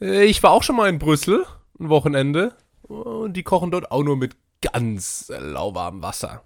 [0.00, 1.44] Äh, Ich war auch schon mal in Brüssel,
[1.78, 2.54] ein Wochenende.
[2.82, 6.42] Und die kochen dort auch nur mit ganz lauwarmem Wasser.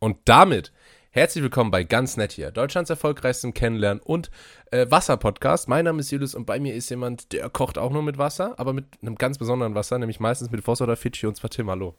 [0.00, 0.72] Und damit
[1.10, 4.30] herzlich willkommen bei Ganz Nett hier, Deutschlands erfolgreichsten Kennenlernen- und
[4.70, 5.68] äh, Wasser-Podcast.
[5.68, 8.58] Mein Name ist Julius und bei mir ist jemand, der kocht auch nur mit Wasser,
[8.58, 11.68] aber mit einem ganz besonderen Wasser, nämlich meistens mit Voss oder Fidschi und zwar Tim.
[11.70, 11.94] Hallo.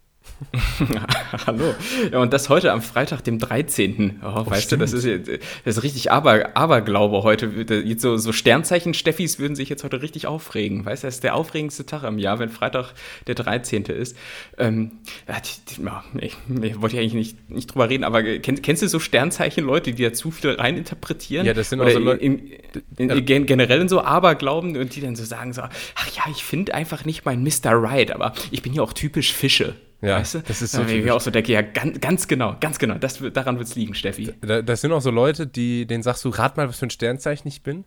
[1.47, 1.73] Hallo.
[2.11, 4.21] Ja, und das heute am Freitag, dem 13.
[4.23, 4.81] Oh, weißt stimmt.
[4.81, 5.27] du, das ist,
[5.65, 7.45] das ist richtig Aber, Aberglaube heute.
[7.47, 10.85] Jetzt so, so Sternzeichen-Steffis würden sich jetzt heute richtig aufregen.
[10.85, 12.93] Weißt du, das ist der aufregendste Tag im Jahr, wenn Freitag
[13.27, 13.83] der 13.
[13.85, 14.17] ist.
[14.57, 14.91] Ähm,
[15.27, 18.99] ja, ich, ich wollte ja eigentlich nicht, nicht drüber reden, aber kennst, kennst du so
[18.99, 21.45] Sternzeichen-Leute, die da zu viel reininterpretieren?
[21.45, 22.51] Ja, das sind auch Oder so Leute- In,
[22.97, 26.23] in, in, gen- generell in so Aberglauben und die dann so sagen so, ach ja,
[26.31, 27.71] ich finde einfach nicht meinen Mr.
[27.71, 29.75] Right, aber ich bin ja auch typisch Fische.
[30.03, 30.39] Ja, weißt du?
[30.39, 33.19] das ist so Da, ich auch so denke, ja, ganz, ganz genau, ganz genau, das,
[33.33, 34.33] daran wird es liegen, Steffi.
[34.41, 36.89] Da, das sind auch so Leute, die, denen sagst du, rat mal, was für ein
[36.89, 37.85] Sternzeichen ich bin.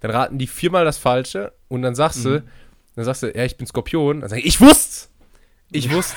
[0.00, 2.44] Dann raten die viermal das Falsche und dann sagst du,
[2.94, 4.20] dann sagst du, ja, ich bin Skorpion.
[4.20, 5.08] Dann sag ich, ich wusste
[5.72, 6.16] Ich wusste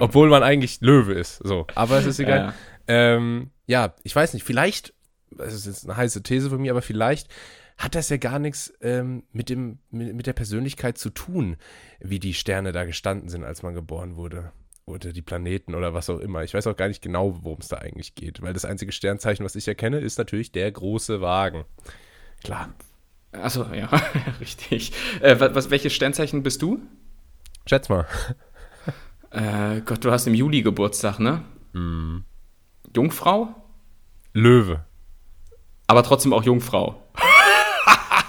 [0.00, 1.38] Obwohl man eigentlich Löwe ist.
[1.38, 2.38] So, aber es ist egal.
[2.38, 2.54] Ja.
[2.86, 4.94] Ähm, ja, ich weiß nicht, vielleicht,
[5.30, 7.28] das ist jetzt eine heiße These von mir, aber vielleicht
[7.76, 11.56] hat das ja gar nichts ähm, mit, dem, mit, mit der Persönlichkeit zu tun,
[11.98, 14.52] wie die Sterne da gestanden sind, als man geboren wurde.
[14.86, 16.44] Oder die Planeten oder was auch immer.
[16.44, 19.44] Ich weiß auch gar nicht genau, worum es da eigentlich geht, weil das einzige Sternzeichen,
[19.44, 21.64] was ich erkenne, ist natürlich der große Wagen.
[22.42, 22.68] Klar.
[23.32, 23.86] Achso, ja,
[24.40, 24.92] richtig.
[25.20, 26.80] Äh, was, welches Sternzeichen bist du?
[27.66, 28.06] Schätz mal.
[29.30, 31.42] Äh, Gott, du hast im Juli Geburtstag, ne?
[31.72, 32.24] Mhm.
[32.94, 33.48] Jungfrau?
[34.32, 34.84] Löwe.
[35.88, 37.02] Aber trotzdem auch Jungfrau.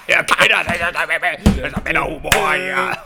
[0.07, 2.97] ja, keiner, das ist Männerhumor, ja.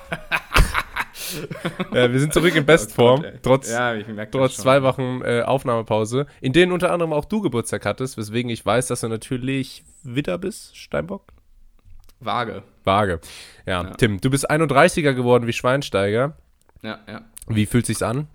[1.94, 3.96] Äh, wir sind zurück in Bestform, Oh trotz, ja,
[4.32, 8.66] trotz zwei Wochen äh, Aufnahmepause, in denen unter anderem auch du Geburtstag hattest, weswegen ich
[8.66, 11.34] weiß, dass du natürlich Witter bist, Steinbock?
[12.20, 12.64] Vage.
[12.84, 13.20] Vage.
[13.66, 13.90] Ja, Ja.
[13.92, 16.38] Tim, du bist 31er geworden wie Schweinsteiger.
[16.82, 17.22] Ja, ja.
[17.48, 18.28] Wie fühlt sich's an?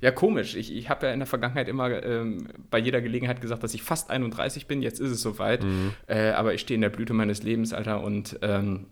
[0.00, 0.54] Ja, komisch.
[0.54, 3.82] Ich, ich habe ja in der Vergangenheit immer ähm, bei jeder Gelegenheit gesagt, dass ich
[3.82, 4.80] fast 31 bin.
[4.80, 5.64] Jetzt ist es soweit.
[6.06, 8.86] Äh, aber ich stehe in der Blüte meines Lebens, Alter, und ähm,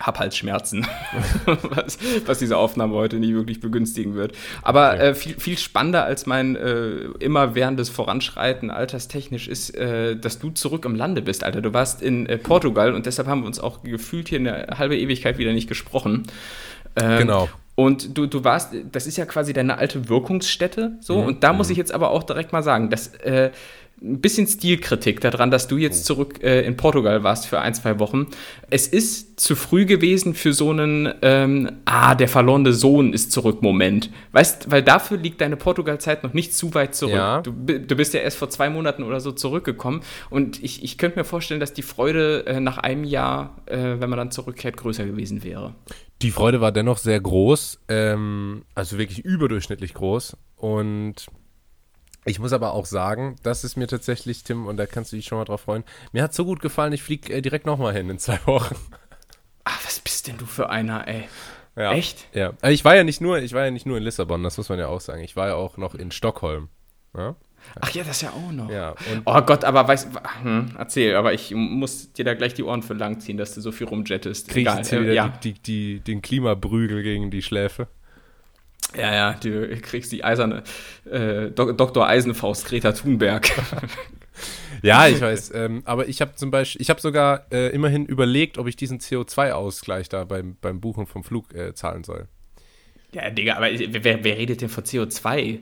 [0.00, 0.86] hab halt Schmerzen,
[1.46, 4.32] was, was diese Aufnahme heute nicht wirklich begünstigen wird.
[4.62, 10.50] Aber äh, viel, viel spannender als mein äh, immerwährendes Voranschreiten alterstechnisch ist, äh, dass du
[10.50, 11.60] zurück im Lande bist, Alter.
[11.60, 14.96] Du warst in äh, Portugal und deshalb haben wir uns auch gefühlt hier eine halbe
[14.98, 16.24] Ewigkeit wieder nicht gesprochen.
[16.96, 17.48] Ähm, Genau.
[17.80, 21.18] Und du, du warst, das ist ja quasi deine alte Wirkungsstätte, so.
[21.18, 21.26] Mhm.
[21.26, 23.52] Und da muss ich jetzt aber auch direkt mal sagen, dass äh,
[24.02, 25.78] ein bisschen Stilkritik daran, dass du Oh.
[25.78, 28.28] jetzt zurück äh, in Portugal warst für ein, zwei Wochen.
[28.70, 33.62] Es ist zu früh gewesen für so einen, ähm, ah, der verlorene Sohn ist zurück
[33.62, 34.10] Moment.
[34.32, 37.14] Weißt, weil dafür liegt deine Portugal-Zeit noch nicht zu weit zurück.
[37.14, 37.42] Ja.
[37.42, 40.00] Du, du bist ja erst vor zwei Monaten oder so zurückgekommen.
[40.30, 44.10] Und ich, ich könnte mir vorstellen, dass die Freude äh, nach einem Jahr, äh, wenn
[44.10, 45.74] man dann zurückkehrt, größer gewesen wäre.
[46.22, 50.36] Die Freude war dennoch sehr groß, ähm, also wirklich überdurchschnittlich groß.
[50.56, 51.26] Und
[52.24, 55.26] ich muss aber auch sagen, das ist mir tatsächlich, Tim, und da kannst du dich
[55.26, 58.10] schon mal drauf freuen, mir hat so gut gefallen, ich fliege äh, direkt nochmal hin
[58.10, 58.76] in zwei Wochen.
[59.64, 61.28] Ah, was bist denn du für einer, ey?
[61.76, 61.92] Ja.
[61.92, 62.26] Echt?
[62.34, 62.48] Ja.
[62.60, 64.68] Aber ich war ja nicht nur, ich war ja nicht nur in Lissabon, das muss
[64.68, 65.22] man ja auch sagen.
[65.22, 66.68] Ich war ja auch noch in Stockholm.
[67.16, 67.36] Ja.
[67.80, 68.70] Ach ja, das ja auch noch.
[68.70, 68.94] ja.
[69.24, 70.08] Oh Gott, aber weißt
[70.42, 73.60] hm, erzähl, aber ich muss dir da gleich die Ohren für lang ziehen, dass du
[73.60, 74.48] so viel rumjettest.
[74.48, 75.28] krieg ich jetzt hier äh, wieder ja.
[75.28, 77.88] die, die, die, den Klimabrügel gegen die Schläfe.
[78.96, 80.62] Ja, ja, du kriegst die eiserne
[81.10, 82.06] äh, Dok Dr.
[82.06, 83.50] Eisenfaust Greta Thunberg.
[84.82, 85.52] Ja, ich weiß.
[85.54, 88.98] ähm, aber ich habe zum Beispiel, ich habe sogar äh, immerhin überlegt, ob ich diesen
[88.98, 92.28] CO2-Ausgleich da beim, beim Buchen vom Flug äh, zahlen soll.
[93.12, 95.58] ja, Digga, aber wer, wer redet denn von CO2?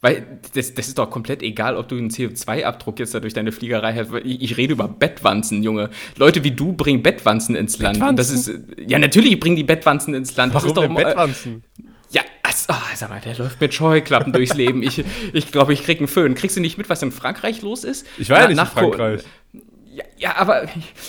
[0.00, 3.52] Weil das, das ist doch komplett egal, ob du einen CO2-Abdruck jetzt da durch deine
[3.52, 4.10] Fliegerei hast.
[4.24, 5.90] Ich, ich rede über Bettwanzen, Junge.
[6.16, 8.00] Leute wie du bringen Bettwanzen ins Land.
[8.02, 8.50] Und das ist,
[8.86, 10.54] ja, natürlich bringen die Bettwanzen ins Land.
[10.54, 11.64] Das Warum ist doch mal- Bettwanzen?
[11.76, 11.84] Ja,
[12.68, 14.82] also, ah, sag mal, der läuft mit Scheuklappen durchs Leben.
[14.82, 16.34] Ich glaube, ich, glaub, ich krieg einen Föhn.
[16.34, 18.06] Kriegst du nicht mit, was in Frankreich los ist?
[18.18, 19.22] Ich war ja nicht in Co- Frankreich.
[19.92, 20.66] Ja, ja, aber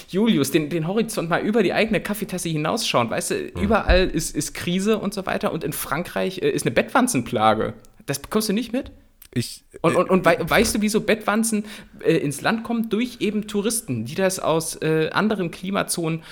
[0.10, 3.10] Julius, den, den Horizont mal über die eigene Kaffeetasse hinausschauen.
[3.10, 5.52] Weißt du, überall ist, ist Krise und so weiter.
[5.52, 7.74] Und in Frankreich äh, ist eine Bettwanzenplage.
[8.06, 8.92] Das bekommst du nicht mit?
[9.34, 11.66] Ich, Und, und, und wei weißt du, wieso Bettwanzen
[12.00, 12.90] äh, ins Land kommen?
[12.90, 16.24] Durch eben Touristen, die das aus äh, anderen Klimazonen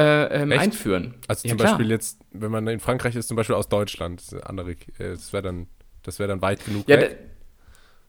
[0.00, 1.14] äh, ähm, einführen.
[1.28, 1.72] also Ja, zum klar.
[1.72, 5.42] Beispiel jetzt, wenn man in Frankreich ist, zum Beispiel aus Deutschland, andere, äh, das wäre
[5.42, 5.66] dann,
[6.02, 7.18] das wäre dann weit genug Ja, weg.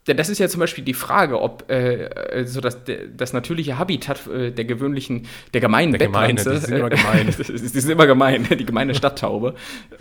[0.07, 2.79] Ja, das ist ja zum Beispiel die Frage, ob äh, so das,
[3.15, 7.27] das natürliche Habitat äh, der gewöhnlichen, der gemeinen der Bettwanze, gemeine, die sind immer gemein.
[7.37, 9.53] die sind immer gemein, die gemeine Stadttaube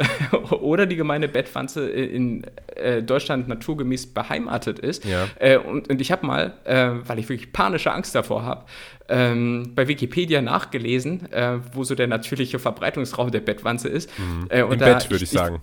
[0.51, 5.05] oder die gemeine Bettwanze in äh, Deutschland naturgemäß beheimatet ist.
[5.05, 5.29] Ja.
[5.39, 8.65] Äh, und, und ich habe mal, äh, weil ich wirklich panische Angst davor habe,
[9.11, 14.11] ähm, bei Wikipedia nachgelesen, äh, wo so der natürliche Verbreitungsraum der Bettwanze ist.
[14.19, 14.49] Mhm.
[14.51, 15.61] Im Bett, würde ich, ich sagen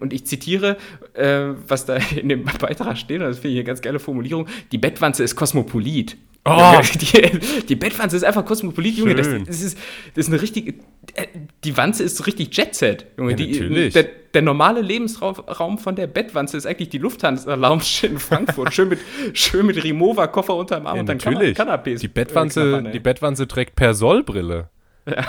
[0.00, 0.76] und ich zitiere,
[1.14, 4.46] äh, was da in dem Beitrag steht, und das finde ich eine ganz geile Formulierung:
[4.72, 6.16] Die Bettwanze ist kosmopolit.
[6.48, 6.80] Oh.
[7.00, 9.16] Die, die Bettwanze ist einfach kosmopolit, Junge.
[9.16, 9.78] Das, das, ist,
[10.14, 10.74] das ist eine richtige.
[11.14, 11.26] Äh,
[11.64, 13.32] die Wanze ist so richtig Jetset, Junge.
[13.32, 13.94] Ja, die, natürlich.
[13.94, 18.72] Der, der, normale Lebensraum von der Bettwanze ist eigentlich die Lufthansa-Lounge in Frankfurt.
[18.72, 19.00] schön mit,
[19.32, 21.58] schön mit Remover-Koffer unterm Arm ja, und dann natürlich.
[21.58, 21.98] Canapés.
[21.98, 24.70] Die Bettwanze, äh, die Bettwanze trägt Persolbrille.
[25.04, 25.24] Ja.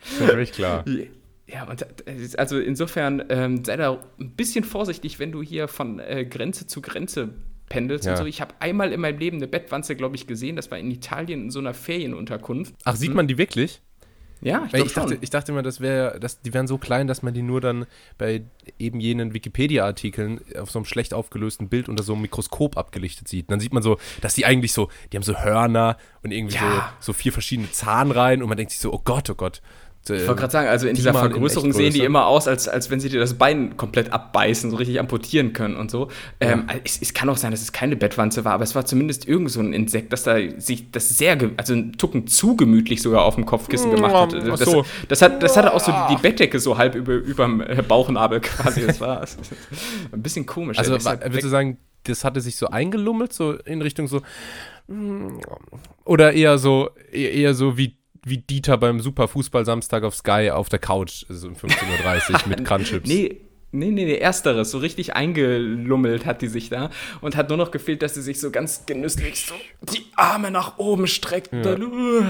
[0.00, 0.86] Völlig klar.
[1.52, 1.84] Ja, und
[2.38, 6.80] also insofern ähm, sei da ein bisschen vorsichtig, wenn du hier von äh, Grenze zu
[6.80, 7.34] Grenze
[7.68, 8.12] pendelst ja.
[8.12, 8.24] und so.
[8.26, 10.56] Ich habe einmal in meinem Leben eine Bettwanze, glaube ich, gesehen.
[10.56, 12.74] Das war in Italien in so einer Ferienunterkunft.
[12.84, 13.16] Ach, sieht hm.
[13.16, 13.80] man die wirklich?
[14.42, 17.22] Ja, ich, ich dachte, ich dachte immer, das wäre, dass die wären so klein, dass
[17.22, 17.84] man die nur dann
[18.16, 18.42] bei
[18.78, 23.50] eben jenen Wikipedia-Artikeln auf so einem schlecht aufgelösten Bild unter so einem Mikroskop abgelichtet sieht.
[23.50, 26.94] dann sieht man so, dass die eigentlich so, die haben so Hörner und irgendwie ja.
[27.00, 29.60] so, so vier verschiedene Zahnreihen und man denkt sich so, oh Gott, oh Gott,
[30.08, 33.00] ich wollte gerade sagen, also in dieser Vergrößerung sehen die immer aus, als, als wenn
[33.00, 36.08] sie dir das Bein komplett abbeißen, so richtig amputieren können und so.
[36.42, 36.52] Ja.
[36.52, 39.28] Ähm, es, es, kann auch sein, dass es keine Bettwanze war, aber es war zumindest
[39.28, 43.24] irgend so ein Insekt, das da sich das sehr, also einen Tucken zu gemütlich sogar
[43.24, 44.32] auf dem Kopfkissen gemacht hat.
[44.32, 44.84] Das, so.
[45.08, 48.86] das, hat, das hatte auch so die, die Bettdecke so halb über, überm Bauchnabel quasi.
[48.86, 49.20] Das war
[50.12, 50.78] ein bisschen komisch.
[50.78, 54.22] Also würdest du sagen, das hatte sich so eingelummelt, so in Richtung so
[54.88, 55.40] mm,
[56.04, 60.78] oder eher so eher so wie wie Dieter beim Superfußball Samstag auf Sky auf der
[60.78, 63.08] Couch, also um 15.30 Uhr mit Crunchips.
[63.08, 63.40] Nee,
[63.72, 64.72] Nee, nee, nee, ersteres.
[64.72, 66.90] So richtig eingelummelt hat die sich da
[67.20, 69.54] und hat nur noch gefehlt, dass sie sich so ganz genüsslich so
[69.94, 71.52] die Arme nach oben streckt.
[71.52, 71.62] Ja.
[71.62, 72.24] Dann, uh,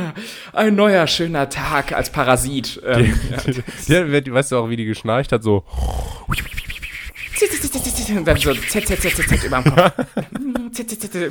[0.53, 2.83] ein neuer schöner Tag als Parasit.
[2.85, 3.19] Ähm,
[3.87, 4.21] die, ja.
[4.21, 5.43] die, weißt du auch, wie die geschnarcht hat?
[5.43, 5.65] So.
[8.25, 10.07] Dann so z, z, z, z, z über dem Kopf.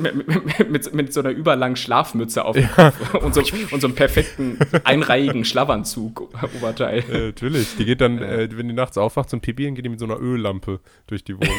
[0.00, 2.70] mit, mit, mit, so einer überlangen Schlafmütze auf dem.
[2.70, 3.40] Kopf und so,
[3.70, 7.04] und so einem perfekten einreihigen Schlafanzug Oberteil.
[7.10, 10.00] Äh, natürlich, die geht dann, äh, wenn die nachts aufwacht zum Pipi, geht die mit
[10.00, 11.54] so einer Öllampe durch die Wohnung.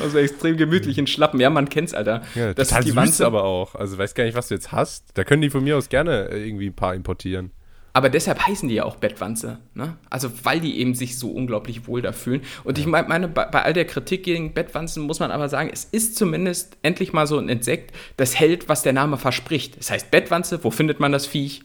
[0.00, 1.40] Also extrem gemütlichen Schlappen.
[1.40, 2.22] Ja, man kennt's, Alter.
[2.34, 3.74] Ja, das ist die Wanze aber auch.
[3.74, 5.06] Also weiß gar nicht, was du jetzt hast.
[5.14, 7.50] Da können die von mir aus gerne äh, irgendwie ein paar importieren.
[7.98, 9.58] Aber deshalb heißen die ja auch Bettwanze.
[9.74, 9.96] Ne?
[10.08, 12.42] Also, weil die eben sich so unglaublich wohl da fühlen.
[12.62, 15.82] Und ich meine, bei, bei, all der Kritik gegen Bettwanzen muss man aber sagen, es
[15.82, 19.78] ist zumindest endlich mal so ein Insekt, das hält, was der Name verspricht.
[19.78, 21.62] Das heißt Bettwanze, wo findet man das Viech?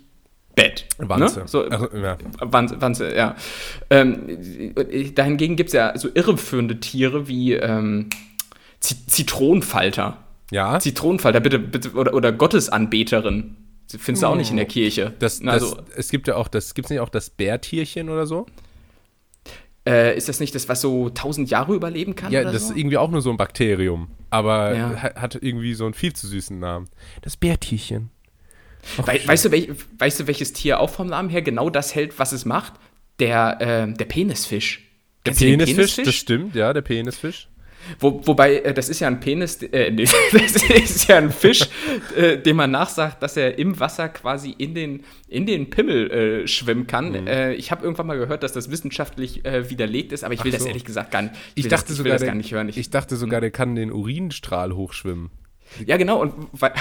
[0.55, 0.87] Bett.
[0.97, 1.41] Wanze.
[1.41, 1.47] Ne?
[1.47, 2.17] So, Ach, ja.
[2.39, 3.35] Wanze, Wanze, ja.
[3.91, 4.73] Ähm,
[5.13, 8.09] dahingegen gibt es ja so irreführende Tiere wie ähm,
[8.79, 10.17] Zitronenfalter.
[10.49, 10.79] Ja.
[10.79, 13.55] Zitronenfalter, bitte, bitte, oder, oder Gottesanbeterin.
[13.99, 15.13] Findest du auch nicht in der Kirche.
[15.19, 18.25] Das, also, das, es gibt ja auch das, gibt es nicht auch das Bärtierchen oder
[18.25, 18.45] so?
[19.85, 22.31] Äh, ist das nicht das, was so tausend Jahre überleben kann?
[22.31, 22.71] Ja, das so?
[22.71, 24.07] ist irgendwie auch nur so ein Bakterium.
[24.29, 24.95] Aber ja.
[25.15, 26.87] hat irgendwie so einen viel zu süßen Namen.
[27.21, 28.09] Das Bärtierchen.
[28.97, 32.17] We weißt, du, welch, weißt du, welches Tier auch vom Namen her genau das hält,
[32.19, 32.73] was es macht?
[33.19, 34.89] Der, äh, der Penisfisch.
[35.25, 37.47] Der Penisfisch, Penisfisch, das stimmt, ja, der Penisfisch.
[37.99, 41.67] Wo, wobei, äh, das ist ja ein Penis, äh, nee, das ist ja ein Fisch,
[42.15, 46.47] äh, dem man nachsagt, dass er im Wasser quasi in den, in den Pimmel äh,
[46.47, 47.11] schwimmen kann.
[47.11, 47.27] Mhm.
[47.27, 50.51] Äh, ich habe irgendwann mal gehört, dass das wissenschaftlich äh, widerlegt ist, aber ich will
[50.51, 50.57] so.
[50.57, 52.69] das ehrlich gesagt gar nicht, ich, ich dachte das, ich sogar, gar nicht hören.
[52.69, 55.31] Ich, ich dachte sogar, der kann den Urinstrahl hochschwimmen.
[55.85, 56.21] Ja, genau.
[56.21, 56.71] Und, we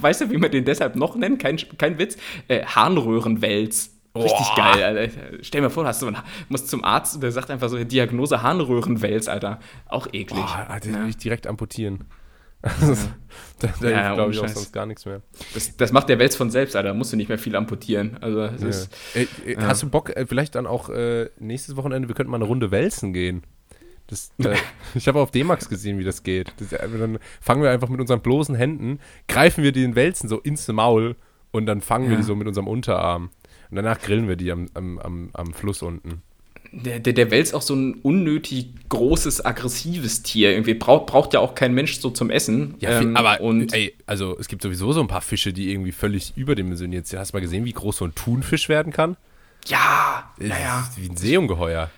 [0.00, 1.40] weißt du, wie man den deshalb noch nennt?
[1.40, 2.16] Kein, kein Witz.
[2.48, 3.95] Harnröhrenwels.
[4.22, 4.72] Richtig Boah.
[4.72, 5.12] geil, Alter.
[5.42, 6.10] Stell dir mal vor, hast du
[6.48, 9.60] musst zum Arzt und der sagt einfach so Diagnose Harnröhrenwels, Alter.
[9.86, 10.44] Auch eklig.
[10.44, 11.02] Boah, Alter, ja.
[11.02, 12.04] will ich direkt amputieren.
[12.62, 12.98] Also, ja.
[13.60, 15.22] da da ja, glaube ich auch sonst gar nichts mehr.
[15.54, 16.88] Das, das, macht der Wels von selbst, Alter.
[16.88, 18.18] Da musst du nicht mehr viel amputieren.
[18.20, 18.46] Also, ja.
[18.46, 22.30] ist, Ey, äh, Hast du Bock, äh, vielleicht dann auch äh, nächstes Wochenende, wir könnten
[22.30, 23.42] mal eine Runde Wälzen gehen.
[24.08, 24.56] Das, äh,
[24.94, 26.52] ich habe auf D-Max gesehen, wie das geht.
[26.58, 30.38] Das, äh, dann fangen wir einfach mit unseren bloßen Händen, greifen wir den Wälzen so
[30.40, 31.16] ins Maul
[31.50, 33.30] und dann fangen wir die so mit unserem Unterarm.
[33.70, 36.22] Und danach grillen wir die am, am, am, am Fluss unten.
[36.72, 40.50] Der, der, der Wels auch so ein unnötig großes, aggressives Tier.
[40.50, 42.74] Irgendwie braucht, braucht ja auch kein Mensch so zum Essen.
[42.80, 45.92] Ja, ähm, aber und ey, also es gibt sowieso so ein paar Fische, die irgendwie
[45.92, 47.18] völlig überdimensioniert sind.
[47.18, 49.16] Hast du mal gesehen, wie groß so ein Thunfisch werden kann?
[49.66, 50.88] Ja, ja.
[50.96, 51.90] Wie ein Seeungeheuer.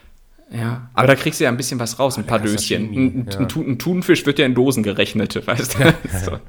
[0.51, 2.91] Ja, aber da kriegst du ja ein bisschen was raus, ein paar Döschen.
[2.91, 3.39] Ein, ja.
[3.39, 5.79] ein, ein, Thunfisch wird ja in Dosen gerechnet, weißt du?
[6.31, 6.41] Ja.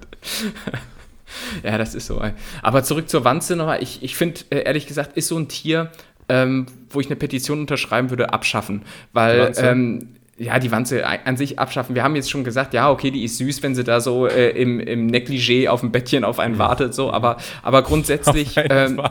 [1.64, 2.22] Ja, das ist so.
[2.62, 3.82] Aber zurück zur Wanze nochmal.
[3.82, 5.92] Ich, ich finde, äh, ehrlich gesagt, ist so ein Tier,
[6.28, 8.84] ähm, wo ich eine Petition unterschreiben würde, abschaffen.
[9.14, 11.96] Weil, ähm, ja, die Wanze an sich abschaffen.
[11.96, 14.52] Wir haben jetzt schon gesagt, ja, okay, die ist süß, wenn sie da so äh,
[14.52, 18.56] im, im Negligé auf dem Bettchen auf einen wartet, so, aber, aber grundsätzlich.
[18.70, 19.02] Ähm,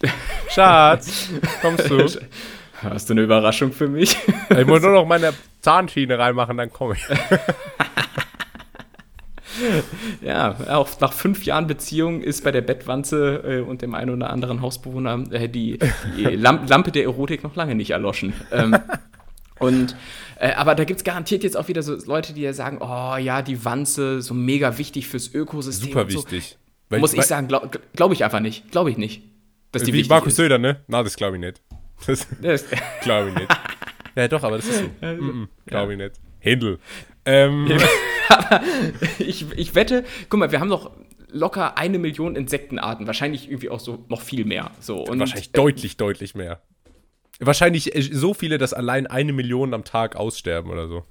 [0.48, 1.28] Schatz,
[1.60, 2.06] kommst du?
[2.82, 4.16] Hast du eine Überraschung für mich?
[4.56, 7.04] Ich muss nur noch meine Zahnschiene reinmachen, dann komme ich.
[10.22, 14.30] ja, auch nach fünf Jahren Beziehung ist bei der Bettwanze äh, und dem einen oder
[14.30, 15.78] anderen Hausbewohner äh, die,
[16.16, 18.32] die Lamp Lampe der Erotik noch lange nicht erloschen.
[18.52, 18.76] Ähm,
[19.58, 19.96] und
[20.38, 23.16] äh, aber da gibt es garantiert jetzt auch wieder so Leute, die ja sagen, oh
[23.16, 25.88] ja, die Wanze, so mega wichtig fürs Ökosystem.
[25.88, 26.56] Super wichtig.
[26.88, 28.70] Weil, Muss ich sagen, glaube glaub ich einfach nicht.
[28.70, 29.22] Glaube ich nicht.
[29.72, 30.80] Dass die wie Markus Söder, ne?
[30.86, 31.60] Na, das glaube ich nicht.
[32.06, 32.64] Das, das
[33.02, 33.48] glaube ich nicht.
[34.16, 34.84] ja, doch, aber das ist so.
[34.84, 36.12] Mm -mm, glaube ich nicht.
[36.38, 36.78] Händel.
[37.28, 37.68] Ähm.
[38.28, 38.62] aber
[39.18, 40.90] ich, ich wette, guck mal, wir haben doch
[41.30, 43.06] locker eine Million Insektenarten.
[43.06, 44.70] Wahrscheinlich irgendwie auch so noch viel mehr.
[44.80, 46.62] So, und, wahrscheinlich äh, deutlich, deutlich mehr.
[47.38, 51.04] Wahrscheinlich äh, so viele, dass allein eine Million am Tag aussterben oder so.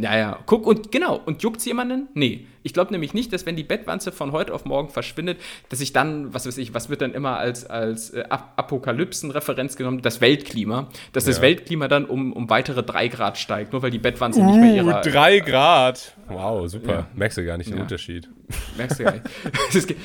[0.00, 0.38] Ja, ja.
[0.46, 1.20] Guck, und genau.
[1.24, 2.08] Und juckt's jemanden?
[2.14, 2.46] Nee.
[2.62, 5.38] Ich glaube nämlich nicht, dass wenn die Bettwanze von heute auf morgen verschwindet,
[5.70, 10.02] dass ich dann, was weiß ich, was wird dann immer als, als äh, Apokalypsen-Referenz genommen?
[10.02, 10.88] Das Weltklima.
[11.12, 11.32] Dass ja.
[11.32, 14.60] das Weltklima dann um, um weitere drei Grad steigt, nur weil die Bettwanze uh, nicht
[14.60, 15.00] mehr ihre.
[15.00, 16.14] Drei Grad!
[16.28, 16.92] Wow, super.
[16.92, 17.06] Ja.
[17.14, 17.82] Merkst du gar nicht den ja.
[17.82, 18.28] Unterschied.
[18.76, 19.96] Merkst du gar nicht.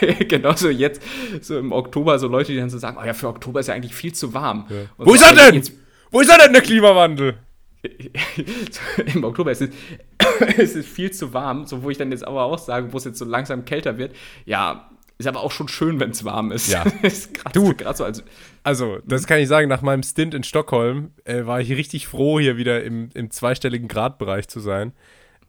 [0.28, 1.02] genauso jetzt,
[1.40, 3.74] so im Oktober, so Leute, die dann so sagen: Oh ja, für Oktober ist ja
[3.74, 4.66] eigentlich viel zu warm.
[4.98, 5.62] Wo ist er denn?
[6.10, 7.38] Wo ist er denn, der Klimawandel?
[9.14, 9.70] im Oktober ist es,
[10.58, 13.04] es ist viel zu warm, so wo ich dann jetzt aber auch sage, wo es
[13.04, 14.14] jetzt so langsam kälter wird.
[14.44, 16.68] Ja, ist aber auch schon schön, wenn es warm ist.
[16.68, 16.82] Ja.
[17.02, 18.24] ist grad, du, grad so als,
[18.62, 22.40] also das kann ich sagen, nach meinem Stint in Stockholm äh, war ich richtig froh,
[22.40, 24.92] hier wieder im, im zweistelligen Gradbereich zu sein.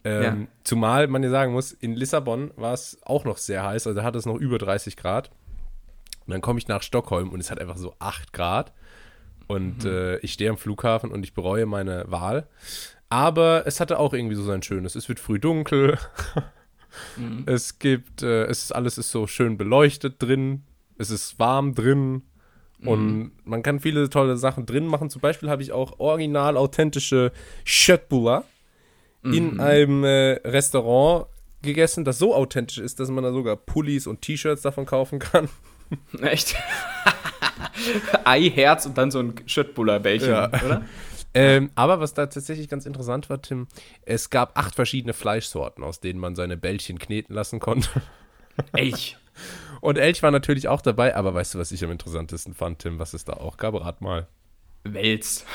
[0.04, 0.48] Ähm, ja.
[0.64, 4.06] Zumal man ja sagen muss, in Lissabon war es auch noch sehr heiß, also da
[4.06, 5.32] hat es noch über 30 Grad.
[6.26, 8.74] Und dann komme ich nach Stockholm und es hat einfach so 8 Grad.
[9.52, 9.92] Und mhm.
[9.92, 12.48] äh, ich stehe am Flughafen und ich bereue meine Wahl.
[13.10, 14.96] Aber es hatte auch irgendwie so sein Schönes.
[14.96, 15.98] Es wird früh dunkel.
[17.18, 17.44] mhm.
[17.46, 20.64] Es gibt, äh, es ist, alles ist so schön beleuchtet drin.
[20.98, 22.24] Es ist warm drin.
[22.84, 23.32] Und mhm.
[23.44, 25.10] man kann viele tolle Sachen drin machen.
[25.10, 27.32] Zum Beispiel habe ich auch original authentische
[27.64, 28.46] Schöttbula
[29.24, 29.60] in mhm.
[29.60, 31.28] einem äh, Restaurant
[31.62, 35.48] gegessen, das so authentisch ist, dass man da sogar Pullis und T-Shirts davon kaufen kann.
[36.22, 36.56] Echt?
[38.24, 40.48] Ei, Herz und dann so ein Schöttbuller-Bällchen, ja.
[40.48, 40.86] oder?
[41.34, 43.68] Ähm, aber was da tatsächlich ganz interessant war, Tim,
[44.02, 47.90] es gab acht verschiedene Fleischsorten, aus denen man seine Bällchen kneten lassen konnte.
[48.74, 49.18] Elch.
[49.80, 53.00] Und Elch war natürlich auch dabei, aber weißt du, was ich am interessantesten fand, Tim,
[53.00, 53.76] was es da auch gab?
[53.76, 54.28] Rat mal.
[54.84, 55.46] Wels.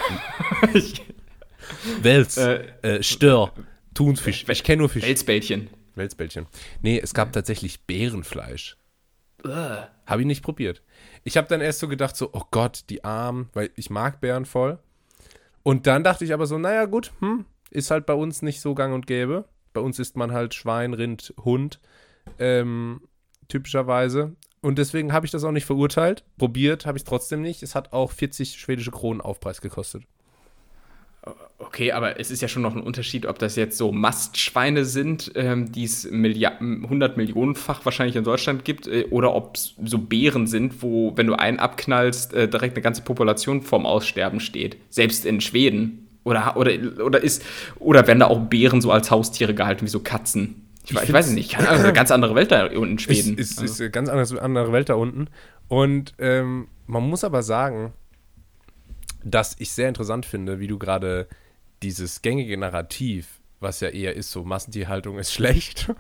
[2.01, 2.39] Wels.
[2.39, 3.53] Äh, äh, Stör.
[3.93, 4.47] Thunfisch.
[4.49, 5.05] Ich kenne nur Fisch.
[5.05, 5.69] Welsbällchen.
[5.95, 6.47] Welsbällchen.
[6.81, 8.77] Nee, es gab tatsächlich Bärenfleisch.
[9.45, 10.83] Habe ich nicht probiert.
[11.26, 14.45] Ich habe dann erst so gedacht, so, oh Gott, die Armen, weil ich mag Bären
[14.45, 14.78] voll.
[15.64, 18.76] Und dann dachte ich aber so, naja, gut, hm, ist halt bei uns nicht so
[18.76, 19.45] gang und gäbe.
[19.73, 21.80] Bei uns isst man halt Schwein, Rind, Hund,
[22.38, 23.00] ähm,
[23.49, 24.37] typischerweise.
[24.61, 26.23] Und deswegen habe ich das auch nicht verurteilt.
[26.38, 27.64] Probiert habe ich trotzdem nicht.
[27.64, 30.04] Es hat auch 40 schwedische Kronen Aufpreis gekostet.
[31.59, 35.33] Okay, aber es ist ja schon noch ein Unterschied, ob das jetzt so Mastschweine sind,
[35.35, 40.47] ähm, die es 100 Millionenfach wahrscheinlich in Deutschland gibt, äh, oder ob es so Bären
[40.47, 44.76] sind, wo, wenn du einen abknallst, äh, direkt eine ganze Population vorm Aussterben steht.
[44.90, 46.06] Selbst in Schweden.
[46.25, 47.42] Oder, oder, oder, ist,
[47.78, 50.66] oder werden da auch Bären so als Haustiere gehalten, wie so Katzen?
[50.85, 51.59] Ich, ich, ich weiß es nicht.
[51.59, 53.38] Also eine ganz andere Welt da unten in Schweden.
[53.38, 53.73] Ist, ist, also.
[53.73, 55.28] ist eine ganz andere, andere Welt da unten.
[55.68, 57.92] Und ähm, man muss aber sagen,
[59.26, 61.26] dass ich sehr interessant finde, wie du gerade
[61.83, 65.92] dieses gängige Narrativ, was ja eher ist, so Massentierhaltung ist schlecht,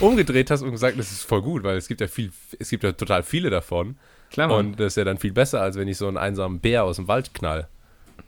[0.00, 2.84] umgedreht hast und gesagt, das ist voll gut, weil es gibt ja viel, es gibt
[2.84, 3.96] ja total viele davon.
[4.30, 4.58] Klar, Mann.
[4.58, 6.96] Und das ist ja dann viel besser, als wenn ich so einen einsamen Bär aus
[6.96, 7.66] dem Wald knall.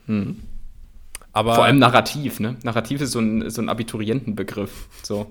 [0.07, 0.43] Hm.
[1.33, 2.57] Aber Vor allem Narrativ, ne?
[2.65, 4.89] Narrativ ist so ein, so ein Abiturientenbegriff.
[5.05, 5.31] So.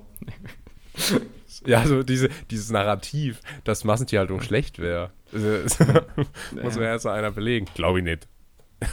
[1.65, 5.11] ja, so diese, dieses Narrativ, dass Massentierhaltung schlecht wäre.
[6.53, 7.67] muss mir erst mal einer belegen.
[7.75, 8.27] Glaube ich nicht.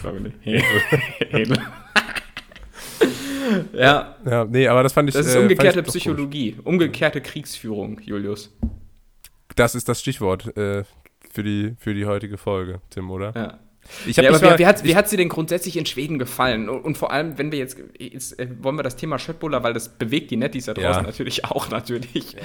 [0.00, 0.66] Glaube ich nicht.
[3.73, 4.16] Ja.
[4.25, 5.14] Ja, nee, aber das fand ich.
[5.14, 8.52] Das ist äh, umgekehrte Psychologie, umgekehrte Kriegsführung, Julius.
[9.55, 10.85] Das ist das Stichwort äh,
[11.31, 13.33] für, die, für die heutige Folge, Tim, oder?
[13.37, 13.59] Ja.
[14.07, 16.69] Ich ja, aber wie, wie, hat, wie hat sie denn grundsätzlich in Schweden gefallen?
[16.69, 19.88] Und, vor allem, wenn wir jetzt, jetzt äh, wollen wir das Thema Schöttbuller, weil das
[19.88, 21.02] bewegt die Netties da draußen ja.
[21.02, 22.33] natürlich auch natürlich.
[22.33, 22.38] Ja.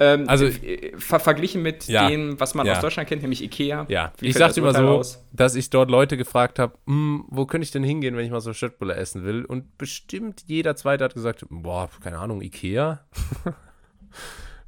[0.00, 3.86] Ähm, also äh, ver verglichen mit dem, was man aus Deutschland kennt, nämlich Ikea.
[3.88, 5.24] Ja, ich sagte immer so, aus?
[5.32, 8.40] dass ich dort Leute gefragt habe, hm, wo könnte ich denn hingehen, wenn ich mal
[8.40, 9.44] so Schöttbuller essen will?
[9.44, 13.00] Und bestimmt jeder Zweite hat gesagt, boah, keine Ahnung, Ikea.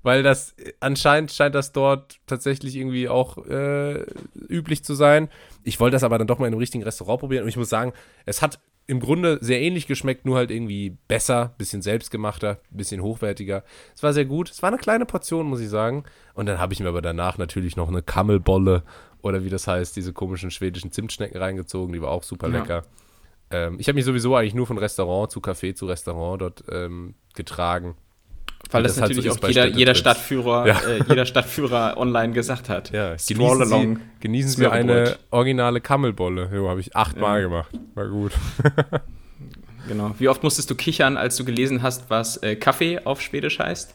[0.06, 4.06] weil das anscheinend scheint das dort tatsächlich irgendwie auch äh,
[4.48, 5.28] üblich zu sein.
[5.66, 7.68] Ich wollte das aber dann doch mal in einem richtigen Restaurant probieren und ich muss
[7.68, 7.92] sagen,
[8.24, 13.64] es hat im Grunde sehr ähnlich geschmeckt, nur halt irgendwie besser, bisschen selbstgemachter, bisschen hochwertiger.
[13.96, 14.48] Es war sehr gut.
[14.48, 16.04] Es war eine kleine Portion, muss ich sagen.
[16.34, 18.84] Und dann habe ich mir aber danach natürlich noch eine Kammelbolle
[19.22, 21.92] oder wie das heißt, diese komischen schwedischen Zimtschnecken reingezogen.
[21.92, 22.58] Die war auch super Ja.
[22.60, 22.84] lecker.
[23.50, 27.14] Ähm, ich habe mich sowieso eigentlich nur von Restaurant zu Café zu Restaurant dort ähm,
[27.34, 27.96] getragen.
[28.70, 29.94] Weil das, das halt so natürlich auch jeder, jeder.
[29.94, 30.80] Stadtführer, Ja.
[30.80, 32.90] äh, jeder Stadtführer online gesagt hat.
[32.90, 33.96] Ja, Stroll genießen along.
[33.96, 36.50] Sie, genießen Sie eine originale Kammelbolle.
[36.52, 37.70] Jo, habe ich achtmal gemacht.
[37.94, 38.32] War gut.
[39.88, 40.14] Genau.
[40.18, 43.94] Wie oft musstest du kichern, als du gelesen hast, was äh, Kaffee auf Schwedisch heißt?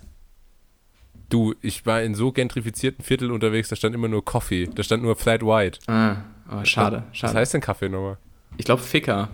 [1.29, 4.67] Du, ich war in so gentrifizierten Vierteln unterwegs, da stand immer nur Coffee.
[4.73, 5.79] Da stand nur Flat White.
[5.87, 6.17] Ah,
[6.51, 7.33] oh, schade, schade.
[7.33, 8.17] Was heißt denn Kaffee nochmal?
[8.57, 9.29] ich glaube Ficker.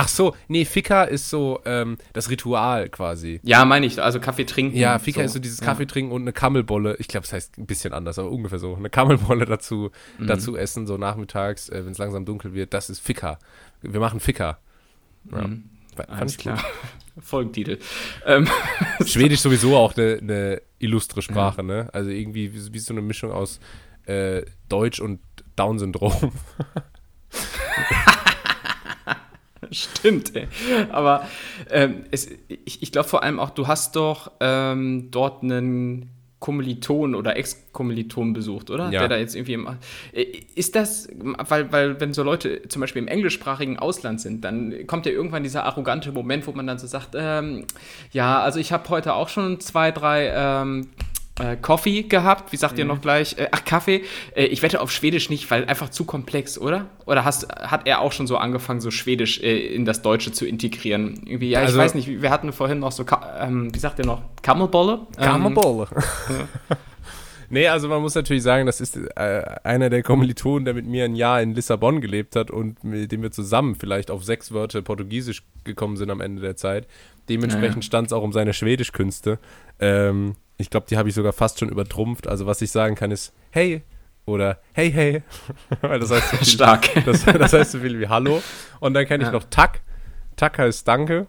[0.00, 3.40] Ach so, nee, Fika ist so ähm, das Ritual quasi.
[3.42, 4.76] Ja, meine ich, also Kaffee trinken.
[4.76, 5.66] Ja, Fika ist so dieses ja.
[5.66, 6.94] Kaffee trinken und eine Kammelbolle.
[7.00, 8.76] Ich glaube, es heißt ein bisschen anders, aber ungefähr so.
[8.76, 10.28] Eine Kammelbolle dazu, Mhm.
[10.28, 12.74] dazu essen, so nachmittags, äh, wenn es langsam dunkel wird.
[12.74, 13.40] Das ist Fika.
[13.82, 14.58] Wir machen Fika.
[15.32, 15.48] Ja.
[15.48, 15.64] Mhm.
[16.06, 16.62] Alles klar.
[17.20, 17.78] Folgentitel.
[18.24, 18.46] Ähm.
[19.04, 21.88] Schwedisch sowieso auch eine, eine illustre Sprache, ne?
[21.92, 23.58] Also irgendwie wie, wie so eine Mischung aus
[24.06, 25.18] äh, Deutsch und
[25.56, 26.30] Down-Syndrom.
[29.72, 30.46] Stimmt, ey.
[30.90, 31.26] Aber
[31.70, 36.10] ähm, es, ich, ich glaube vor allem auch, du hast doch ähm, dort einen
[36.40, 38.90] Kommiliton oder Ex-Kommiliton besucht, oder?
[38.90, 39.00] Ja.
[39.00, 39.68] Der da jetzt irgendwie im,
[40.12, 40.22] äh,
[40.54, 45.06] Ist das, weil, weil wenn so Leute zum Beispiel im englischsprachigen Ausland sind, dann kommt
[45.06, 47.64] ja irgendwann dieser arrogante Moment, wo man dann so sagt, ähm,
[48.12, 50.88] ja, also ich habe heute auch schon zwei, drei ähm,
[51.40, 52.52] äh, Coffee gehabt.
[52.52, 52.88] Wie sagt ihr Mhm.
[52.90, 53.36] noch gleich?
[53.38, 54.02] Äh, ach, Kaffee.
[54.34, 56.86] Äh, ich wette auf Schwedisch nicht, weil einfach zu komplex, oder?
[57.06, 60.46] Oder hast, hat er auch schon so angefangen, so Schwedisch äh, in das Deutsche zu
[60.46, 61.20] integrieren?
[61.26, 63.04] Irgendwie, ja, ich Also- weiß nicht, wir hatten vorhin noch so,
[63.40, 64.22] ähm, wie sagt ihr noch?
[64.42, 65.06] Kammelbolle?
[65.16, 65.86] Ähm, Kammerbolle.
[67.50, 71.04] nee, also man muss natürlich sagen, das ist äh, einer der Kommilitonen, der mit mir
[71.04, 74.82] ein Jahr in Lissabon gelebt hat und mit dem wir zusammen vielleicht auf sechs Wörter
[74.82, 76.86] Portugiesisch gekommen sind am Ende der Zeit.
[77.28, 77.82] Dementsprechend Ja, ja.
[77.82, 79.38] stand es auch um seine Schwedischkünste.
[79.80, 82.26] Ähm, ich glaube, die habe ich sogar fast schon übertrumpft.
[82.26, 83.82] Also was ich sagen kann ist Hey
[84.26, 85.22] oder Hey Hey.
[85.80, 86.88] Weil das heißt so viel, Stark.
[87.06, 88.42] das, das heißt so viel wie Hallo.
[88.80, 89.32] Und dann kann ich Ja.
[89.32, 89.80] noch Tak.
[90.36, 91.26] Tak heißt Danke.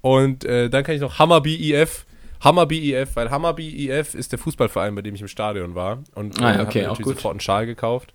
[0.00, 2.04] Und äh, dann kann ich noch Hammerby IF.
[2.40, 6.02] Hammerby IF, weil Hammerby IF ist der Fußballverein, bei dem ich im Stadion war.
[6.14, 7.06] Und Ah äh, okay, mir auch natürlich.
[7.06, 7.14] Mhm.
[7.14, 8.12] sofort einen Schal gekauft.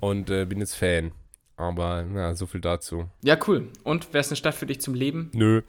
[0.00, 1.12] Und äh, bin jetzt Fan.
[1.56, 3.08] Aber na, so viel dazu.
[3.22, 3.68] Ja, cool.
[3.82, 5.30] Und wäre es eine Stadt für dich zum Leben?
[5.32, 5.62] Nö.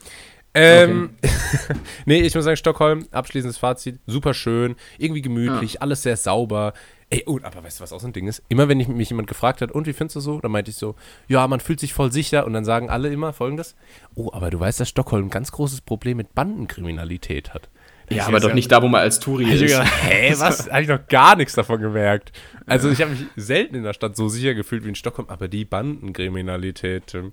[0.53, 1.11] Ähm,
[2.05, 6.73] nee, ich muss sagen, Stockholm, abschließendes Fazit, super schön, irgendwie gemütlich, alles sehr sauber.
[7.09, 8.43] Ey, und, aber weißt du, was auch so ein Ding ist?
[8.49, 10.41] Immer wenn ich, mich jemand gefragt hat, und wie findest du so?
[10.41, 10.95] Dann meinte ich so,
[11.27, 13.75] ja, man fühlt sich voll sicher und dann sagen alle immer folgendes,
[14.15, 17.69] oh, aber du weißt, dass Stockholm ein ganz großes Problem mit Bandenkriminalität hat.
[18.09, 19.71] Ja, aber doch nicht da, wo man als Touri Ich ist.
[19.73, 20.69] gedacht, hä, was?
[20.71, 22.31] Habe ich noch gar nichts davon gemerkt.
[22.65, 25.47] Also ich habe mich selten in der Stadt so sicher gefühlt wie in Stockholm, aber
[25.47, 27.15] die Bandenkriminalität.
[27.15, 27.31] ähm,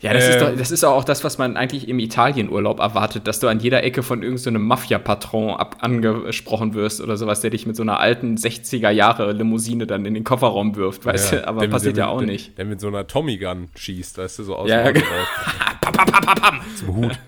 [0.00, 0.40] Ja, das, ist Ähm.
[0.40, 3.82] doch, das ist auch das, was man eigentlich im Italienurlaub erwartet, dass du an jeder
[3.82, 8.36] Ecke von irgendeinem so Mafia-Patron angesprochen wirst oder sowas, der dich mit so einer alten
[8.36, 11.48] 60er-Jahre-Limousine dann in den Kofferraum wirft, weißt du?
[11.48, 12.56] Aber der passiert der ja auch der, nicht.
[12.58, 16.54] Der mit so einer Tommy Gun schießt, weißt du, so aus Ja, dem ja, raus.
[16.76, 17.18] Zum Hut.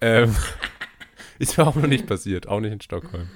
[0.00, 0.34] ähm,
[1.42, 3.28] ist mir auch noch nicht passiert, auch nicht in Stockholm.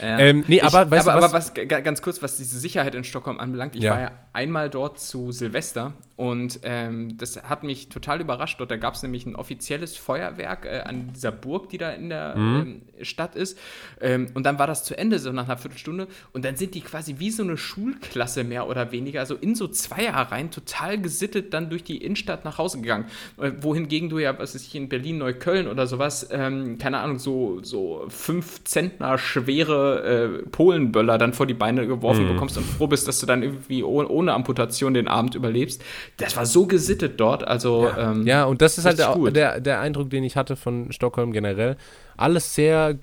[0.00, 0.18] Ja.
[0.18, 1.34] Ähm, nee, aber ich, weißt aber, was?
[1.34, 1.54] aber was,
[1.84, 3.92] ganz kurz, was diese Sicherheit in Stockholm anbelangt, ich Ja.
[3.92, 8.60] war ja einmal dort zu Silvester und ähm, das hat mich total überrascht.
[8.60, 12.08] Dort da gab es nämlich ein offizielles Feuerwerk äh, an dieser Burg, die da in
[12.10, 12.56] der Mhm.
[12.56, 13.58] ähm, Stadt ist.
[14.00, 16.08] Ähm, und dann war das zu Ende, so nach einer Viertelstunde.
[16.32, 19.68] Und dann sind die quasi wie so eine Schulklasse mehr oder weniger, also in so
[19.68, 23.06] Zweierreihen, total gesittet dann durch die Innenstadt nach Hause gegangen.
[23.38, 27.18] Äh, wohingegen du ja, was ist hier in Berlin, Neukölln oder sowas, ähm, keine Ahnung,
[27.18, 32.86] so, so fünf Zentner schwere äh, Polenböller dann vor die Beine geworfen bekommst und froh
[32.86, 35.82] bist, dass du dann irgendwie oh, ohne Amputation den Abend überlebst.
[36.16, 39.80] Das war so gesittet dort, also ähm, Ja, und das ist halt der, der, der
[39.80, 41.76] Eindruck, den ich hatte von Stockholm generell.
[42.16, 42.98] Alles sehr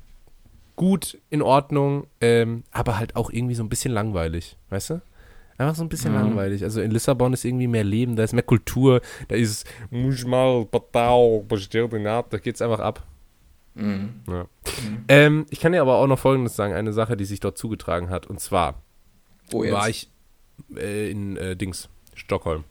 [0.76, 5.02] gut, in Ordnung, ähm, aber halt auch irgendwie so ein bisschen langweilig, weißt du?
[5.58, 6.64] Einfach so ein bisschen langweilig.
[6.64, 11.46] Also in Lissabon ist irgendwie mehr Leben, da ist mehr Kultur, da ist Mujmal, Patau,
[11.48, 13.04] da geht's einfach ab.
[13.76, 14.46] Ja.
[15.08, 18.10] Ähm, ich kann dir aber auch noch Folgendes sagen, eine Sache, die sich dort zugetragen
[18.10, 18.82] hat, und zwar
[19.50, 20.10] Wo war ich
[20.76, 22.64] äh, in äh, Dings, Stockholm.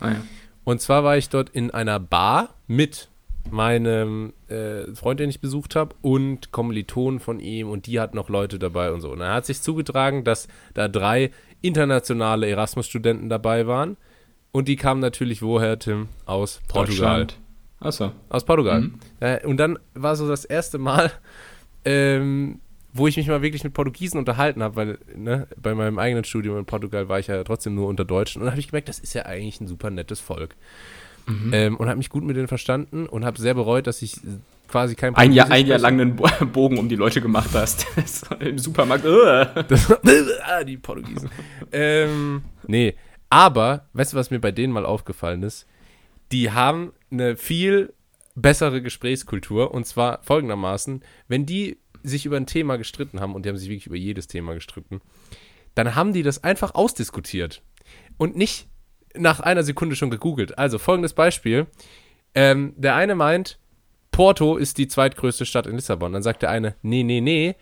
[0.00, 0.22] Ah, ja.
[0.64, 3.08] Und zwar war ich dort in einer Bar mit
[3.50, 8.28] meinem äh, Freund, den ich besucht habe, und Kommilitonen von ihm und die hatten noch
[8.28, 9.10] Leute dabei und so.
[9.10, 11.30] Und dann hat sich zugetragen, dass da drei
[11.62, 13.96] internationale Erasmus-Studenten dabei waren.
[14.52, 16.08] Und die kamen natürlich woher, Tim?
[16.26, 17.26] Aus Portugal.
[17.26, 17.38] Deutschland.
[17.80, 18.12] Achso.
[18.28, 18.82] Aus Portugal.
[18.82, 18.94] Mhm.
[19.20, 21.10] Äh, und dann war so das erste Mal,
[21.84, 22.60] ähm,
[22.92, 26.58] wo ich mich mal wirklich mit Portugiesen unterhalten habe, weil ne, bei meinem eigenen Studium
[26.58, 28.40] in Portugal war ich ja trotzdem nur unter Deutschen.
[28.40, 30.56] Und dann habe ich gemerkt, das ist ja eigentlich ein super nettes Volk.
[31.26, 31.52] mhm.
[31.52, 34.20] ähm, und habe mich gut mit denen verstanden und habe sehr bereut, dass ich
[34.68, 36.16] quasi kein Ein Jahr, ein Jahr lang einen
[36.52, 37.86] Bogen um die Leute gemacht hast.
[38.40, 39.04] Im Supermarkt.
[39.68, 39.90] Das,
[40.44, 41.30] ah, die Portugiesen.
[41.72, 42.94] ähm, nee,
[43.28, 45.66] aber, weißt du, was mir bei denen mal aufgefallen ist?
[46.32, 47.92] Die haben eine viel
[48.34, 53.48] bessere Gesprächskultur und zwar folgendermaßen, wenn die sich über ein Thema gestritten haben und die
[53.48, 55.00] haben sich wirklich über jedes Thema gestritten,
[55.74, 57.62] dann haben die das einfach ausdiskutiert
[58.16, 58.68] und nicht
[59.14, 60.58] nach einer Sekunde schon gegoogelt.
[60.58, 61.66] Also folgendes Beispiel.
[62.34, 63.58] Ähm, der eine meint,
[64.12, 66.12] Porto ist die zweitgrößte Stadt in Lissabon.
[66.12, 67.56] Dann sagt der eine, nee, nee, nee,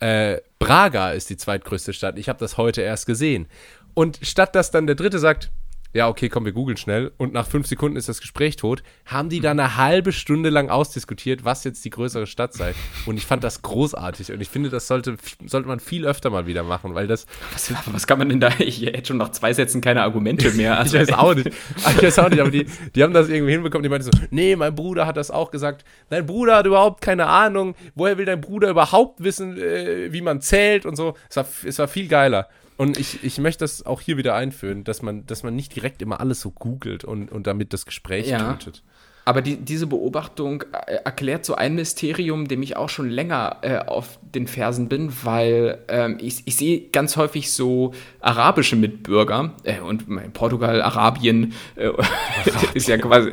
[0.00, 2.18] äh, Braga ist die zweitgrößte Stadt.
[2.18, 3.46] Ich habe das heute erst gesehen.
[3.94, 5.50] Und statt dass dann der dritte sagt,
[5.92, 9.28] ja, okay, komm, wir googeln schnell und nach fünf Sekunden ist das Gespräch tot, haben
[9.28, 12.74] die dann eine halbe Stunde lang ausdiskutiert, was jetzt die größere Stadt sei.
[13.06, 16.46] Und ich fand das großartig und ich finde, das sollte, sollte man viel öfter mal
[16.46, 17.26] wieder machen, weil das.
[17.52, 18.50] Was, was kann man denn da?
[18.60, 20.78] Ich hätte schon nach zwei Sätzen keine Argumente mehr.
[20.78, 21.48] Also, ich weiß auch nicht.
[21.48, 23.82] Ich weiß auch nicht, aber die, die haben das irgendwie hinbekommen.
[23.82, 25.84] Die meinten so: Nee, mein Bruder hat das auch gesagt.
[26.08, 27.74] Dein Bruder hat überhaupt keine Ahnung.
[27.94, 31.14] Woher will dein Bruder überhaupt wissen, äh, wie man zählt und so?
[31.28, 32.48] Es war, es war viel geiler.
[32.80, 36.00] Und ich, ich möchte das auch hier wieder einführen, dass man, dass man nicht direkt
[36.00, 38.54] immer alles so googelt und, und damit das Gespräch ja.
[38.54, 38.82] tötet.
[39.30, 43.78] Aber die, diese Beobachtung äh, erklärt so ein Mysterium, dem ich auch schon länger äh,
[43.78, 49.78] auf den Fersen bin, weil ähm, ich, ich sehe ganz häufig so arabische Mitbürger äh,
[49.78, 51.90] und Portugal, Arabien äh,
[52.74, 53.30] ist ja quasi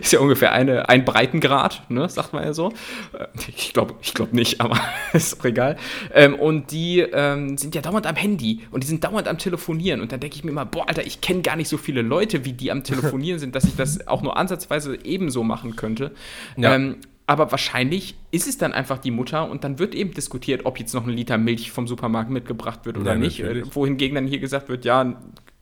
[0.00, 2.70] ist ja ungefähr eine, ein Breitengrad, ne, sagt man ja so.
[3.12, 4.76] Äh, ich glaube ich glaub nicht, aber
[5.12, 5.76] ist auch egal.
[6.12, 10.00] Ähm, und die ähm, sind ja dauernd am Handy und die sind dauernd am Telefonieren
[10.00, 12.44] und dann denke ich mir immer, boah, Alter, ich kenne gar nicht so viele Leute,
[12.44, 16.12] wie die am Telefonieren sind, dass ich das auch nur ansatzweise ebenso machen könnte.
[16.56, 16.74] Ja.
[16.74, 16.96] Ähm,
[17.26, 20.92] aber wahrscheinlich ist es dann einfach die Mutter und dann wird eben diskutiert, ob jetzt
[20.92, 23.38] noch ein Liter Milch vom Supermarkt mitgebracht wird oder ja, nicht.
[23.38, 23.74] Natürlich.
[23.74, 25.16] Wohingegen dann hier gesagt wird, ja,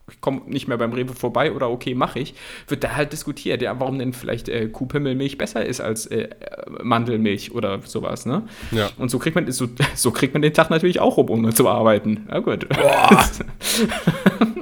[0.09, 2.33] ich komme nicht mehr beim Rewe vorbei oder okay, mache ich,
[2.67, 6.29] wird da halt diskutiert, ja, warum denn vielleicht äh, Kuhpimmelmilch besser ist als äh,
[6.81, 8.43] Mandelmilch oder sowas, ne?
[8.71, 8.89] Ja.
[8.97, 11.69] Und so kriegt man so, so kriegt man den Tag natürlich auch rum, ohne zu
[11.69, 12.27] arbeiten.
[12.29, 12.67] Ja gut.
[12.69, 13.25] Boah.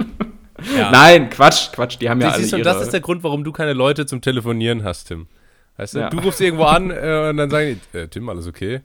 [0.76, 0.92] Ja.
[0.92, 2.62] Nein, Quatsch, Quatsch, die haben ja alle ihre...
[2.62, 5.28] Das ist der Grund, warum du keine Leute zum Telefonieren hast, Tim.
[5.78, 6.10] Weißt du, ja.
[6.10, 8.82] du rufst irgendwo an äh, und dann sagen die, äh, Tim, alles okay?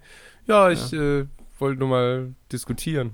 [0.47, 1.21] Ja, ich ja.
[1.21, 1.27] Äh,
[1.59, 3.13] wollte nur mal diskutieren.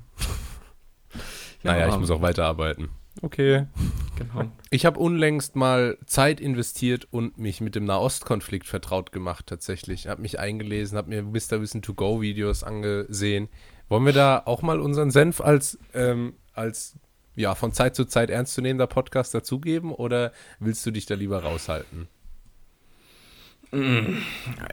[1.62, 2.90] naja, ich muss auch weiterarbeiten.
[3.22, 3.66] Okay.
[4.16, 4.50] Genau.
[4.70, 10.08] Ich habe unlängst mal Zeit investiert und mich mit dem Nahostkonflikt vertraut gemacht, tatsächlich.
[10.08, 11.60] Habe mich eingelesen, habe mir Mr.
[11.60, 13.48] Wissen to Go Videos angesehen.
[13.88, 16.96] Wollen wir da auch mal unseren Senf als, ähm, als
[17.36, 22.08] ja, von Zeit zu Zeit ernstzunehmender Podcast dazugeben oder willst du dich da lieber raushalten?
[23.72, 24.16] Mm,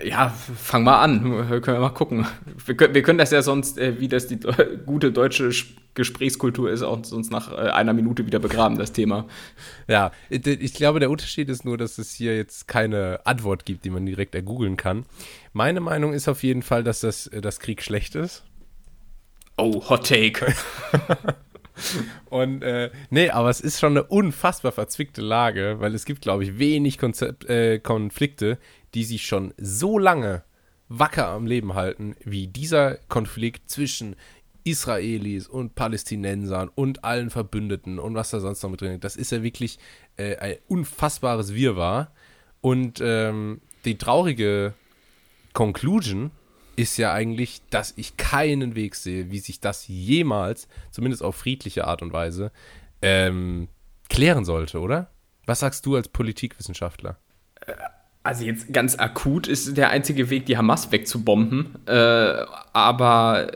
[0.03, 1.21] ja, fang mal an.
[1.21, 2.25] Können wir mal gucken.
[2.65, 4.39] Wir können, wir können das ja sonst, äh, wie das die
[4.85, 5.51] gute deutsche
[5.93, 9.27] Gesprächskultur ist, auch sonst nach äh, einer Minute wieder begraben, das Thema.
[9.87, 13.91] Ja, ich glaube, der Unterschied ist nur, dass es hier jetzt keine Antwort gibt, die
[13.91, 15.05] man direkt ergoogeln kann.
[15.53, 18.43] Meine Meinung ist auf jeden Fall, dass das, äh, das Krieg schlecht ist.
[19.57, 20.53] Oh, Hot Take.
[22.29, 26.43] Und äh, nee, aber es ist schon eine unfassbar verzwickte Lage, weil es gibt, glaube
[26.43, 28.57] ich, wenig Konzept, äh, Konflikte,
[28.93, 30.43] die sich schon so lange
[30.89, 34.15] wacker am Leben halten, wie dieser Konflikt zwischen
[34.63, 39.03] Israelis und Palästinensern und allen Verbündeten und was da sonst noch mit drin ist.
[39.03, 39.79] Das ist ja wirklich
[40.17, 42.11] äh, ein unfassbares Wirrwarr.
[42.59, 44.73] Und ähm, die traurige
[45.53, 46.31] Conclusion
[46.77, 51.85] ist ja eigentlich, dass ich keinen Weg sehe, wie sich das jemals, zumindest auf friedliche
[51.85, 52.51] Art und Weise,
[53.01, 53.67] ähm,
[54.09, 55.09] klären sollte, oder?
[55.45, 57.17] Was sagst du als Politikwissenschaftler?
[58.23, 61.75] Also jetzt ganz akut ist der einzige Weg, die Hamas wegzubomben.
[61.87, 63.47] Äh, aber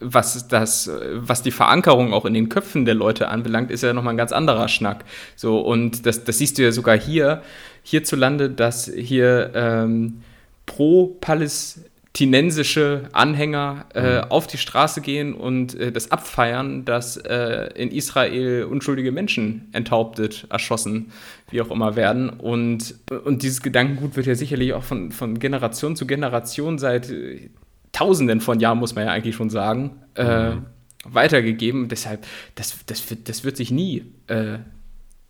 [0.00, 4.14] was das, was die Verankerung auch in den Köpfen der Leute anbelangt, ist ja nochmal
[4.14, 5.04] ein ganz anderer Schnack.
[5.36, 7.42] So, und das, das siehst du ja sogar hier,
[7.82, 10.22] hierzulande, dass hier ähm,
[10.66, 14.30] pro Palästinenser palästinensische Anhänger äh, mhm.
[14.30, 20.46] auf die Straße gehen und äh, das abfeiern, dass äh, in Israel unschuldige Menschen enthauptet,
[20.48, 21.12] erschossen,
[21.50, 22.30] wie auch immer werden.
[22.30, 27.50] Und, und dieses Gedankengut wird ja sicherlich auch von, von Generation zu Generation seit äh,
[27.92, 30.66] Tausenden von Jahren, muss man ja eigentlich schon sagen, äh, mhm.
[31.04, 31.88] weitergegeben.
[31.88, 34.58] Deshalb, das, das, wird, das wird sich nie äh,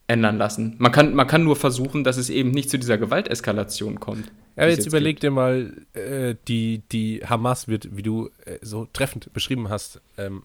[0.08, 0.76] ändern lassen.
[0.78, 4.30] Man kann, man kann nur versuchen, dass es eben nicht zu dieser Gewalteskalation kommt.
[4.56, 5.24] Ja, jetzt, jetzt überleg gibt.
[5.24, 10.42] dir mal, äh, die, die Hamas wird, wie du äh, so treffend beschrieben hast, ähm,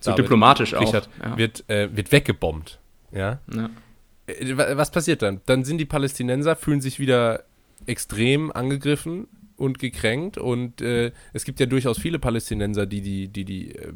[0.00, 1.36] so David, diplomatisch auch, ja.
[1.36, 2.80] wird, äh, wird weggebombt.
[3.12, 3.38] Ja?
[3.54, 3.70] ja.
[4.26, 5.40] Äh, was passiert dann?
[5.46, 7.44] Dann sind die Palästinenser, fühlen sich wieder
[7.86, 13.44] extrem angegriffen und gekränkt und äh, es gibt ja durchaus viele Palästinenser, die die, die,
[13.44, 13.92] die äh,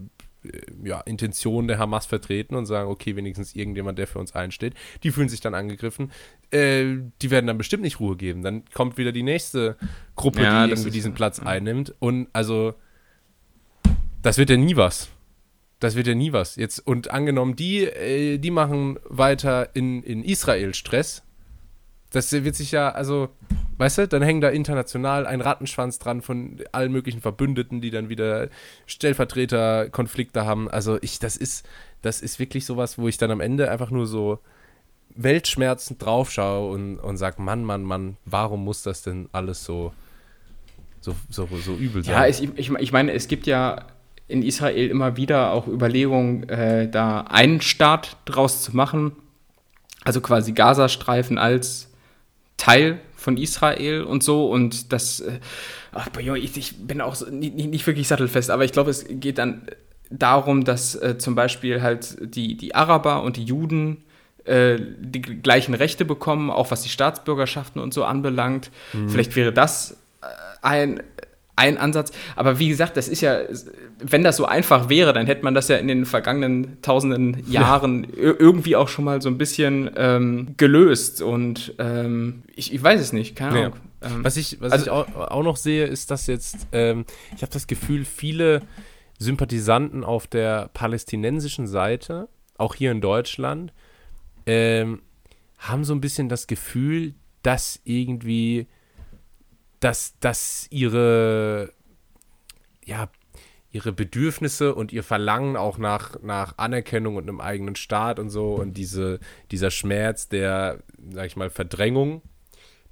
[0.83, 4.75] ja, Intention der Hamas vertreten und sagen, okay, wenigstens irgendjemand, der für uns einsteht.
[5.03, 6.13] Die fühlen sich dann angegriffen.
[6.51, 8.43] Äh, die werden dann bestimmt nicht Ruhe geben.
[8.43, 9.77] Dann kommt wieder die nächste
[10.15, 11.45] Gruppe, Ja, die irgendwie diesen Platz ja.
[11.45, 11.95] einnimmt.
[11.99, 12.75] Und also,
[14.23, 15.09] das wird ja nie was.
[15.79, 16.57] Das wird ja nie was.
[16.57, 21.23] Jetzt, und angenommen, die, äh, die machen weiter in, in Israel Stress.
[22.11, 23.29] Das wird sich ja, also,
[23.79, 28.09] weißt du, dann hängen da international ein Rattenschwanz dran von allen möglichen Verbündeten, die dann
[28.09, 28.49] wieder
[28.87, 30.71] Stellvertreterkonflikte haben.
[30.71, 31.67] Also ich, das ist,
[32.03, 34.39] das ist wirklich sowas, wo ich dann am Ende einfach nur so
[35.17, 39.93] weltschmerzend draufschaue und, und sage, Mann, Mann, Mann, warum muss das denn alles so,
[41.01, 42.15] so, so, so übel sein?
[42.15, 43.87] Ja, ich, ich, ich meine, es gibt ja
[44.29, 49.13] in Israel immer wieder auch Überlegungen, äh, da einen Staat draus zu machen.
[50.05, 51.93] Also quasi Gazastreifen als
[52.57, 54.49] Teil von Israel und so.
[54.49, 55.41] Und das, äh,
[55.93, 59.67] ach, ich, bin auch so, nicht, nicht wirklich sattelfest, aber ich glaube, es geht dann
[60.11, 64.05] darum, dass äh, zum Beispiel halt die, die Araber und die Juden
[64.45, 68.71] äh, die gleichen Rechte bekommen, auch was die Staatsbürgerschaften und so anbelangt.
[69.09, 70.27] Vielleicht wäre das äh,
[70.63, 71.03] ein,
[71.57, 72.13] ein Ansatz.
[72.37, 73.41] Aber wie gesagt, das ist ja,
[73.99, 78.05] wenn das so einfach wäre, dann hätte man das ja in den vergangenen tausenden Jahren
[78.07, 81.23] ir- irgendwie auch schon mal so ein bisschen ähm, gelöst.
[81.23, 83.67] Und ähm, ich, ich weiß es nicht, keine Ja.
[83.67, 83.79] Ahnung.
[84.03, 87.43] Ähm, Was ich, was Also- ich auch, auch noch sehe, ist, dass jetzt, ähm, ich
[87.43, 88.61] habe das Gefühl, viele
[89.19, 93.73] Sympathisanten auf der palästinensischen Seite, auch hier in Deutschland,
[94.47, 95.01] ähm,
[95.59, 98.67] haben so ein bisschen das Gefühl, dass irgendwie,
[99.81, 101.73] dass, dass ihre,
[102.85, 103.09] ja,
[103.71, 108.55] ihre Bedürfnisse und ihr Verlangen auch nach, nach Anerkennung und einem eigenen Staat und so
[108.55, 110.79] und diese, dieser Schmerz der,
[111.13, 112.23] sag ich mal, Verdrängung,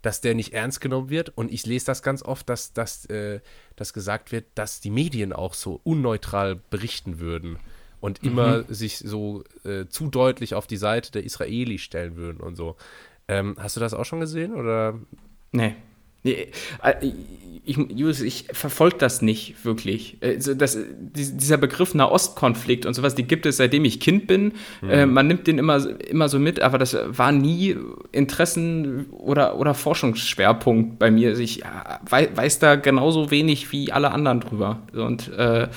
[0.02, 1.30] dass der nicht ernst genommen wird.
[1.30, 3.40] Und ich lese das ganz oft, dass, dass, äh,
[3.76, 7.58] dass gesagt wird, dass die Medien auch so unneutral berichten würden
[8.00, 12.54] und immer sich so äh, zu deutlich auf die Seite der Israelis stellen würden und
[12.54, 12.76] so.
[13.28, 14.54] Ähm, hast du das auch schon gesehen?
[14.54, 15.00] Oder?
[15.52, 15.76] Nee.
[16.24, 16.48] Nee,
[16.82, 16.94] äh,
[17.66, 20.18] ich, Julius, ich verfolge das nicht wirklich.
[20.22, 24.52] Also das, die- dieser Begriff Nahostkonflikt und sowas, die gibt es seitdem ich Kind bin.
[24.86, 25.78] Äh, man nimmt den immer,
[26.10, 27.74] immer so mit, aber das war nie
[28.12, 31.30] Interessen- oder, oder Forschungsschwerpunkt bei mir.
[31.30, 31.66] Also ich äh,
[32.08, 34.80] wei weiß da genauso wenig wie alle anderen drüber.
[34.92, 35.68] Und äh,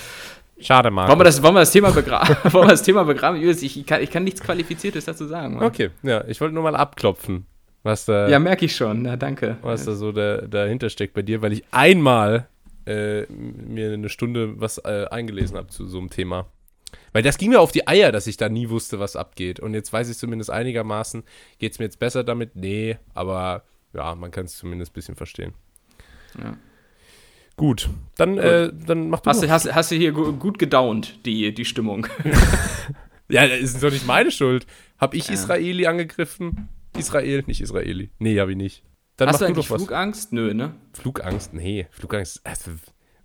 [0.60, 1.08] Schade, Marc.
[1.08, 2.36] wollen, wir das, wollen, wir das Thema begraben?
[2.52, 3.38] wollen wir das Thema begraben?
[3.40, 5.56] Julius, ich, ich, kann, ich kann nichts Qualifiziertes dazu sagen.
[5.56, 5.64] Mann.
[5.66, 7.46] Okay, ja, ich wollte nur mal abklopfen,
[7.88, 9.02] was da, Ja, merke ich schon.
[9.02, 9.58] Na, danke.
[9.64, 12.48] was da so da, dahinter steckt bei dir, weil ich einmal
[12.86, 16.46] äh, mir eine Stunde was äh, eingelesen habe zu so einem Thema.
[17.12, 19.60] Weil das ging mir auf die Eier, dass ich da nie wusste, was abgeht.
[19.60, 21.24] Und jetzt weiß ich zumindest einigermaßen,
[21.60, 22.56] geht es mir jetzt besser damit?
[22.56, 25.54] Nee, aber ja, man kann es zumindest ein bisschen verstehen.
[26.42, 26.56] Ja.
[27.58, 29.50] Gut, dann, Äh, dann mach du Hast, noch.
[29.50, 32.08] hast, hast du hier gu- gut gedaunt, die, die Stimmung?
[33.30, 34.66] Ja, das ist doch nicht meine Schuld.
[34.98, 35.34] Hab ich Ja.
[35.34, 36.70] Israeli angegriffen?
[36.98, 38.10] Israel, nicht Israeli.
[38.20, 38.84] Nee, hab ich nicht.
[39.18, 39.82] Dann Hast du eigentlich was.
[39.82, 40.34] Flugangst?
[40.34, 40.76] Nö, ne?
[40.94, 41.88] Flugangst, nee.
[41.92, 42.72] Flugangst, also,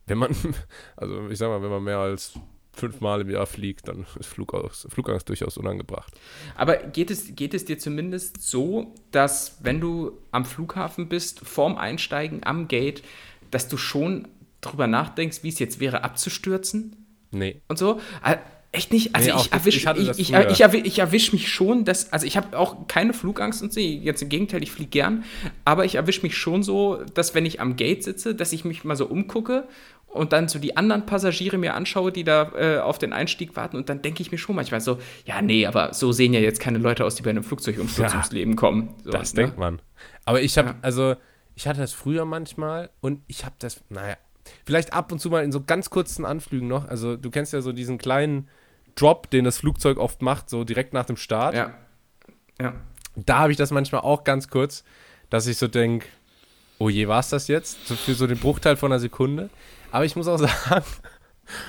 [0.07, 0.35] wenn man,
[0.97, 2.35] also ich sag mal, wenn man mehr als
[2.75, 6.15] fünfmal im Jahr fliegt, dann ist Flugangst, Flugangst durchaus unangebracht.
[6.55, 11.77] Aber geht es, geht es dir zumindest so, dass wenn du am Flughafen bist, vorm
[11.77, 13.03] Einsteigen am Gate,
[13.51, 14.29] dass du schon
[14.63, 16.97] drüber nachdenkst, wie es jetzt wäre, abzustürzen
[17.31, 17.61] Nee.
[17.69, 18.01] und so?
[18.75, 19.15] Echt nicht?
[19.15, 22.27] Also Nee, ich erwische Ich ich, ich, ich, erwi- ich erwisch mich schon, dass, also
[22.27, 25.25] ich habe auch keine Flugangst und so, jetzt im Gegenteil, ich fliege gern,
[25.67, 28.83] aber ich erwische mich schon so, dass wenn ich am Gate sitze, dass ich mich
[28.85, 29.69] mal so umgucke
[30.07, 33.77] und dann so die anderen Passagiere mir anschaue, die da äh, auf den Einstieg warten
[33.77, 36.59] und dann denke ich mir schon manchmal so, ja nee, aber so sehen ja jetzt
[36.61, 38.95] keine Leute aus, die bei einem Flugzeugumsturz Ja, ums Leben kommen.
[39.05, 39.43] So, Das ne?
[39.43, 39.83] denkt man.
[40.25, 40.75] Aber ich habe, Ja.
[40.81, 41.17] also,
[41.55, 44.17] ich hatte das früher manchmal und ich habe das, naja,
[44.65, 46.89] vielleicht ab und zu mal in so ganz kurzen Anflügen noch.
[46.89, 48.49] Also, du kennst ja so diesen kleinen
[48.95, 51.55] Drop, den das Flugzeug oft macht, so direkt nach dem Start.
[51.55, 51.75] Ja.
[52.61, 52.75] Ja.
[53.17, 54.85] Da habe ich das manchmal auch ganz kurz,
[55.31, 56.07] dass ich so denke,
[56.79, 57.87] oh je, war es das jetzt?
[57.87, 59.51] So für so den Bruchteil von einer Sekunde.
[59.91, 60.85] Aber ich muss auch sagen,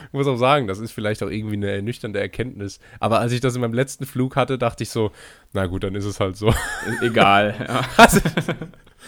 [0.08, 2.80] ich muss auch sagen, das ist vielleicht auch irgendwie eine ernüchternde Erkenntnis.
[3.00, 5.12] Aber als ich das in meinem letzten Flug hatte, dachte ich so,
[5.52, 6.54] na gut, dann ist es halt so.
[7.02, 7.56] Egal.
[7.68, 7.82] Ja.
[7.98, 8.20] Also,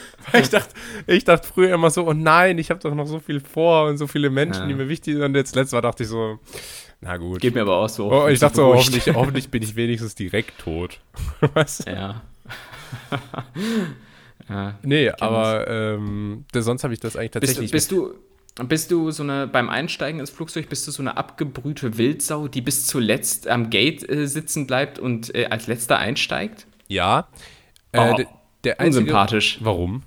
[0.31, 0.73] weil ich dachte,
[1.07, 3.97] ich dachte früher immer so, oh nein, ich habe doch noch so viel vor und
[3.97, 4.67] so viele Menschen, Ja.
[4.67, 5.23] die mir wichtig sind.
[5.23, 6.39] Und jetzt letztes Mal dachte ich so,
[7.01, 7.41] na gut.
[7.41, 8.11] Geht mir aber auch so.
[8.11, 10.99] Oh, ich dachte so, hoffentlich, hoffentlich bin ich wenigstens direkt tot.
[11.53, 11.91] weißt du?
[11.91, 12.21] Ja.
[14.49, 14.79] ja.
[14.83, 18.13] Nee, aber ähm, sonst habe ich das eigentlich Bist, tatsächlich bist du
[18.67, 22.61] bist du so eine beim Einsteigen ins Flugzeug bist du so eine abgebrühte Wildsau, die
[22.61, 26.65] bis zuletzt am Gate äh, sitzen bleibt und äh, als letzter einsteigt?
[26.87, 27.27] Ja.
[27.91, 28.23] Äh, Oh,
[28.65, 29.59] der einzige, Unsympathisch.
[29.61, 30.03] Warum?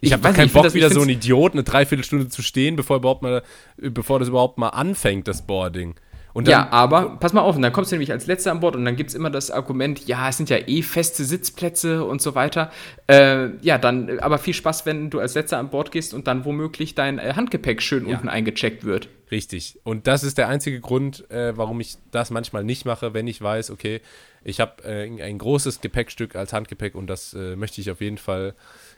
[0.00, 2.76] Ich Ich habe keinen nicht, Bock, das- wieder so ein Idiot eine Dreiviertelstunde zu stehen,
[2.76, 3.42] bevor überhaupt mal,
[3.76, 5.94] bevor das überhaupt mal anfängt, das Boarding.
[6.34, 8.60] Und dann, ja, aber pass mal auf, und dann kommst du nämlich als Letzter an
[8.60, 12.04] Bord und dann gibt es immer das Argument, ja, es sind ja eh feste Sitzplätze
[12.04, 12.70] und so weiter.
[13.08, 16.44] Äh, ja, dann aber viel Spaß, wenn du als Letzter an Bord gehst und dann
[16.44, 18.14] womöglich dein äh, Handgepäck schön ja.
[18.14, 19.08] unten eingecheckt wird.
[19.30, 19.78] Richtig.
[19.84, 23.40] Und das ist der einzige Grund, äh, warum ich das manchmal nicht mache, wenn ich
[23.40, 24.00] weiß, okay,
[24.42, 28.18] ich habe äh, ein großes Gepäckstück als Handgepäck und das äh, möchte ich auf jeden
[28.18, 28.54] Fall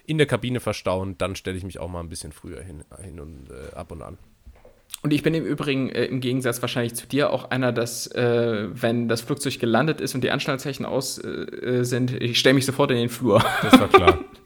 [0.07, 3.19] in der Kabine verstauen, dann stelle ich mich auch mal ein bisschen früher hin, hin
[3.19, 4.19] und äh, ab und an.
[5.03, 8.69] Und ich bin im Übrigen äh, im Gegensatz wahrscheinlich zu dir auch einer, dass, äh,
[8.71, 12.91] wenn das Flugzeug gelandet ist und die Anschnallzeichen aus äh, sind, ich stelle mich sofort
[12.91, 13.43] in den Flur.
[13.63, 14.19] Das war klar.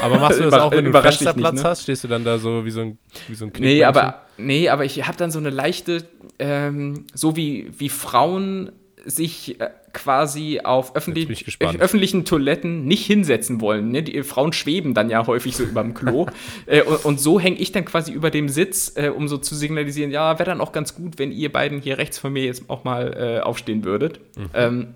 [0.00, 1.70] Aber machst du das auch, wenn du Fensterplatz nicht, ne?
[1.70, 1.82] hast?
[1.82, 2.98] Stehst du dann da so wie so ein,
[3.28, 6.04] wie so ein Nee, aber, nee, aber ich habe dann so eine leichte,
[6.38, 8.72] ähm, so wie, wie Frauen
[9.04, 13.90] sich äh, quasi auf öffentlich, öffentlichen Toiletten nicht hinsetzen wollen.
[13.90, 14.02] Ne?
[14.02, 16.26] Die Frauen schweben dann ja häufig so über dem Klo.
[16.66, 19.54] äh, und, und, so hänge ich dann quasi über dem Sitz, äh, um so zu
[19.54, 22.68] signalisieren, ja, wäre dann auch ganz gut, wenn ihr beiden hier rechts von mir jetzt
[22.68, 24.20] auch mal äh, aufstehen würdet.
[24.36, 24.50] Mhm.
[24.52, 24.94] Ähm,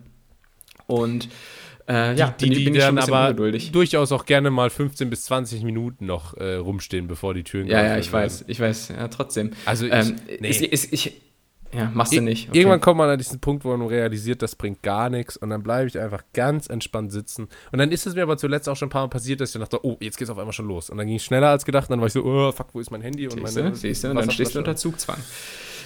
[0.86, 1.28] und
[1.90, 3.72] äh, ja, die, die, bin, die dann aber ungeduldig.
[3.72, 7.82] durchaus auch gerne mal 15 bis 20 Minuten noch äh, rumstehen, bevor die Türen Ja,
[7.82, 9.50] ja, ich weiß, ich weiß, ja, trotzdem.
[9.64, 10.48] Also ich, ähm, nee.
[10.48, 11.20] ist, ist, ich,
[11.72, 12.48] ja, machst du nicht.
[12.48, 12.58] Okay.
[12.58, 15.62] Irgendwann kommt man an diesen Punkt, wo man realisiert, das bringt gar nichts und dann
[15.62, 17.48] bleibe ich einfach ganz entspannt sitzen.
[17.72, 19.60] Und dann ist es mir aber zuletzt auch schon ein paar Mal passiert, dass ich
[19.60, 20.90] dachte, oh, jetzt geht es auf einmal schon los.
[20.90, 22.80] Und dann ging es schneller als gedacht und dann war ich so, oh, fuck, wo
[22.80, 23.26] ist mein Handy?
[23.26, 25.18] Und meine, siehst du, und dann stehst du unter Zugzwang.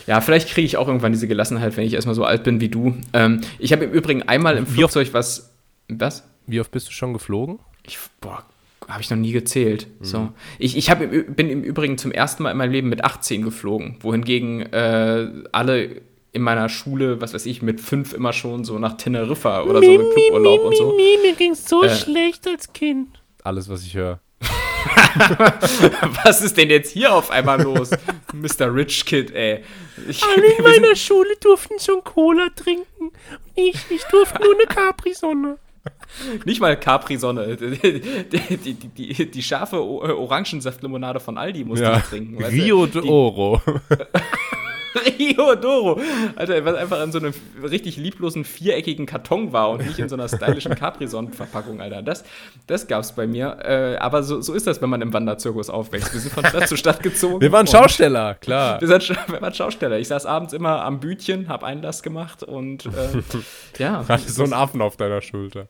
[0.06, 2.68] Ja, vielleicht kriege ich auch irgendwann diese Gelassenheit, wenn ich erstmal so alt bin wie
[2.68, 2.94] du.
[3.12, 5.53] Ähm, ich habe im Übrigen einmal im Flugzeug was.
[5.88, 6.28] Was?
[6.46, 7.58] Wie oft bist du schon geflogen?
[7.86, 8.44] Ich, boah,
[8.88, 9.86] habe ich noch nie gezählt.
[10.00, 10.04] Mhm.
[10.04, 10.28] So.
[10.58, 13.96] Ich, ich hab, bin im Übrigen zum ersten Mal in meinem Leben mit 18 geflogen,
[14.00, 18.96] wohingegen äh, alle in meiner Schule, was weiß ich, mit fünf immer schon so nach
[18.96, 20.96] Teneriffa oder so im Cluburlaub mi, und so.
[20.96, 23.08] Mi, mir ging's so äh, schlecht als Kind.
[23.44, 24.20] Alles, was ich höre.
[26.24, 27.90] was ist denn jetzt hier auf einmal los?
[28.32, 28.74] Mr.
[28.74, 29.62] Rich Kid, ey.
[30.08, 33.12] Ich, Alle in meiner Schule durften schon Cola trinken.
[33.54, 35.58] Ich, ich durfte nur eine Capri-Sonne.
[36.44, 37.56] Nicht mal Capri-Sonne.
[37.56, 41.98] Die, die, die, die, scharfe Orangensaftlimonade von Aldi musste ja.
[41.98, 42.42] ich trinken.
[42.42, 43.60] Rio de Oro.
[44.94, 46.00] Rio Doro.
[46.36, 50.16] Alter, was einfach in so einem richtig lieblosen viereckigen Karton war und nicht in so
[50.16, 52.02] einer stylischen Capri-Sonne-Verpackung, Alter.
[52.02, 52.24] Das,
[52.66, 53.58] das gab's bei mir.
[53.62, 56.12] Äh, aber so, so ist das, wenn man im Wanderzirkus aufwächst.
[56.12, 57.40] Wir sind von Stadt zu Stadt gezogen.
[57.40, 58.80] Wir waren Schausteller, klar.
[58.80, 59.98] Wir, sind, wir waren Schausteller.
[59.98, 62.90] Ich saß abends immer am Bütchen, hab Einlass gemacht und äh,
[63.78, 64.06] ja.
[64.06, 65.68] Hatte so einen Affen auf deiner Schulter.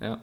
[0.00, 0.18] Ja.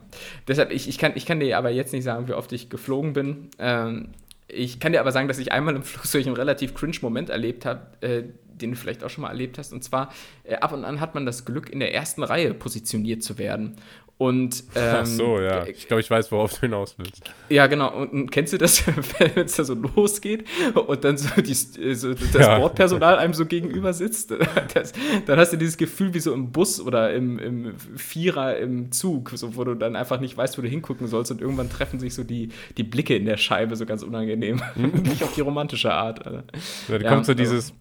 [0.48, 3.14] Deshalb, ich, ich, kann, ich kann dir aber jetzt nicht sagen, wie oft ich geflogen
[3.14, 3.50] bin.
[3.60, 4.10] Ähm,
[4.48, 7.66] ich kann dir aber sagen, dass ich einmal im Flugzeug einen relativ cringe Moment erlebt
[7.66, 9.74] habe, äh, den du vielleicht auch schon mal erlebt hast.
[9.74, 13.24] Und zwar, äh, ab und an hat man das Glück, in der ersten Reihe positioniert
[13.24, 13.76] zu werden.
[14.18, 15.68] Und, ähm, Ach so, ja.
[15.68, 17.30] Ich glaube, ich weiß, worauf du hinaus willst.
[17.50, 17.94] Ja, genau.
[17.94, 18.82] Und kennst du das,
[19.20, 22.58] wenn es da so losgeht und dann so, die, so das ja.
[22.58, 24.34] Bordpersonal einem so gegenüber sitzt?
[24.74, 24.94] Das,
[25.26, 29.32] dann hast du dieses Gefühl wie so im Bus oder im, im Vierer im Zug,
[29.36, 32.14] so, wo du dann einfach nicht weißt, wo du hingucken sollst und irgendwann treffen sich
[32.14, 34.62] so die, die Blicke in der Scheibe so ganz unangenehm.
[34.76, 35.04] Mhm.
[35.04, 36.26] nicht auf die romantische Art.
[36.26, 36.40] Also.
[36.88, 37.74] Ja, da ja, kommt so dieses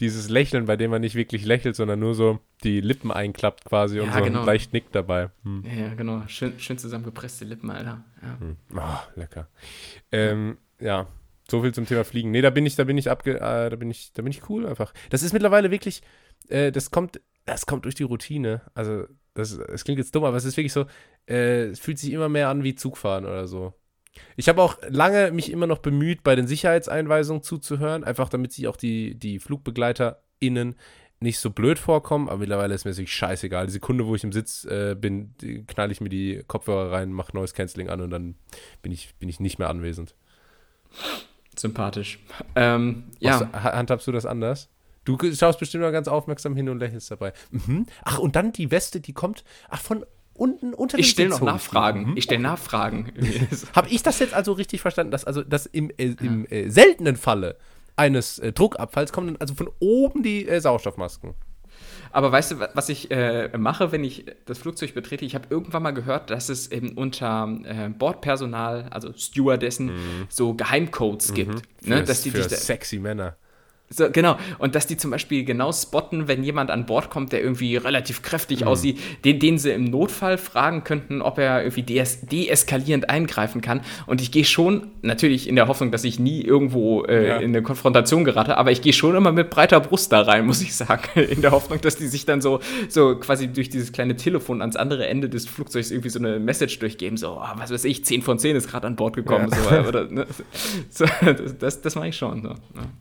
[0.00, 3.96] dieses Lächeln, bei dem man nicht wirklich lächelt, sondern nur so die Lippen einklappt quasi
[3.96, 4.44] ja, und so genau.
[4.44, 5.30] leicht nickt dabei.
[5.42, 5.64] Hm.
[5.64, 6.22] Ja, genau.
[6.26, 8.04] Schön, schön zusammengepresste Lippen, Alter.
[8.22, 8.40] Ja.
[8.40, 8.56] Hm.
[8.74, 9.48] Oh, lecker.
[10.12, 11.06] Ähm, ja,
[11.50, 12.30] so viel zum Thema Fliegen.
[12.30, 14.48] Nee, da bin ich, da bin ich abge, äh, da bin ich, da bin ich
[14.50, 14.92] cool einfach.
[15.10, 16.02] Das ist mittlerweile wirklich,
[16.48, 18.62] äh, das kommt, das kommt durch die Routine.
[18.74, 19.04] Also,
[19.34, 20.86] das, das klingt jetzt dumm, aber es ist wirklich so,
[21.28, 23.74] äh, es fühlt sich immer mehr an wie Zugfahren oder so.
[24.36, 28.68] Ich habe auch lange mich immer noch bemüht, bei den Sicherheitseinweisungen zuzuhören, einfach damit sich
[28.68, 30.76] auch die, die FlugbegleiterInnen
[31.18, 33.66] nicht so blöd vorkommen, aber mittlerweile ist mir wirklich scheißegal.
[33.66, 35.34] Die Sekunde, wo ich im Sitz äh, bin,
[35.66, 38.34] knall ich mir die Kopfhörer rein, mache Noise Cancelling an und dann
[38.82, 40.14] bin ich, bin ich nicht mehr anwesend.
[41.58, 42.18] Sympathisch.
[42.54, 43.48] Ähm, ja.
[43.52, 44.68] Was, handhabst du das anders?
[45.04, 47.32] Du schaust bestimmt mal ganz aufmerksam hin und lächelst dabei.
[47.50, 47.86] Mhm.
[48.02, 50.04] Ach, und dann die Weste, die kommt, ach, von
[50.36, 52.10] unten unter Ich stelle noch Nachfragen.
[52.10, 52.16] Mhm.
[52.16, 53.12] Ich stelle Nachfragen.
[53.74, 57.16] Habe ich das jetzt also richtig verstanden, dass also dass im, äh, im äh, seltenen
[57.16, 57.56] Falle
[57.96, 61.34] eines äh, Druckabfalls kommen dann also von oben die äh, Sauerstoffmasken?
[62.12, 65.24] Aber weißt du, was ich äh, mache, wenn ich das Flugzeug betrete?
[65.24, 70.26] Ich habe irgendwann mal gehört, dass es eben unter äh, Bordpersonal, also Stewardessen, mhm.
[70.28, 71.34] so Geheimcodes mhm.
[71.34, 71.86] gibt.
[71.86, 72.04] Ne?
[72.04, 73.36] Dass die, für sexy Männer.
[73.88, 74.36] So, genau.
[74.58, 78.22] Und dass die zum Beispiel genau spotten, wenn jemand an Bord kommt, der irgendwie relativ
[78.22, 78.66] kräftig mhm.
[78.66, 83.82] aussieht, den, den sie im Notfall fragen könnten, ob er irgendwie des deeskalierend eingreifen kann.
[84.06, 87.36] Und ich gehe schon, natürlich in der Hoffnung, dass ich nie irgendwo äh, ja.
[87.36, 90.62] in eine Konfrontation gerate, aber ich gehe schon immer mit breiter Brust da rein, muss
[90.62, 91.02] ich sagen.
[91.36, 94.76] In der Hoffnung, dass die sich dann so, so quasi durch dieses kleine Telefon ans
[94.76, 98.22] andere Ende des Flugzeugs irgendwie so eine Message durchgeben, so, oh, was weiß ich, 10
[98.22, 99.48] von 10 ist gerade an Bord gekommen.
[99.50, 99.82] Ja.
[99.82, 100.26] So, oder, ne?
[100.90, 101.04] so,
[101.58, 102.42] das, das mache ich schon.
[102.42, 102.54] So.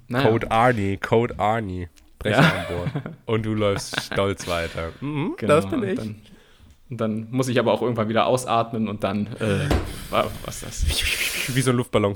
[0.08, 0.30] Naja.
[0.30, 1.88] Code R Arnie, Code Arnie.
[2.20, 2.66] Brecher ja.
[2.68, 3.16] an Bord.
[3.26, 4.92] Und du läufst stolz weiter.
[5.00, 5.96] Mhm, genau, das bin ich.
[5.96, 6.22] Dann,
[6.90, 9.70] und dann muss ich aber auch irgendwann wieder ausatmen und dann, äh,
[10.10, 11.56] was ist das?
[11.56, 12.16] Wie so ein Luftballon.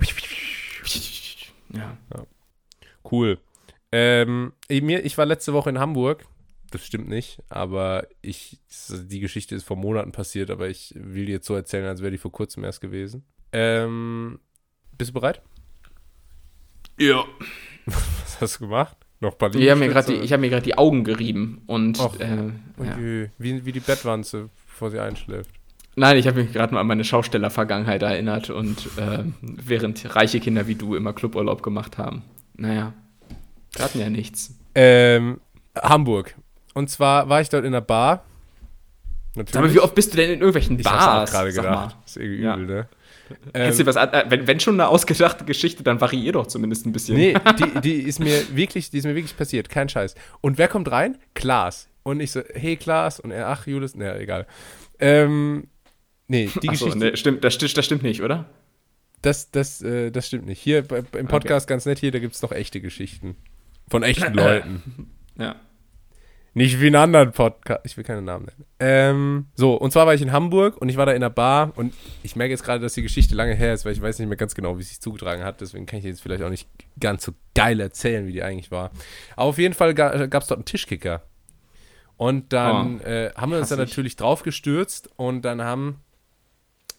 [1.71, 1.97] Ja.
[2.13, 2.25] ja.
[3.09, 3.39] Cool.
[3.91, 6.25] Ähm, ich war letzte Woche in Hamburg.
[6.71, 11.33] Das stimmt nicht, aber ich, die Geschichte ist vor Monaten passiert, aber ich will dir
[11.33, 13.23] jetzt so erzählen, als wäre die vor kurzem erst gewesen.
[13.51, 14.39] Ähm,
[14.95, 15.41] bist du bereit?
[16.99, 17.25] Ja.
[17.93, 18.97] Was hast du gemacht?
[19.21, 21.99] Noch ein Ich habe mir gerade die, hab die Augen gerieben und.
[21.99, 22.51] Och, äh,
[22.83, 22.97] ja.
[23.37, 25.49] wie, wie die Bettwanze, bevor sie einschläft.
[25.95, 30.67] Nein, ich habe mich gerade mal an meine Schausteller-Vergangenheit erinnert und äh, während reiche Kinder
[30.67, 32.21] wie du immer Cluburlaub gemacht haben.
[32.55, 32.93] Naja,
[33.73, 34.55] wir hatten ja nichts.
[34.75, 35.41] Ähm,
[35.77, 36.35] Hamburg.
[36.73, 38.23] Und zwar war ich dort in einer Bar.
[39.35, 39.57] Natürlich.
[39.57, 41.29] Aber wie oft bist du denn in irgendwelchen Bars?
[41.29, 41.97] Ich gerade gedacht.
[42.03, 42.55] Das ist irgendwie ja.
[42.55, 42.87] übel, ne?
[43.53, 47.15] Ähm, was, äh, wenn, wenn schon eine ausgedachte Geschichte, dann variier doch zumindest ein bisschen.
[47.15, 50.15] Nee, die, die, ist mir wirklich, die ist mir wirklich passiert, kein Scheiß.
[50.41, 51.17] Und wer kommt rein?
[51.33, 51.89] Klaas.
[52.03, 53.19] Und ich so, hey Klaas.
[53.19, 54.47] Und er, ach Julius, naja, egal.
[54.99, 55.67] Ähm,
[56.27, 56.97] nee, die Achso, Geschichte.
[57.11, 58.45] Nee, stimmt, das, das stimmt nicht, oder?
[59.21, 60.61] Das, das, äh, das stimmt nicht.
[60.61, 61.73] Hier im Podcast okay.
[61.73, 63.35] ganz nett, hier, da gibt es noch echte Geschichten.
[63.89, 65.09] Von echten Leuten.
[65.37, 65.55] Ja.
[66.53, 67.81] Nicht wie in anderen Podcast.
[67.85, 68.65] Ich will keine Namen nennen.
[68.79, 71.73] Ähm, so, und zwar war ich in Hamburg und ich war da in einer Bar
[71.75, 71.93] und
[72.23, 74.37] ich merke jetzt gerade, dass die Geschichte lange her ist, weil ich weiß nicht mehr
[74.37, 75.61] ganz genau, wie es sich zugetragen hat.
[75.61, 76.67] Deswegen kann ich jetzt vielleicht auch nicht
[76.99, 78.91] ganz so geil erzählen, wie die eigentlich war.
[79.35, 81.21] Aber auf jeden Fall gab es dort einen Tischkicker.
[82.17, 86.01] Und dann oh, äh, haben wir uns da natürlich drauf gestürzt und dann haben,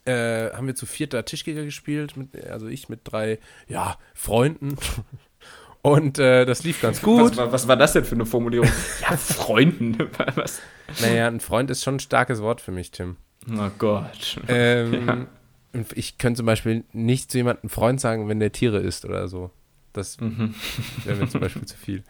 [0.07, 3.39] äh, haben wir zu vierter Tischkicker gespielt, mit, also ich mit drei
[3.69, 4.77] ja, Freunden.
[5.83, 7.37] Und äh, das lief ganz gut.
[7.37, 8.69] Was, was, war das denn für eine Formulierung?
[9.01, 9.97] ja, Freunden.
[10.35, 10.61] was?
[11.01, 13.17] Naja, ein Freund ist schon ein starkes Wort für mich, Tim.
[13.51, 14.39] Oh Gott.
[14.49, 15.29] Ähm,
[15.73, 15.83] ja.
[15.95, 19.51] Ich könnte zum Beispiel nicht zu jemandem Freund sagen, wenn der Tiere isst oder so.
[19.93, 20.55] Das mhm.
[21.05, 22.05] wäre mir zum Beispiel zu viel.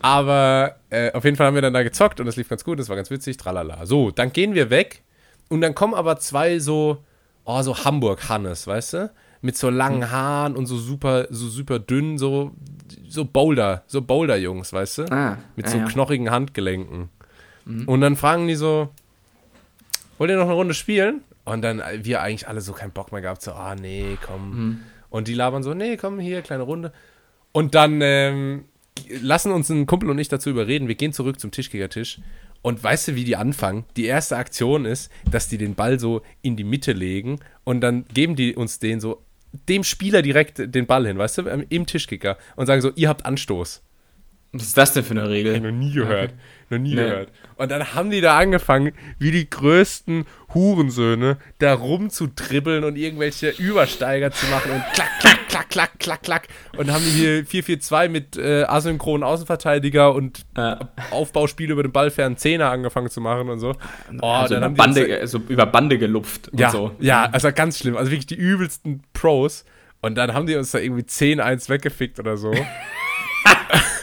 [0.00, 2.78] Aber äh, auf jeden Fall haben wir dann da gezockt und das lief ganz gut,
[2.78, 3.84] das war ganz witzig, tralala.
[3.84, 5.02] So, dann gehen wir weg
[5.48, 7.04] und dann kommen aber zwei so,
[7.44, 9.10] oh, so Hamburg-Hannes, weißt du?
[9.44, 10.10] Mit so langen mhm.
[10.10, 12.52] Haaren und so super, so super dünn, so
[13.08, 15.02] so Boulder, so Boulder-Jungs, weißt du?
[15.12, 15.84] Ah, Mit so ja.
[15.84, 17.10] knochigen Handgelenken.
[17.64, 17.88] Mhm.
[17.88, 18.88] Und dann fragen die so,
[20.18, 21.22] wollt ihr noch eine Runde spielen?
[21.44, 24.16] Und dann äh, wir eigentlich alle so keinen Bock mehr gehabt, so, ah oh, nee,
[24.24, 24.50] komm.
[24.50, 24.80] Mhm.
[25.10, 26.92] Und die labern so, nee, komm hier, kleine Runde.
[27.52, 28.64] Und dann ähm,
[29.20, 32.20] lassen uns ein Kumpel und ich dazu überreden, wir gehen zurück zum Tischkickertisch.
[32.62, 33.84] Und weißt du, wie die anfangen?
[33.96, 38.06] Die erste Aktion ist, dass die den Ball so in die Mitte legen und dann
[38.12, 39.22] geben die uns den so
[39.68, 43.24] dem Spieler direkt den Ball hin, weißt du, im Tischkicker und sagen so, ihr habt
[43.24, 43.82] Anstoß.
[44.54, 45.56] Was ist das denn für eine Regel?
[45.56, 46.30] Ich noch nie gehört.
[46.30, 46.40] Okay.
[46.70, 47.02] Noch nie nee.
[47.02, 47.30] gehört.
[47.56, 54.30] Und dann haben die da angefangen, wie die größten Hurensöhne, da rumzutribbeln und irgendwelche Übersteiger
[54.30, 56.48] zu machen und klack, klack, klack, klack, klack, klack.
[56.76, 60.80] Und haben die hier 4-4-2 mit äh, asynchronen Außenverteidiger und ja.
[61.10, 63.74] Aufbauspiele über den ballfernen Zehner angefangen zu machen und so.
[64.20, 66.90] Oh, also, über Bande, also über Bande gelupft ja, und so.
[66.98, 67.96] Ja, also ganz schlimm.
[67.96, 69.64] Also wirklich die übelsten Pros.
[70.00, 72.52] Und dann haben die uns da irgendwie 10-1 weggefickt oder so.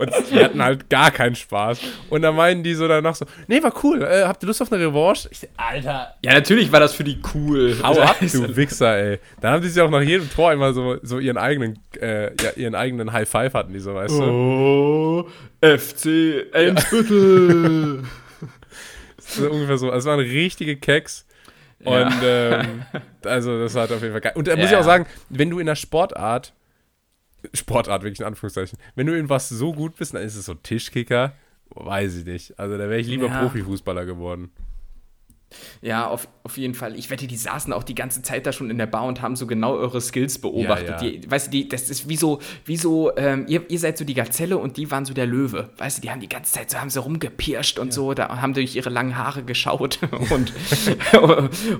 [0.00, 1.78] Und die hatten halt gar keinen Spaß.
[2.08, 4.72] Und dann meinen die so danach so, nee, war cool, äh, habt ihr Lust auf
[4.72, 5.28] eine Revanche?
[5.30, 6.14] Ich, Alter.
[6.24, 7.76] Ja, natürlich war das für die cool.
[7.82, 9.18] Hau ab, du Wichser, ey.
[9.42, 12.50] Dann haben die sich auch nach jedem Tor immer so, so ihren eigenen, äh, ja,
[12.56, 14.22] ihren eigenen High Five hatten, die so, weißt du?
[14.22, 15.28] Oh,
[15.60, 18.04] FC Eimsbüttel.
[19.18, 19.90] so ungefähr so.
[19.90, 21.26] Also es waren richtige Keks.
[21.84, 22.60] Und ja.
[22.60, 22.82] ähm,
[23.22, 24.32] also das war auf jeden Fall geil.
[24.34, 24.72] Und da muss ja.
[24.72, 26.54] ich auch sagen, wenn du in der Sportart
[27.54, 28.78] Sportart, wirklich in Anführungszeichen.
[28.94, 31.34] Wenn du in was so gut bist, dann ist es so Tischkicker.
[31.70, 32.58] Weiß ich nicht.
[32.58, 33.40] Also da wäre ich lieber ja.
[33.40, 34.50] Profifußballer geworden.
[35.82, 36.96] Ja, auf, auf jeden Fall.
[36.96, 39.34] Ich wette, die saßen auch die ganze Zeit da schon in der Bar und haben
[39.36, 41.00] so genau eure Skills beobachtet.
[41.00, 41.10] Ja, ja.
[41.18, 44.04] Die, weißt du, die, das ist wie so, wie so ähm, ihr, ihr seid so
[44.04, 45.70] die Gazelle und die waren so der Löwe.
[45.78, 47.92] Weißt du, die haben die ganze Zeit so, haben sie rumgepirscht und ja.
[47.92, 49.98] so, da haben durch ihre langen Haare geschaut
[50.30, 50.52] und,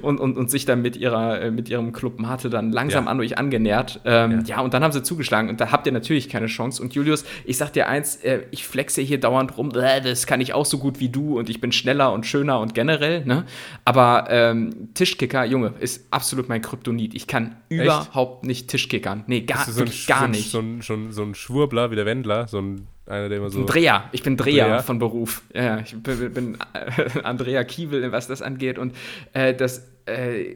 [0.03, 3.21] und, und, und, sich dann mit, ihrer, äh, mit ihrem Club Mate dann langsam an
[3.21, 4.01] euch angenähert.
[4.05, 4.61] Ähm, ja.
[4.61, 6.83] und dann haben sie zugeschlagen und da habt ihr natürlich keine Chance.
[6.83, 10.55] Und Julius, ich sag dir eins, äh, ich flexe hier dauernd rum, das kann ich
[10.55, 13.45] auch so gut wie du und ich bin schneller und schöner und generell, ne?
[13.85, 17.15] Aber ähm, Tischkicker, Junge, ist absolut mein Kryptonit.
[17.15, 17.83] Ich kann Echt?
[17.83, 19.25] überhaupt nicht Tischkickern.
[19.27, 20.51] Nee, gar, so ein, gar nicht.
[20.51, 23.51] So ein, so, ein, so ein Schwurbler wie der Wendler, so ein einer, der immer
[23.51, 23.61] so.
[23.61, 24.05] Ein Dreher.
[24.13, 24.83] Ich bin Dreher, Dreher.
[24.83, 25.43] von Beruf.
[25.55, 28.79] Ja, ich bin, bin äh, Andrea Kiewel, was das angeht.
[28.79, 28.95] Und
[29.33, 30.55] äh, das äh,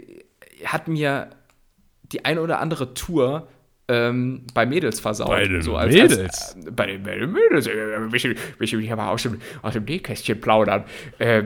[0.65, 1.31] hat mir
[2.13, 3.49] die eine oder andere Tour
[3.89, 5.29] ähm, bei Mädels versaut.
[5.29, 6.19] Bei den so als, Mädels?
[6.19, 7.67] Als, äh, bei, den, bei den Mädels.
[7.67, 10.85] Äh, ich will aber aus dem, aus dem Nähkästchen plaudern.
[11.19, 11.45] Äh,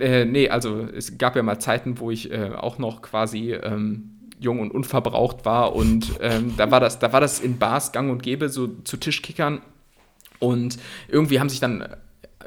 [0.00, 4.10] äh, nee, also es gab ja mal Zeiten, wo ich äh, auch noch quasi ähm,
[4.40, 8.10] jung und unverbraucht war und ähm, da war das, da war das in Bars gang
[8.10, 9.60] und gäbe, so zu Tischkickern.
[10.40, 10.76] Und
[11.08, 11.80] irgendwie haben sich dann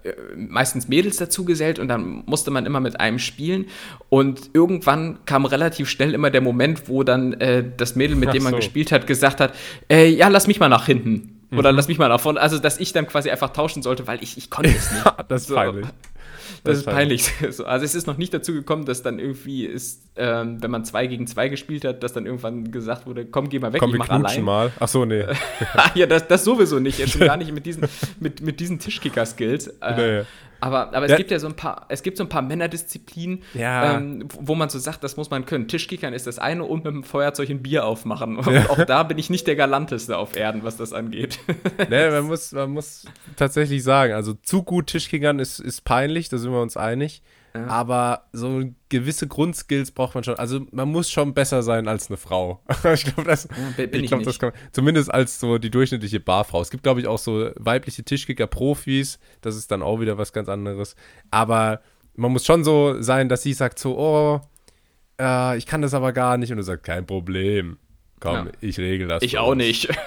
[0.03, 3.65] äh, meistens Mädels dazugesellt und dann musste man immer mit einem spielen.
[4.09, 8.33] Und irgendwann kam relativ schnell immer der Moment, wo dann äh, das Mädel, mit Ach
[8.33, 8.57] dem man so.
[8.57, 9.55] gespielt hat, gesagt hat,
[9.89, 11.33] äh, ja, lass mich mal nach hinten.
[11.51, 11.77] Oder mhm.
[11.77, 12.41] lass mich mal nach vorne.
[12.41, 15.05] Also, dass ich dann quasi einfach tauschen sollte, weil ich, ich konnte es nicht.
[15.29, 15.55] das ist so.
[16.67, 17.31] Das, ist peinlich.
[17.41, 21.07] also es ist noch nicht dazu gekommen, dass dann irgendwie ist, ähm, wenn man zwei
[21.07, 23.97] gegen zwei gespielt hat, dass dann irgendwann gesagt wurde, komm, geh mal weg, komm, ich
[23.97, 24.43] mach allein.
[24.43, 24.71] mal.
[24.79, 25.25] Ach so, nee.
[25.95, 26.99] ja, das, das sowieso nicht.
[26.99, 27.85] Jetzt gar nicht mit diesen,
[28.19, 29.67] mit, mit diesen Tischkicker-Skills.
[29.81, 30.25] Äh, nee.
[30.59, 31.17] Aber, aber es ja.
[31.17, 33.97] gibt ja so ein paar, es gibt so ein paar Männerdisziplinen, ja.
[33.97, 35.67] ähm, wo man so sagt, das muss man können.
[35.67, 38.37] Tischkickern ist das eine und mit dem Feuerzeug ein Bier aufmachen.
[38.37, 38.69] Und ja.
[38.69, 41.39] auch da bin ich nicht der galanteste auf Erden, was das angeht.
[41.89, 43.05] Nee, man muss, man muss
[43.35, 47.21] tatsächlich sagen, also zu gut Tischkickern ist, ist peinlich, da sind wir uns einig.
[47.53, 47.67] Ja.
[47.67, 50.35] Aber so gewisse Grundskills braucht man schon.
[50.35, 52.61] Also man muss schon besser sein als eine Frau.
[52.93, 56.61] ich glaube, das, ja, ich glaub, das kann, zumindest als so die durchschnittliche Barfrau.
[56.61, 59.19] Es gibt, glaube ich, auch so weibliche Tischkicker-Profis.
[59.41, 60.95] Das ist dann auch wieder was ganz anderes.
[61.31, 61.81] Aber
[62.15, 64.41] man muss schon so sein, dass sie sagt so, oh,
[65.19, 66.51] äh, ich kann das aber gar nicht.
[66.51, 67.77] Und du sagst, kein Problem.
[68.19, 68.51] Komm, ja.
[68.61, 69.23] ich regel das.
[69.23, 69.89] Ich auch nicht.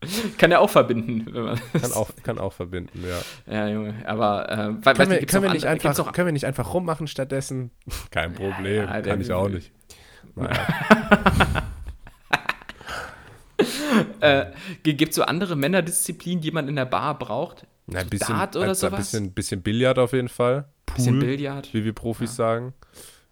[0.38, 1.24] Kann er auch verbinden.
[1.72, 3.52] kann, auch, kann auch verbinden, ja.
[3.52, 6.44] Ja, Junge, aber äh, weil, können, wir, können, wir nicht einfach, noch, können wir nicht
[6.44, 7.70] einfach rummachen stattdessen?
[8.10, 9.72] Kein Problem, ja, kann ich auch nicht.
[10.34, 10.66] Naja.
[14.20, 14.46] äh,
[14.82, 17.66] Gibt es so andere Männerdisziplinen, die man in der Bar braucht?
[17.86, 18.98] Na, ein bisschen, Dart oder also sowas?
[19.14, 20.68] Ein bisschen, bisschen Billard auf jeden Fall.
[20.84, 21.72] Pool, bisschen Billard.
[21.72, 22.36] Wie wir Profis ja.
[22.36, 22.74] sagen.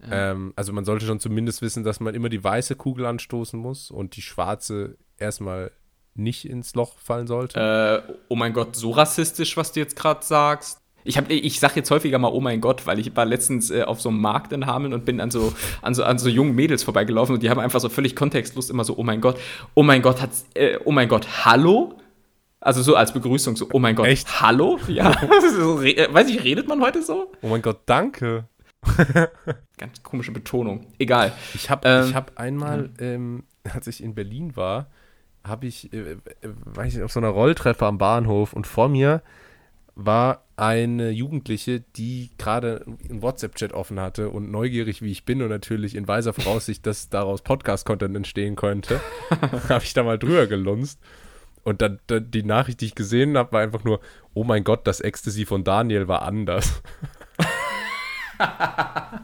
[0.01, 0.31] Ja.
[0.31, 3.91] Ähm, also man sollte schon zumindest wissen, dass man immer die weiße Kugel anstoßen muss
[3.91, 5.71] und die schwarze erstmal
[6.15, 8.05] nicht ins Loch fallen sollte?
[8.09, 10.81] Äh, oh mein Gott, so rassistisch, was du jetzt gerade sagst.
[11.07, 13.83] Ich, hab, ich sag jetzt häufiger mal, oh mein Gott, weil ich war letztens äh,
[13.83, 15.53] auf so einem Markt in Hameln und bin an so,
[15.83, 18.85] an, so, an so jungen Mädels vorbeigelaufen und die haben einfach so völlig kontextlos immer
[18.85, 19.39] so, oh mein Gott,
[19.75, 21.99] oh mein Gott, hat's, äh, oh mein Gott, hallo?
[22.61, 24.41] Also so als Begrüßung, so, oh mein Gott, Echt?
[24.41, 24.79] hallo?
[24.89, 25.13] Ja,
[25.55, 27.31] so, weiß ich, redet man heute so?
[27.43, 28.49] Oh mein Gott, danke.
[29.77, 30.87] Ganz komische Betonung.
[30.99, 31.33] Egal.
[31.53, 34.87] Ich habe ähm, hab einmal, ähm, als ich in Berlin war,
[35.47, 39.23] habe ich, äh, äh, weiß ich, auf so einer Rolltreppe am Bahnhof und vor mir
[39.95, 45.51] war eine Jugendliche, die gerade einen WhatsApp-Chat offen hatte und neugierig wie ich bin und
[45.51, 49.01] natürlich in weiser Voraussicht, dass daraus Podcast-Content entstehen könnte,
[49.69, 50.99] habe ich da mal drüber gelunzt.
[51.63, 54.01] Und dann, dann, die Nachricht, die ich gesehen habe, war einfach nur,
[54.35, 56.83] oh mein Gott, das Ecstasy von Daniel war anders.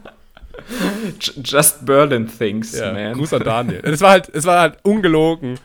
[1.43, 3.13] Just Berlin Things, ja, man.
[3.13, 3.81] Gruß an Daniel.
[3.83, 5.59] Es war halt, es war halt ungelogen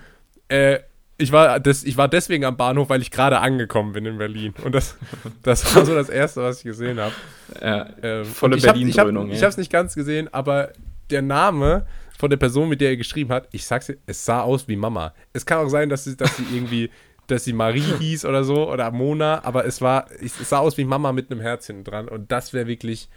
[0.49, 0.80] äh,
[1.18, 4.53] ich war, das, ich war deswegen am Bahnhof, weil ich gerade angekommen bin in Berlin.
[4.64, 4.97] Und das,
[5.42, 7.14] das war so das Erste, was ich gesehen habe.
[7.61, 9.30] Ja, ähm, volle Berlin-Dröhnung.
[9.30, 10.72] Ich habe es nicht ganz gesehen, aber
[11.11, 11.86] der Name
[12.18, 14.76] von der Person, mit der er geschrieben hat, ich sag's dir, es sah aus wie
[14.76, 15.14] Mama.
[15.32, 16.90] Es kann auch sein, dass sie, dass sie irgendwie,
[17.28, 20.84] dass sie Marie hieß oder so oder Mona, aber es war, es sah aus wie
[20.84, 22.09] Mama mit einem Herzchen dran.
[22.09, 23.09] Und das wäre wirklich,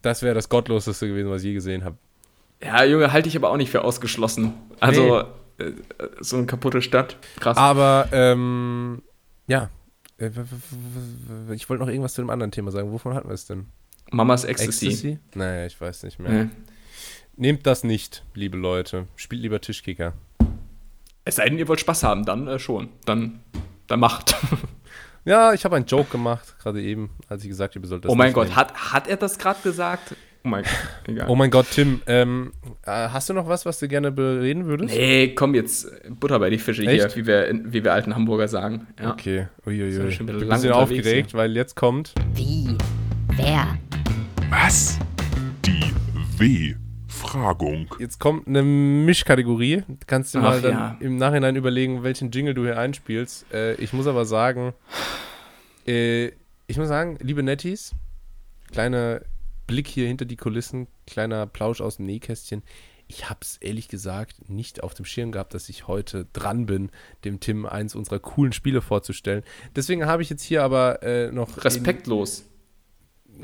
[0.00, 1.96] das wäre das Gottloseste gewesen, was ich je gesehen habe.
[2.62, 4.54] Ja, Junge, halte ich aber auch nicht für ausgeschlossen.
[4.80, 5.18] Also.
[5.18, 5.24] Nee
[6.20, 7.16] so eine kaputte Stadt.
[7.40, 7.56] Krass.
[7.56, 9.02] Aber, ähm,
[9.46, 9.70] ja.
[10.18, 10.30] Äh,
[11.54, 12.92] ich wollte noch irgendwas zu dem anderen Thema sagen.
[12.92, 13.66] Wovon hatten wir es denn?
[14.10, 14.86] Mamas Ecstasy.
[14.86, 15.18] Ecstasy?
[15.34, 16.44] Naja, ich weiß nicht mehr.
[16.44, 16.50] Nee.
[17.36, 19.06] Nehmt das nicht, liebe Leute.
[19.16, 20.12] Spielt lieber Tischkicker.
[21.24, 22.88] Es sei denn, ihr wollt Spaß haben, dann äh, schon.
[23.06, 23.40] Dann,
[23.86, 24.36] dann macht.
[25.24, 28.12] ja, ich habe einen Joke gemacht, gerade eben, als ich gesagt habe, ihr sollt das
[28.12, 30.14] Oh mein Gott, hat, hat er das gerade gesagt?
[30.44, 30.72] Oh mein Gott,
[31.06, 31.28] egal.
[31.28, 32.52] Oh mein Gott, Tim, ähm,
[32.84, 34.92] äh, hast du noch was, was du gerne bereden würdest?
[34.92, 35.86] Nee, komm jetzt,
[36.18, 37.14] Butter bei die Fische Echt?
[37.14, 38.88] hier, wie wir, wie wir alten Hamburger sagen.
[39.00, 39.12] Ja.
[39.12, 40.08] Okay, uiuiui.
[40.08, 41.38] Ich bin ein bisschen aufgeregt, hier.
[41.38, 42.12] weil jetzt kommt...
[42.34, 42.76] Wie?
[43.36, 43.78] Wer?
[44.50, 44.98] Was?
[45.64, 45.92] Die
[46.38, 47.94] W-Fragung.
[48.00, 49.84] Jetzt kommt eine Mischkategorie.
[49.86, 50.96] Du kannst dir Ach, mal dann ja.
[50.98, 53.46] im Nachhinein überlegen, welchen Jingle du hier einspielst.
[53.54, 54.72] Äh, ich muss aber sagen,
[55.86, 56.32] äh,
[56.66, 57.92] ich muss sagen, liebe Netties,
[58.72, 59.22] kleine
[59.72, 62.62] Blick hier hinter die Kulissen, kleiner Plausch aus dem Nähkästchen.
[63.08, 66.90] Ich habe es ehrlich gesagt nicht auf dem Schirm gehabt, dass ich heute dran bin,
[67.24, 69.42] dem Tim eins unserer coolen Spiele vorzustellen.
[69.74, 71.64] Deswegen habe ich jetzt hier aber äh, noch.
[71.64, 72.44] Respektlos.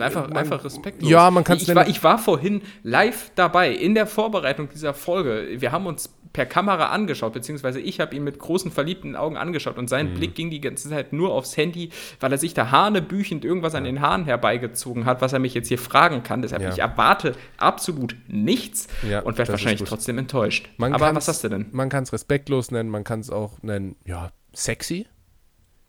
[0.01, 1.11] Einfach, man, einfach respektlos.
[1.11, 4.95] Ja, man kann es ich, war, ich war vorhin live dabei in der Vorbereitung dieser
[4.95, 5.61] Folge.
[5.61, 9.79] Wir haben uns per Kamera angeschaut, beziehungsweise ich habe ihn mit großen verliebten Augen angeschaut
[9.79, 10.15] und sein mhm.
[10.15, 11.91] Blick ging die ganze Zeit nur aufs Handy,
[12.21, 15.69] weil er sich da hanebüchend irgendwas an den Haaren herbeigezogen hat, was er mich jetzt
[15.69, 16.43] hier fragen kann.
[16.43, 16.71] Deshalb, ja.
[16.71, 20.69] ich erwarte absolut nichts ja, und werde wahrscheinlich trotzdem enttäuscht.
[20.77, 21.67] Man Aber was hast du denn?
[21.73, 25.07] Man kann es respektlos nennen, man kann es auch nennen, ja, sexy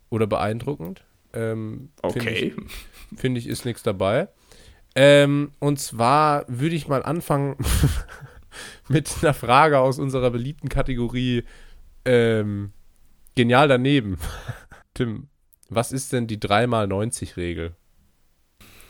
[0.10, 1.04] oder beeindruckend.
[1.34, 2.54] Ähm, okay.
[2.58, 4.30] Ich, find ich, ist nichts dabei.
[4.96, 7.56] Ähm, und zwar würde ich mal anfangen
[8.88, 11.44] mit einer Frage aus unserer beliebten Kategorie
[12.06, 12.72] ähm,
[13.36, 14.18] Genial daneben.
[14.94, 15.28] Tim,
[15.70, 17.76] was ist denn die 3x90-Regel?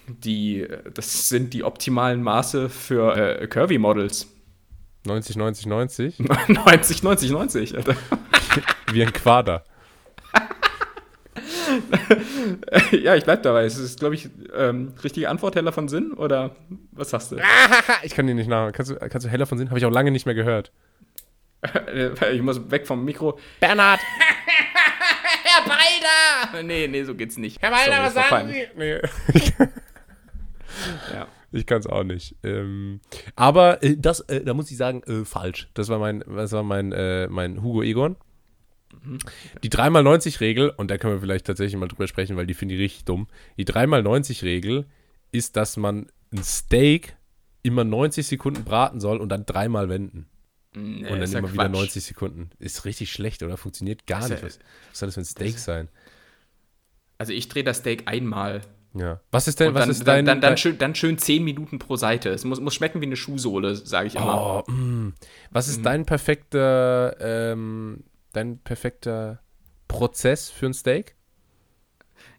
[0.08, 4.28] Die, äh, das sind die optimalen Maße für äh, Curvy-Models.
[5.06, 6.20] 90, 90, 90?
[6.20, 7.78] 90, 90, 90.
[7.78, 7.96] Alter.
[8.92, 9.64] Wie ein Quader.
[12.92, 13.66] ja, ich bleib dabei.
[13.66, 16.14] Es ist, glaube ich, ähm, richtige Antwort, heller von Sinn?
[16.14, 16.56] Oder
[16.92, 17.38] was sagst du?
[18.04, 18.72] ich kann dir nicht nach.
[18.72, 19.70] Kannst du, kannst du heller von Sinn?
[19.70, 20.72] Habe ich auch lange nicht mehr gehört.
[22.32, 23.38] ich muss weg vom Mikro.
[23.60, 24.00] Bernhard!
[25.44, 26.64] Herr Balder!
[26.64, 27.62] Nee, nee, so geht's nicht.
[27.62, 28.50] Herr Balder, was sagen.
[28.50, 28.68] Sie?
[28.78, 29.00] Nee.
[31.14, 31.28] Ja.
[31.52, 32.36] Ich kann es auch nicht.
[32.44, 33.02] Ähm,
[33.36, 35.70] aber äh, das, äh, da muss ich sagen, äh, falsch.
[35.74, 38.16] Das war mein, das war mein, äh, mein Hugo Egon.
[39.64, 42.82] Die 3x90-Regel, und da können wir vielleicht tatsächlich mal drüber sprechen, weil die finde ich
[42.82, 43.28] richtig dumm.
[43.58, 44.86] Die 3x90-Regel
[45.32, 47.16] ist, dass man ein Steak
[47.64, 50.28] immer 90 Sekunden braten soll und dann dreimal wenden.
[50.76, 51.74] Nee, und dann ist ja immer wieder Quatsch.
[51.80, 52.50] 90 Sekunden.
[52.60, 53.58] Ist richtig schlecht, oder?
[53.58, 54.44] Funktioniert gar ja- nicht.
[54.44, 54.60] Was,
[54.92, 55.90] was soll das für ein Steak sein?
[57.18, 58.62] Also ich drehe das Steak einmal.
[58.94, 59.20] Ja.
[59.32, 60.26] Was ist denn, Und was dann, ist dein.
[60.26, 62.30] dann, dann, dann, schön, dann schön 10 Minuten pro Seite.
[62.30, 64.64] Es muss, muss schmecken wie eine Schuhsohle, sage ich immer.
[64.68, 65.14] Oh, mm.
[65.52, 65.74] Was Mhm.
[65.74, 69.40] ist dein perfekter, ähm, dein perfekter
[69.88, 71.16] Prozess für ein Steak?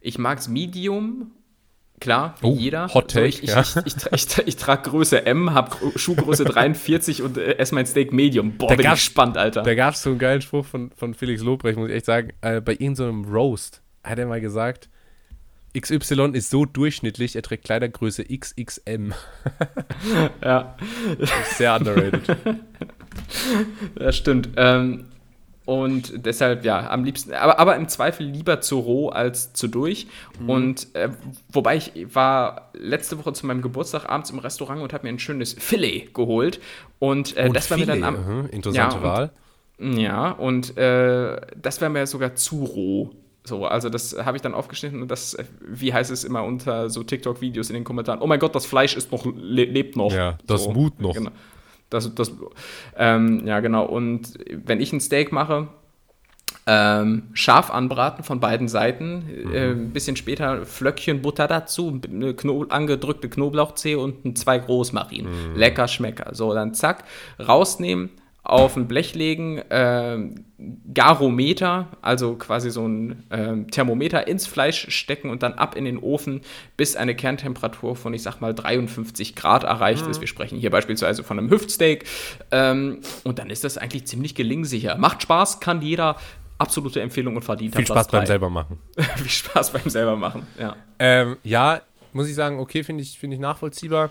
[0.01, 1.32] Ich mag's Medium.
[2.01, 2.88] Klar, wie Oh, jeder.
[2.95, 3.61] Hot Take, ich, ich, ja.
[3.61, 7.74] ich, ich, ich, tra- ich trage Größe M, hab Gro- Schuhgröße 43 und äh, esse
[7.74, 8.57] mein Steak Medium.
[8.57, 9.62] Boah, Da bin ich gespannt, Alter.
[9.62, 12.32] Da gab es so einen geilen Spruch von, von Felix Lobrecht, muss ich echt sagen.
[12.41, 14.88] Äh, bei irgendeinem Roast hat er mal gesagt,
[15.78, 19.12] XY ist so durchschnittlich, er trägt Kleidergröße XXM.
[20.43, 20.76] ja.
[21.57, 22.36] Sehr underrated.
[23.97, 24.51] Das stimmt.
[24.57, 25.07] Ähm,
[25.71, 30.09] und deshalb, ja, am liebsten, aber, aber im Zweifel lieber zu roh als zu durch.
[30.49, 31.11] Und äh,
[31.49, 35.21] wobei ich war letzte Woche zu meinem Geburtstag abends im Restaurant und habe mir ein
[35.21, 36.59] schönes Filet geholt.
[36.99, 38.41] Und, äh, Und das war mir dann Filet, am.
[38.43, 39.31] mhm, interessante Ja, und- Wahl.
[39.79, 43.11] Ja, und äh, das wäre mir sogar zu roh.
[43.45, 46.91] So, also das habe ich dann aufgeschnitten und das, äh, wie heißt es immer unter
[46.91, 50.12] so TikTok-Videos in den Kommentaren, oh mein Gott, das Fleisch ist noch, le lebt noch.
[50.12, 51.14] Ja, das so, Mut noch.
[51.14, 51.31] Genau.
[51.91, 52.32] Das, das,
[52.97, 53.84] ähm, ja, genau.
[53.84, 54.34] Und
[54.64, 55.68] wenn ich ein Steak mache,
[56.66, 62.66] ähm, scharf anbraten von beiden Seiten, äh, ein bisschen später Flöckchen Butter dazu, eine Kno
[62.68, 65.26] angedrückte Knoblauchzehe und ein zwei Großmarin.
[65.55, 66.34] Lecker Schmecker.
[66.34, 67.05] So, dann zack,
[67.41, 68.11] rausnehmen,
[68.43, 70.45] auf ein Blech legen, ähm,
[70.93, 75.99] Garometer, also quasi so ein ähm, Thermometer ins Fleisch stecken und dann ab in den
[75.99, 76.41] Ofen,
[76.76, 80.20] bis eine Kerntemperatur von, ich sag mal, 53 Grad erreicht ist.
[80.20, 82.05] Wir sprechen hier beispielsweise von einem Hüftsteak.
[82.51, 84.97] Ähm, und dann ist das eigentlich ziemlich gelingsicher.
[84.97, 86.16] Macht Spaß, kann jeder.
[86.59, 87.74] Absolute Empfehlung und verdient.
[87.74, 88.78] Viel Spaß beim selber machen.
[89.16, 90.76] Viel Spaß beim selber machen, ja.
[90.99, 91.80] Ähm, ja,
[92.12, 94.11] muss ich sagen, okay, finde ich, finde ich nachvollziehbar.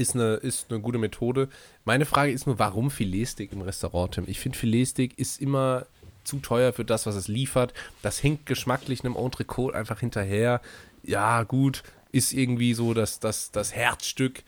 [0.00, 1.48] Ist eine, ist eine gute Methode.
[1.84, 4.24] Meine Frage ist nur, warum Filetsteak im Restaurant, Tim?
[4.28, 5.84] Ich finde, Filetsteak ist immer
[6.24, 7.74] zu teuer für das, was es liefert.
[8.00, 10.62] Das hinkt geschmacklich einem Entrecote einfach hinterher.
[11.02, 11.82] Ja, gut,
[12.12, 14.42] ist irgendwie so das, das, das Herzstück,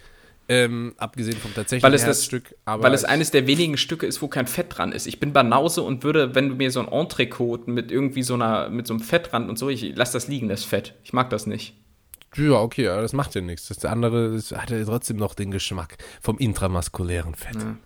[0.49, 2.55] ähm, abgesehen vom tatsächlichen Weil es, das, Herzstück.
[2.65, 5.07] aber weil es eines der wenigen Stücke ist, wo kein Fett dran ist.
[5.07, 8.71] Ich bin Banause und würde, wenn du mir so ein Entrecote mit irgendwie so einer,
[8.71, 10.95] mit so einem Fettrand und so, ich lass das liegen, das Fett.
[11.05, 11.75] Ich mag das nicht.
[12.37, 13.69] Ja, okay, aber das macht ja nichts.
[13.69, 17.57] Das andere das hat ja trotzdem noch den Geschmack vom intramaskulären Fett.
[17.57, 17.77] Ja.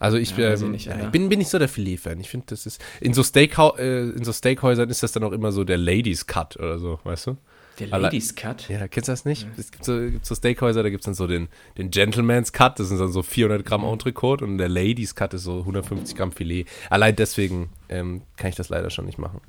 [0.00, 2.18] Also ich, Ja, weiß ich ähm, nicht, ja, ich bin, bin nicht so der Filet-Fan.
[2.20, 2.82] Ich finde, das ist.
[3.00, 6.26] In so, Steakhau äh, in so Steakhäusern ist das dann auch immer so der Ladies
[6.26, 7.36] Cut oder so, weißt du?
[7.78, 8.68] Der Ladies Cut?
[8.68, 9.46] Ja, kennst du das nicht?
[9.56, 12.80] Es gibt so, gibt so Steakhäuser, da gibt es dann so den, den Gentleman's Cut,
[12.80, 16.32] das sind dann so 400 Gramm Entrecote und der Ladies Cut ist so 150 Gramm
[16.32, 16.64] Filet.
[16.88, 19.40] Allein deswegen ähm, kann ich das leider schon nicht machen.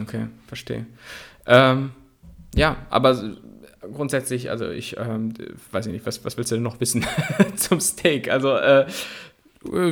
[0.00, 0.86] Okay, verstehe.
[1.46, 1.92] Ähm,
[2.56, 3.36] ja, aber
[3.92, 5.32] grundsätzlich, also ich ähm,
[5.70, 7.06] weiß ich nicht, was, was willst du denn noch wissen
[7.56, 8.28] zum Steak?
[8.30, 8.86] Also, äh,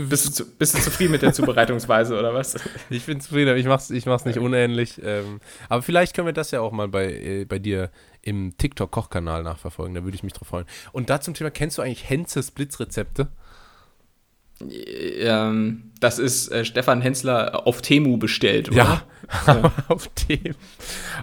[0.09, 2.55] bist, du, zu- bist du zufrieden mit der Zubereitungsweise oder was?
[2.91, 5.01] Ich bin zufrieden, aber ich mach's, ich mach's nicht unähnlich.
[5.03, 7.91] Ähm, aber vielleicht können wir das ja auch mal bei, äh, bei dir
[8.23, 9.95] im TikTok-Kochkanal nachverfolgen.
[9.95, 10.67] Da würde ich mich drauf freuen.
[10.93, 13.29] Und da zum Thema, kennst du eigentlich Henzes Blitzrezepte?
[14.61, 19.05] Ähm, das ist äh, Stefan Hensler auf Temu bestellt, oder?
[19.47, 20.55] Ja, auf dem.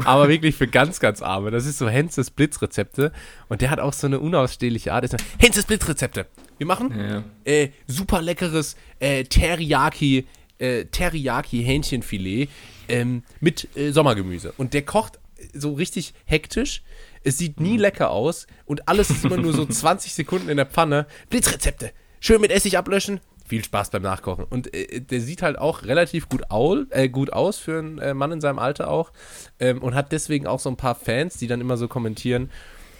[0.06, 1.52] Aber wirklich für ganz, ganz Arme.
[1.52, 3.12] Das ist so Henzes Blitzrezepte.
[3.48, 5.06] Und der hat auch so eine unausstehliche Art.
[5.38, 6.26] Henzes Blitzrezepte.
[6.58, 7.24] Wir machen Ja.
[7.46, 10.26] äh, super leckeres äh, Teriyaki,
[10.58, 12.50] äh, Teriyaki Hähnchenfilet
[12.90, 14.54] ähm, mit äh, Sommergemüse.
[14.58, 15.20] Und der kocht
[15.54, 16.84] so richtig hektisch.
[17.24, 20.66] Es sieht nie lecker aus und alles ist immer nur so 20 Sekunden in der
[20.66, 21.06] Pfanne.
[21.30, 21.92] Blitzrezepte.
[22.24, 23.20] Schön mit Essig ablöschen.
[23.48, 24.46] Viel Spaß beim Nachkochen.
[24.46, 28.14] Und äh, der sieht halt auch relativ gut, aul, äh, gut aus für einen äh,
[28.14, 29.12] Mann in seinem Alter auch.
[29.60, 32.52] Ähm, und hat deswegen auch so ein paar Fans, die dann immer so kommentieren: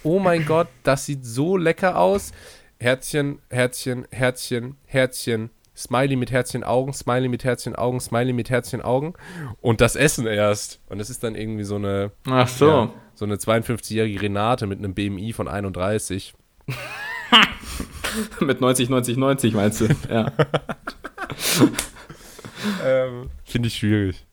[0.02, 2.32] Oh mein Gott, das sieht so lecker aus.
[2.80, 8.82] Herzchen, Herzchen, Herzchen, Herzchen, Smiley mit Herzchen Augen, Smiley mit Herzchen Augen, Smiley mit Herzchen
[8.82, 9.14] Augen
[9.60, 10.80] und das Essen erst.
[10.88, 12.66] Und das ist dann irgendwie so eine, Ach so.
[12.68, 16.34] ja, so eine 52-jährige Renate mit einem BMI von 31.
[18.40, 19.88] Mit 90, 90, 90 meinst du?
[20.10, 20.32] Ja.
[22.84, 24.24] Ähm, Finde ich schwierig.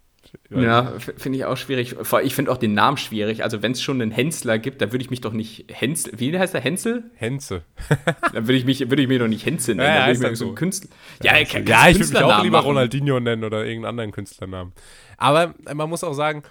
[0.52, 1.96] Ja, finde ich auch schwierig.
[2.04, 3.44] Vor- Ich finde auch den Namen schwierig.
[3.44, 6.14] Also, wenn es schon einen Hensler gibt, dann würde ich mich doch nicht Hensel.
[6.20, 7.04] Wie heißt der Hensel?
[7.16, 7.64] Henze.
[8.34, 9.88] Dann würde ich mich, würde ich mir doch nicht Hensel nennen.
[9.88, 10.54] Ja, dann würde heißt ich mir dann so.
[10.54, 10.90] Künstler.
[11.24, 12.68] Ja, ja, kann, Ja, ich würde mich auch lieber machen.
[12.68, 14.74] Ronaldinho nennen oder irgendeinen anderen Künstlernamen.
[15.18, 16.44] Aber äh, man muss auch sagen,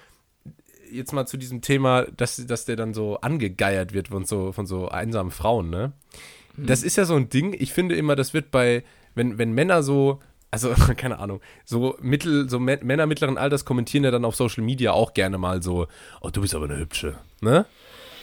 [0.90, 4.66] jetzt mal zu diesem Thema, dass, dass der dann so angegeiert wird von so, von
[4.66, 5.92] so einsamen Frauen, ne?
[6.67, 8.83] Das ist ja so ein Ding, ich finde immer, das wird bei,
[9.15, 14.05] wenn, wenn Männer so, also keine Ahnung, so mittel, so Mä- Männer mittleren Alters kommentieren
[14.05, 15.87] ja dann auf Social Media auch gerne mal so,
[16.21, 17.67] oh, du bist aber eine hübsche, ne?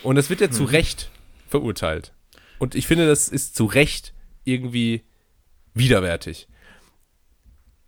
[0.03, 1.09] Und das wird ja zu Recht
[1.47, 2.13] verurteilt.
[2.59, 4.13] Und ich finde, das ist zu Recht
[4.43, 5.03] irgendwie
[5.73, 6.47] widerwärtig.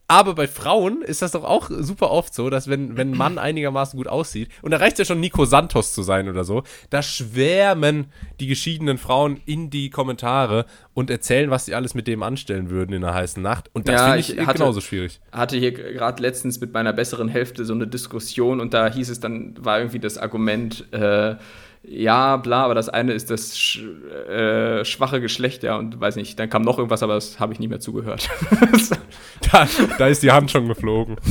[0.10, 3.38] Aber bei Frauen ist das doch auch super oft so, dass wenn, wenn ein Mann
[3.38, 7.02] einigermaßen gut aussieht, und da reicht ja schon Nico Santos zu sein oder so, da
[7.04, 8.06] schwärmen
[8.40, 12.94] die geschiedenen Frauen in die Kommentare und erzählen, was sie alles mit dem anstellen würden
[12.94, 13.70] in einer heißen Nacht.
[13.74, 15.20] Und das Ja, finde ich, ich hatte- genauso schwierig.
[15.32, 19.20] hatte hier gerade letztens mit meiner besseren Hälfte so eine Diskussion und da hieß es
[19.20, 21.36] dann, war irgendwie das Argument, äh,
[21.84, 23.80] ja, bla, aber das eine ist das sch
[24.30, 27.60] äh, schwache Geschlecht, ja, und weiß nicht, dann kam noch irgendwas, aber das habe ich
[27.60, 28.30] nie mehr zugehört.
[29.52, 29.68] Da,
[29.98, 31.16] da ist die Hand schon geflogen.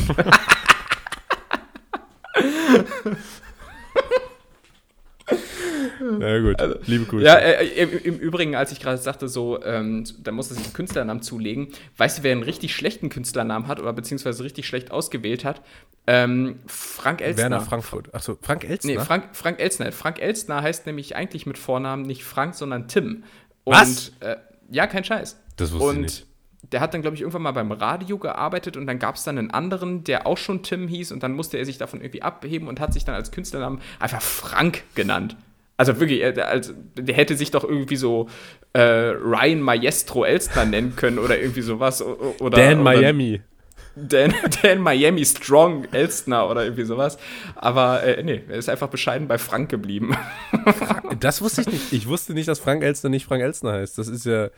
[6.18, 7.24] Na gut, liebe Grüße.
[7.24, 10.72] ja, äh, im, im Übrigen, als ich gerade sagte, so, ähm, da musste sich einen
[10.72, 15.44] Künstlernamen zulegen, weißt du, wer einen richtig schlechten Künstlernamen hat oder beziehungsweise richtig schlecht ausgewählt
[15.44, 15.62] hat?
[16.06, 17.44] Ähm, Frank Elstner.
[17.44, 18.14] Werner Frankfurt.
[18.14, 18.92] Achso, Frank Elstner?
[18.92, 19.90] Nee, Frank, Frank Elstner.
[19.92, 23.24] Frank Elstner heißt nämlich eigentlich mit Vornamen nicht Frank, sondern Tim.
[23.64, 24.12] Und, Was?
[24.20, 24.36] Äh,
[24.70, 25.36] ja, kein Scheiß.
[25.56, 26.26] Das wusste ich und nicht.
[26.70, 29.38] der hat dann, glaube ich, irgendwann mal beim Radio gearbeitet und dann gab es dann
[29.38, 32.68] einen anderen, der auch schon Tim hieß und dann musste er sich davon irgendwie abheben
[32.68, 35.36] und hat sich dann als Künstlernamen einfach Frank genannt.
[35.76, 38.28] Also wirklich, er- der, also, der hätte sich doch irgendwie so
[38.72, 42.02] äh, Ryan Maestro Elstner nennen können oder irgendwie sowas.
[42.02, 43.42] Oder, Dan oder Miami.
[43.94, 47.18] Dan, Dan Miami Strong Elstner oder irgendwie sowas.
[47.54, 50.14] Aber äh, nee, er ist einfach bescheiden bei Frank geblieben.
[51.20, 51.92] Das wusste ich nicht.
[51.92, 53.96] Ich wusste nicht, dass Frank Elstner nicht Frank Elstner heißt.
[53.98, 54.48] Das ist ja,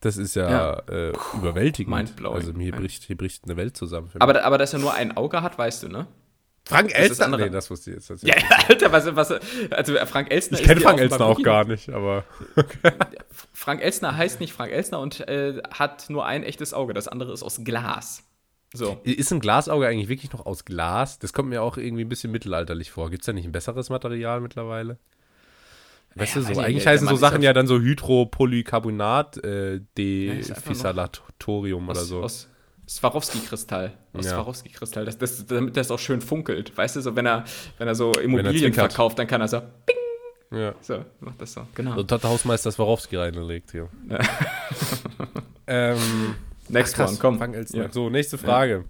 [0.00, 0.82] das ist ja, Ja.
[0.90, 2.14] Äh, überwältigend.
[2.24, 4.10] Also hier bricht, hier bricht eine Welt zusammen.
[4.18, 6.06] Aber, aber dass er nur ein Auge hat, weißt du, ne?
[6.66, 7.36] Frank das Elstner?
[7.36, 8.08] Nee, das wusste ich jetzt.
[8.22, 8.68] Ja, tatsächlich.
[8.68, 12.24] Alter, was, was also Frank Elstner ich kenne Frank Elstner auch gar nicht, aber
[13.52, 17.32] Frank Elstner heißt nicht Frank Elstner und äh, hat nur ein echtes Auge, das andere
[17.32, 18.24] ist aus Glas.
[18.74, 19.00] So.
[19.04, 21.20] ist ein Glasauge eigentlich wirklich noch aus Glas?
[21.20, 23.10] Das kommt mir auch irgendwie ein bisschen mittelalterlich vor.
[23.10, 24.98] Gibt es da nicht ein besseres Material mittlerweile?
[26.16, 30.54] Weißt Ja, du, so, ich eigentlich heißen so Sachen ja dann so Hydropolykarbonat äh, einfach
[30.56, 32.22] Defisallatorium oder Aus, so.
[32.22, 32.48] aus
[32.88, 33.92] Swarovski-Kristall.
[34.12, 34.32] Aus Ja.
[34.32, 35.04] Swarovski-Kristall.
[35.04, 36.76] Das, das, damit das auch schön funkelt.
[36.76, 37.44] Weißt du, so wenn er,
[37.78, 38.92] wenn er so Immobilien zwinkert.
[38.92, 40.74] verkauft, dann kann er so, ping, ja.
[40.80, 41.66] so, macht das so.
[41.74, 41.94] Genau.
[41.96, 43.88] So hat der Hausmeister Swarovski reingelegt hier.
[45.66, 46.34] ähm,
[46.68, 47.54] Next krass, one, komm.
[47.54, 47.84] Elstner.
[47.84, 47.92] Ja.
[47.92, 48.84] So, nächste Frage.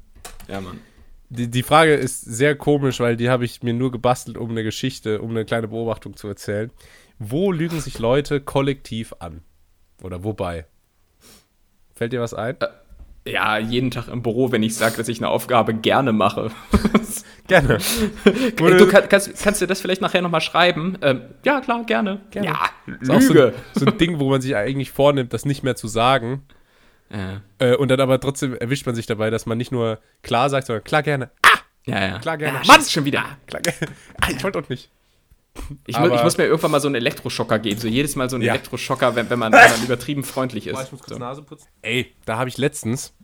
[0.49, 0.81] ja, Mann.
[1.29, 4.63] Die, die Frage ist sehr komisch, weil die habe ich mir nur gebastelt, um eine
[4.63, 6.71] Geschichte, um eine kleine Beobachtung zu erzählen.
[7.19, 9.43] Wo lügen sich Leute kollektiv an?
[10.03, 10.67] Oder wobei?
[11.95, 12.57] Fällt dir was ein?
[13.27, 16.51] Ja, jeden Tag im Büro, wenn ich sage, dass ich eine Aufgabe gerne mache.
[17.49, 17.79] Gerne.
[18.57, 20.99] Du kann, kannst, kannst du das vielleicht nachher nochmal schreiben?
[21.01, 22.21] Ähm, ja, klar, gerne.
[22.31, 22.49] Gerne.
[22.49, 22.71] Ja,
[23.01, 23.55] ist auch so Lüge.
[23.55, 26.43] ein, so ein Ding, wo man sich eigentlich vornimmt, das nicht mehr zu sagen.
[27.11, 30.51] Ja, Äh, und dann aber trotzdem erwischt man sich dabei, dass man nicht nur klar
[30.51, 31.31] sagt, sondern klar gerne.
[31.87, 32.05] ja.
[32.07, 32.19] ja.
[32.19, 32.59] Klar, gerne.
[32.59, 32.79] Ja, Mann!
[32.81, 33.25] Mann, schon wieder.
[33.47, 33.79] Klar gerne.
[34.21, 34.91] Ah, ich wollte doch nicht.
[35.87, 37.81] Ich, mu ich muss mir irgendwann mal so einen Elektroschocker geben.
[37.81, 38.53] So jedes Mal so einen Ja.
[38.55, 40.93] Elektroschocker, wenn, wenn, man, wenn man übertrieben freundlich ist.
[41.07, 41.19] So.
[41.19, 41.67] Nase putzen.
[41.83, 43.15] Ey, da habe ich letztens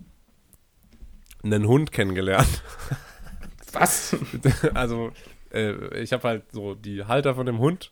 [1.43, 2.63] einen Hund kennengelernt.
[3.73, 4.17] Was?
[4.75, 5.13] also,
[5.53, 7.91] äh, ich habe halt so die Halter von dem Hund.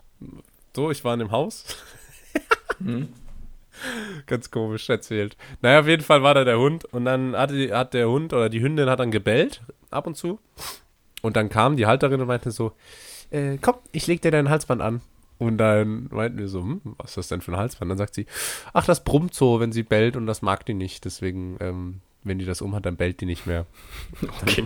[0.77, 1.65] So, ich war in dem Haus.
[4.27, 5.37] Ganz komisch erzählt.
[5.63, 8.33] Naja, auf jeden Fall war da der Hund und dann hatte, die- hat der Hund
[8.33, 10.39] oder die Hündin hat dann gebellt, ab und zu.
[11.23, 12.73] Und dann kam die Halterin und meinte so,
[13.31, 15.01] äh, komm, ich leg dir dein Halsband an.
[15.39, 17.91] Und dann meinten wir so, hm, was ist das denn für ein Halsband?
[17.91, 18.27] Dann sagt sie,
[18.75, 21.07] ach, das brummt so, wenn sie bellt und das mag die nicht.
[21.07, 23.67] Deswegen, ähm, wenn die das umhat, dann bellt die nicht mehr.
[24.43, 24.65] Okay.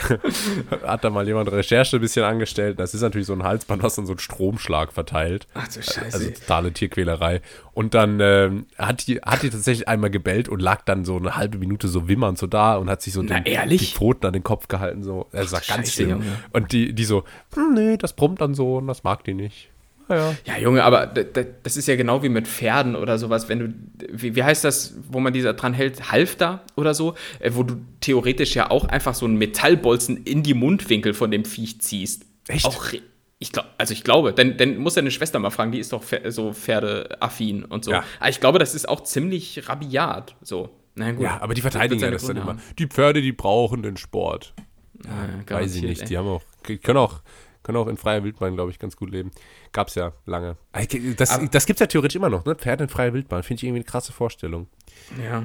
[0.86, 2.78] Hat da mal jemand Recherche ein bisschen angestellt.
[2.78, 5.46] Das ist natürlich so ein Halsband, was dann so einen Stromschlag verteilt.
[5.54, 6.12] Ach du Scheiße.
[6.12, 7.40] Also totale Tierquälerei.
[7.72, 11.36] Und dann ähm, hat, die, hat die tatsächlich einmal gebellt und lag dann so eine
[11.36, 13.80] halbe Minute so wimmernd so da und hat sich so den, ehrlich?
[13.80, 15.02] die Pfoten an den Kopf gehalten.
[15.02, 15.26] So.
[15.32, 16.10] Er sagt ganz Scheiße, schlimm.
[16.10, 16.38] Junge.
[16.52, 17.24] Und die, die so,
[17.54, 19.69] hm, nee, das brummt dann so und das mag die nicht.
[20.10, 20.34] Ja.
[20.44, 23.74] Ja, Junge, aber das ist ja genau wie mit Pferden oder sowas, wenn du,
[24.10, 27.76] wie, wie heißt das, wo man dieser dran hält, Halfter oder so, äh, wo du
[28.00, 32.26] theoretisch ja auch einfach so einen Metallbolzen in die Mundwinkel von dem Viech ziehst.
[32.48, 32.66] Echt?
[32.66, 32.92] Auch,
[33.38, 36.04] ich glaub, also ich glaube, denn, denn muss deine Schwester mal fragen, die ist doch
[36.28, 37.92] so Pferdeaffin und so.
[37.92, 38.04] Ja.
[38.18, 40.68] Aber ich glaube, das ist auch ziemlich rabiat, so.
[40.94, 41.22] Na gut.
[41.22, 42.46] Ja, aber die verteidigen ja das dann immer.
[42.48, 42.62] Haben.
[42.78, 44.52] Die Pferde, die brauchen den Sport.
[45.04, 46.10] Ja, Weiß ich nicht.
[46.10, 47.20] Die haben auch, die können auch,
[47.62, 49.30] können auch in freier Wildbahn, glaube ich, ganz gut leben.
[49.72, 50.56] Gab's ja lange.
[51.16, 52.54] Das, Aber- das gibt's ja theoretisch immer noch, ne?
[52.54, 53.42] Pferde in freier Wildbahn.
[53.42, 54.66] Finde ich irgendwie eine krasse Vorstellung.
[55.22, 55.44] Ja.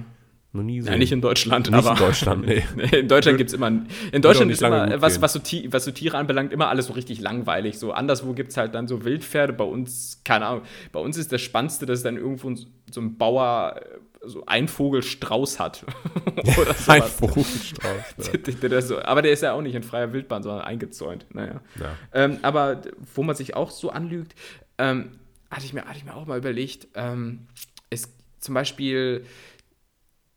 [0.54, 0.90] Noch nie so.
[0.90, 1.92] Ja, nicht in Deutschland, Nicht aber.
[1.92, 2.64] in Deutschland, nee.
[2.98, 3.68] In Deutschland gibt es immer.
[3.68, 7.20] In Deutschland ist immer, was, was, so was so Tiere anbelangt, immer alles so richtig
[7.20, 7.78] langweilig.
[7.78, 9.52] So anderswo gibt es halt dann so Wildpferde.
[9.52, 10.62] Bei uns, keine Ahnung,
[10.94, 13.82] bei uns ist das Spannendste, dass dann irgendwo so ein Bauer
[14.26, 15.86] so einen Vogelstrauß hat.
[16.88, 18.88] Ein Vogelstrauß.
[18.88, 21.26] so, aber der ist ja auch nicht in freier Wildbahn, sondern eingezäunt.
[21.34, 21.62] Naja.
[21.80, 21.96] Ja.
[22.14, 22.82] Ähm, aber
[23.14, 24.36] wo man sich auch so anlügt,
[24.78, 25.12] ähm,
[25.50, 27.48] hatte, ich mir, hatte ich mir auch mal überlegt, ähm,
[27.90, 29.26] ist zum Beispiel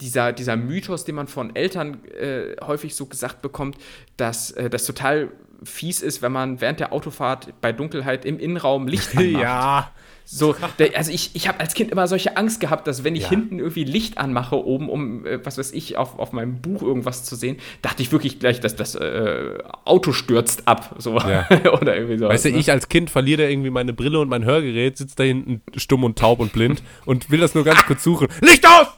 [0.00, 3.76] dieser, dieser Mythos, den man von Eltern äh, häufig so gesagt bekommt,
[4.16, 5.32] dass äh, das total
[5.62, 9.42] fies ist, wenn man während der Autofahrt bei Dunkelheit im Innenraum Licht anmacht.
[9.42, 9.90] Ja.
[10.30, 13.22] So, der, also ich, ich habe als Kind immer solche Angst gehabt, dass wenn ich
[13.22, 13.28] Ja.
[13.30, 17.24] hinten irgendwie Licht anmache, oben, um, äh, was weiß ich, auf, auf meinem Buch irgendwas
[17.24, 19.56] zu sehen, dachte ich wirklich gleich, dass das äh,
[19.86, 20.96] Auto stürzt ab.
[20.98, 21.16] So.
[21.16, 21.48] Ja.
[21.80, 22.28] Oder irgendwie so.
[22.28, 25.62] Weißt du, ich als Kind verliere irgendwie meine Brille und mein Hörgerät, sitze da hinten
[25.76, 28.28] stumm und taub und blind und will das nur ganz kurz suchen.
[28.42, 28.88] Licht aus!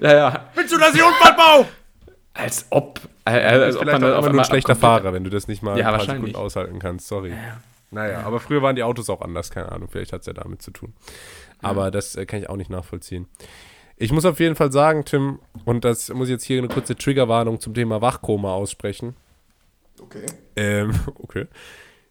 [0.00, 0.46] Ja, ja.
[0.54, 1.66] Willst du, dass ich Unfall baue?
[2.36, 3.00] Als ob.
[3.24, 5.62] Äh, als ob Vielleicht man auch aber nur ein schlechter Fahrer, wenn du das nicht
[5.62, 6.06] mal Ja, ein paar.
[6.06, 7.08] Sekunden aushalten kannst.
[7.08, 7.32] Sorry.
[7.90, 9.88] Naja, aber früher waren die Autos auch anders, keine Ahnung.
[9.90, 10.92] Vielleicht hat es ja damit zu tun.
[11.62, 13.26] Aber das äh, kann ich auch nicht nachvollziehen.
[13.96, 16.96] Ich muss auf jeden Fall sagen, Tim, und das muss ich jetzt hier eine kurze
[16.96, 19.16] Triggerwarnung zum Thema Wachkoma aussprechen.
[20.00, 20.26] Okay.
[20.56, 21.46] Ähm, okay.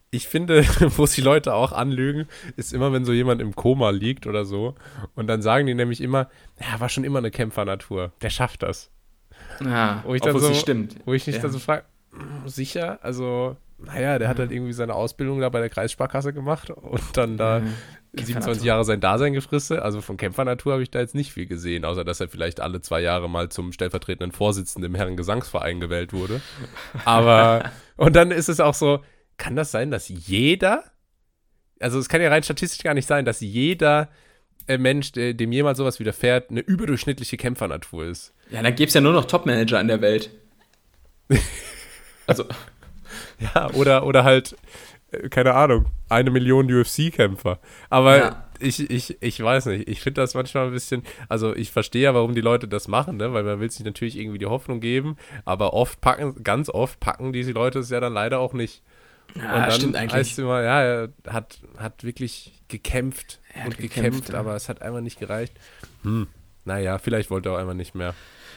[0.09, 0.63] Ich finde,
[0.97, 4.73] wo sich Leute auch anlügen, ist immer, wenn so jemand im Koma liegt oder so.
[5.13, 8.13] Und dann sagen die nämlich immer, ja, war schon immer eine Kämpfernatur.
[8.21, 8.89] Der schafft das.
[9.63, 10.95] Ja, Wo ich dann so, stimmt.
[11.05, 11.41] Wo ich mich Ja.
[11.41, 11.83] dann so frage,
[12.45, 12.99] sicher?
[13.01, 17.37] Also, naja, der hat halt irgendwie seine Ausbildung da bei der Kreissparkasse gemacht und dann
[17.37, 17.59] da
[18.13, 18.65] 27 Kämpfernatur.
[18.65, 19.79] Jahre sein Dasein gefristet.
[19.79, 22.79] Also von Kämpfernatur habe ich da jetzt nicht viel gesehen, außer dass er vielleicht alle
[22.81, 26.39] zwei Jahre mal zum stellvertretenden Vorsitzenden im Herrengesangsverein gewählt wurde.
[27.03, 29.01] Aber, und dann ist es auch so,
[29.37, 30.85] kann das sein, dass jeder,
[31.81, 34.07] also es kann ja rein statistisch gar nicht sein, dass jeder
[34.68, 38.34] Mensch, der, dem jemals sowas widerfährt, eine überdurchschnittliche Kämpfernatur ist.
[38.49, 40.30] Ja, dann gäbe es ja nur noch Topmanager in der Welt.
[42.28, 42.45] Also,
[43.53, 44.55] Ja, oder, oder halt,
[45.11, 47.59] äh, keine Ahnung, eine Million UFC-Kämpfer.
[47.89, 48.45] Aber Ja.
[48.59, 52.13] ich, ich, ich weiß nicht, ich finde das manchmal ein bisschen, also ich verstehe ja,
[52.16, 53.34] warum die Leute das machen, ne?
[53.34, 57.32] weil man will sich natürlich irgendwie die Hoffnung geben, aber oft packen, ganz oft packen
[57.34, 58.82] diese Leute es ja dann leider auch nicht.
[59.36, 60.13] Ja, Und dann stimmt eigentlich.
[60.13, 64.39] heißt es immer, ja, er hat, hat wirklich gekämpft hat und gekämpft, gekämpft, ja.
[64.39, 65.53] aber es hat einfach nicht gereicht.
[66.03, 66.28] Hm.
[66.65, 68.13] Naja, vielleicht wollte er auch einfach nicht mehr.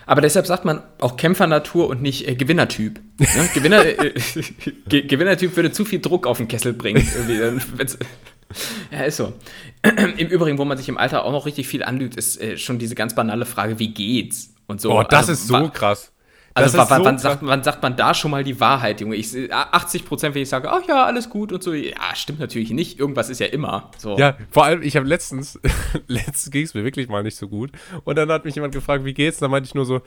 [0.07, 2.99] Aber deshalb sagt man auch Kämpfernatur und nicht äh, Gewinnertyp.
[3.19, 3.27] Ne?
[3.55, 4.15] Gewinner, äh,
[4.89, 7.07] Ge Gewinnertyp würde zu viel Druck auf den Kessel bringen.
[8.91, 9.35] ja, ist so.
[10.17, 12.79] Im Übrigen, wo man sich im Alter auch noch richtig viel anlügt, ist äh, schon
[12.79, 14.55] diese ganz banale Frage, wie geht's?
[14.67, 14.99] Und so.
[14.99, 16.11] Oh, das Also, ist so krass.
[16.55, 19.15] Also wann, so wann, sagt, wann sagt man da schon mal die Wahrheit, Junge?
[19.17, 21.73] Ich, seh- 80 Prozent, wenn ich sage, ach ja, alles gut und so.
[21.73, 22.99] Ja, stimmt natürlich nicht.
[22.99, 23.91] Irgendwas ist ja immer.
[23.97, 24.19] So.
[24.19, 25.61] Ja, vor allem, ich habe letztens,
[26.09, 27.71] letztens ging es mir wirklich mal nicht so gut.
[28.05, 29.39] Und dann hat mich jemand gefragt, wie geht's?
[29.39, 30.01] Und dann meinte ich nur so,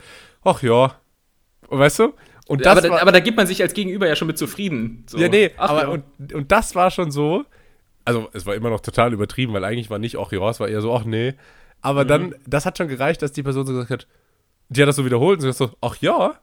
[0.44, 0.94] ach ja.
[1.68, 2.12] Und weißt du?
[2.48, 4.36] Und das aber, war, da, aber da gibt man sich als Gegenüber ja schon mit
[4.36, 5.04] zufrieden.
[5.06, 5.16] So.
[5.16, 5.88] ja, nee, Ach aber ja.
[5.88, 7.44] und, und das war schon so,
[8.04, 10.68] also es war immer noch total übertrieben, weil eigentlich war nicht, ach ja, es war
[10.68, 11.30] eher so, ach nee.
[11.32, 11.36] Mhm.
[11.80, 14.06] Aber dann, das hat schon gereicht, dass die Person so gesagt hat,
[14.72, 16.34] die hat das so wiederholt und sie hat so, ach ja.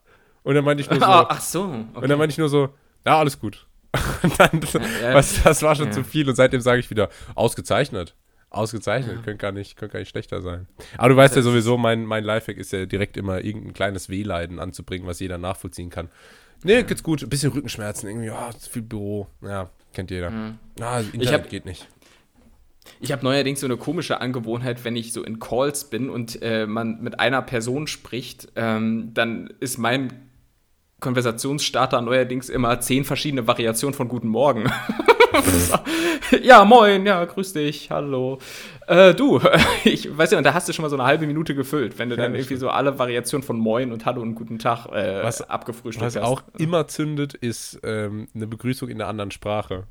[0.43, 1.63] Und dann meinte ich nur so, Ah, ach so.
[1.63, 2.07] und Okay.
[2.07, 2.69] dann meinte ich nur so,
[3.05, 3.65] ja, alles gut.
[4.23, 4.61] Und dann,
[5.01, 5.13] ja.
[5.15, 5.91] was, das war schon Ja.
[5.91, 8.13] zu viel und seitdem sage ich wieder, ausgezeichnet.
[8.51, 10.67] Ausgezeichnet, könnte gar nicht, könnte gar nicht schlechter sein.
[10.97, 14.59] Aber du weißt ja sowieso, mein, mein Lifehack ist ja direkt immer irgendein kleines Wehleiden
[14.59, 16.09] anzubringen, was jeder nachvollziehen kann.
[16.63, 19.27] Nee, geht's gut, ein bisschen Rückenschmerzen, irgendwie, ja, zu viel Büro.
[19.41, 20.31] Ja, kennt jeder.
[20.81, 21.87] Ah, Internet hab- geht nicht.
[22.99, 26.65] Ich habe neuerdings so eine komische Angewohnheit, wenn ich so in Calls bin und äh,
[26.65, 30.13] man mit einer Person spricht, ähm, dann ist mein
[30.99, 34.69] Konversationsstarter neuerdings immer zehn verschiedene Variationen von Guten Morgen.
[36.41, 38.39] ja, moin, ja, grüß dich, hallo.
[38.87, 39.39] Äh, du,
[39.83, 42.09] ich weiß ja, und da hast du schon mal so eine halbe Minute gefüllt, wenn
[42.09, 45.23] du dann das irgendwie so alle Variationen von Moin und Hallo und Guten Tag äh,
[45.23, 46.23] Was- abgefrühstückt Was hast.
[46.23, 49.83] auch immer zündet, ist ähm, eine Begrüßung in einer anderen Sprache.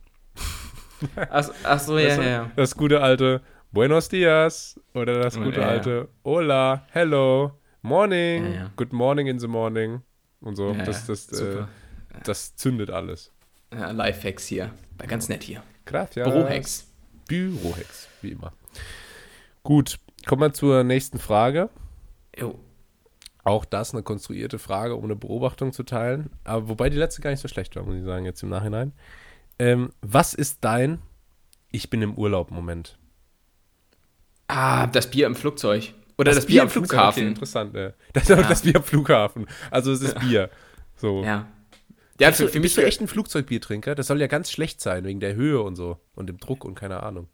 [1.31, 2.51] Ach, ach so, ja, ja, ja.
[2.57, 3.41] Das gute alte
[3.71, 9.47] Buenos dias oder das gute Ja, alte Hola, hello, morning, Ja, good morning in the
[9.47, 10.03] morning
[10.41, 10.73] und so.
[10.73, 11.65] Das, das, äh,
[12.25, 13.33] das zündet alles.
[13.73, 14.71] ja Lifehacks hier.
[15.07, 15.63] Ganz nett hier.
[15.85, 16.29] Gracias.
[16.29, 16.87] Bürohacks.
[17.29, 18.53] Bürohex, wie immer.
[19.63, 21.69] Gut, kommen wir zur nächsten Frage.
[22.37, 22.59] Jo.
[23.45, 26.31] Auch das eine konstruierte Frage, um eine Beobachtung zu teilen.
[26.45, 28.93] Aber wobei die letzte gar nicht so schlecht war, muss ich sagen, jetzt im Nachhinein.
[29.59, 31.01] Ähm, was ist dein
[31.71, 32.99] Ich bin im Urlaub-Moment?
[34.47, 35.93] Ah, das Bier im Flugzeug.
[36.17, 37.27] Oder das, Bier am Okay, Flughafen.
[37.29, 37.93] interessant, ja.
[38.13, 38.37] Das Ja.
[38.43, 39.47] das Bier am Flughafen.
[39.71, 40.51] Also es ist Bier.
[40.97, 41.23] So.
[41.23, 41.47] ja.
[42.21, 43.95] Ja, Bist, für, du, für mich bist du echt ein Flugzeugbiertrinker?
[43.95, 46.01] Das soll ja ganz schlecht sein, wegen der Höhe und so.
[46.17, 47.29] Und dem Druck und keine Ahnung.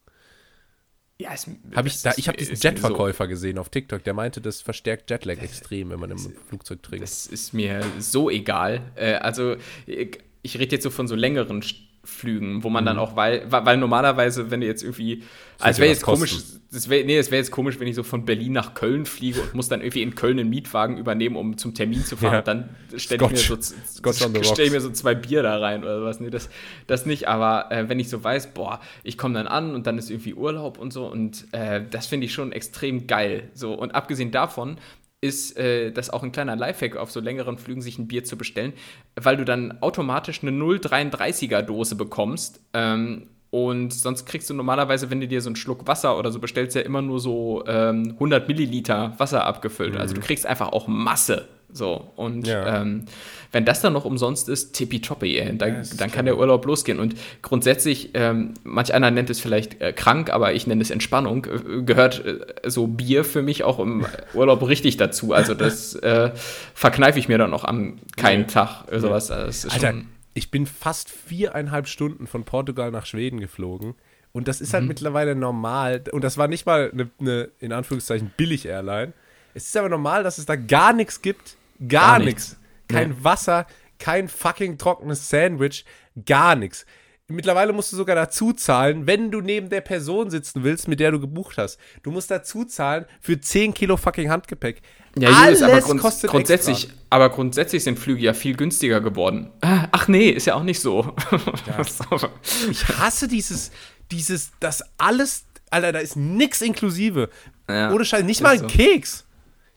[1.18, 4.42] Ja, es, Hab ich das da, ich habe diesen Jetverkäufer gesehen auf TikTok, der meinte,
[4.42, 7.02] das verstärkt Jetlag extrem, wenn man im Flugzeug So, trinkt.
[7.04, 8.82] das ist mir so egal.
[8.96, 9.56] Äh, also,
[9.86, 13.44] ich, ich rede jetzt so von so längeren Sch- Flügen, wo man dann auch, weil,
[13.50, 15.22] weil normalerweise, wenn du jetzt irgendwie,
[15.58, 16.36] also wird wäre jetzt komisch,
[16.70, 19.40] das wäre nee, das wäre jetzt komisch, wenn ich so von Berlin nach Köln fliege
[19.40, 22.34] und muss dann irgendwie in Köln einen Mietwagen übernehmen, um zum Termin zu fahren.
[22.34, 22.42] Ja.
[22.42, 23.56] Dann stelle ich mir so,
[24.42, 26.20] stell ich mir so zwei Bier da rein oder was.
[26.20, 26.50] Nee, das,
[26.86, 29.98] das nicht, aber äh, wenn ich so weiß, boah, ich komme dann an und dann
[29.98, 33.50] ist irgendwie Urlaub und so und äh, das finde ich schon extrem geil.
[33.54, 34.76] So, und abgesehen davon
[35.24, 38.36] ist äh, das auch ein kleiner Lifehack auf so längeren Flügen, sich ein Bier zu
[38.36, 38.74] bestellen,
[39.16, 42.60] weil du dann automatisch eine 0,33er Dose bekommst.
[42.74, 46.40] Ähm, und sonst kriegst du normalerweise, wenn du dir so einen Schluck Wasser oder so
[46.40, 49.96] bestellst, ja immer nur so ähm, 100 Milliliter Wasser abgefüllt.
[49.96, 51.48] Also du kriegst einfach auch Masse.
[51.76, 52.82] So, und Ja.
[52.82, 53.04] ähm,
[53.50, 57.00] wenn das dann noch umsonst ist, tippitoppi, ey, dann, ist dann kann der Urlaub losgehen.
[57.00, 61.44] Und grundsätzlich, ähm, manch einer nennt es vielleicht äh, krank, aber ich nenne es Entspannung,
[61.46, 62.38] äh, gehört äh,
[62.70, 65.32] so Bier für mich auch im Urlaub richtig dazu.
[65.32, 66.30] Also das äh,
[66.74, 68.46] verkneife ich mir dann auch am keinen Nee.
[68.46, 68.84] Tag.
[68.92, 69.32] Sowas.
[69.32, 69.94] Also Das ist Alter,
[70.34, 73.94] ich bin fast viereinhalb Stunden von Portugal nach Schweden geflogen.
[74.30, 74.74] Und das ist Mhm.
[74.74, 76.02] halt mittlerweile normal.
[76.12, 79.12] Und das war nicht mal eine, eine in Anführungszeichen, Billig-Airline.
[79.54, 81.56] Es ist aber normal, dass es da gar nichts gibt.
[81.80, 82.48] Gar, Gar nichts.
[82.50, 82.60] nichts.
[82.88, 83.16] Kein Nee.
[83.22, 83.66] Wasser,
[83.98, 85.84] kein fucking trockenes Sandwich,
[86.26, 86.84] gar nichts.
[87.26, 91.10] Mittlerweile musst du sogar dazu zahlen, wenn du neben der Person sitzen willst, mit der
[91.10, 91.78] du gebucht hast.
[92.02, 94.82] Du musst dazu zahlen für 10 Kilo fucking Handgepäck.
[95.18, 96.98] ja, Julius, aber Alles grund, kostet grundsätzlich, extra.
[97.08, 99.50] aber grundsätzlich sind Flüge ja viel günstiger geworden.
[99.62, 101.14] Ah, Ach nee, ist ja auch nicht so.
[101.88, 102.28] So.
[102.70, 103.70] Ich hasse dieses,
[104.10, 107.30] dieses, das alles, Alter, da ist nix inklusive.
[107.68, 108.66] Ja, Ohne Scheiß, nicht mal ein so.
[108.66, 109.24] Keks.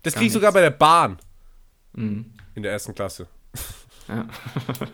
[0.04, 1.18] Das krieg ich sogar bei der Bahn.
[1.98, 2.26] Mhm.
[2.56, 3.28] In der ersten Klasse.
[4.08, 4.28] Ja.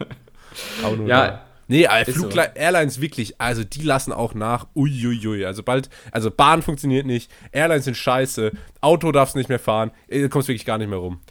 [0.84, 1.46] Aber nur Ja, da.
[1.68, 2.30] Nee, äh, ist so.
[2.30, 4.68] Airlines wirklich, also die lassen auch nach.
[4.76, 5.46] Uiuiui.
[5.46, 8.52] Also bald, also Bahn funktioniert nicht, Airlines sind scheiße,
[8.82, 11.22] Auto darfst nicht mehr fahren, äh, du kommst wirklich gar nicht mehr rum.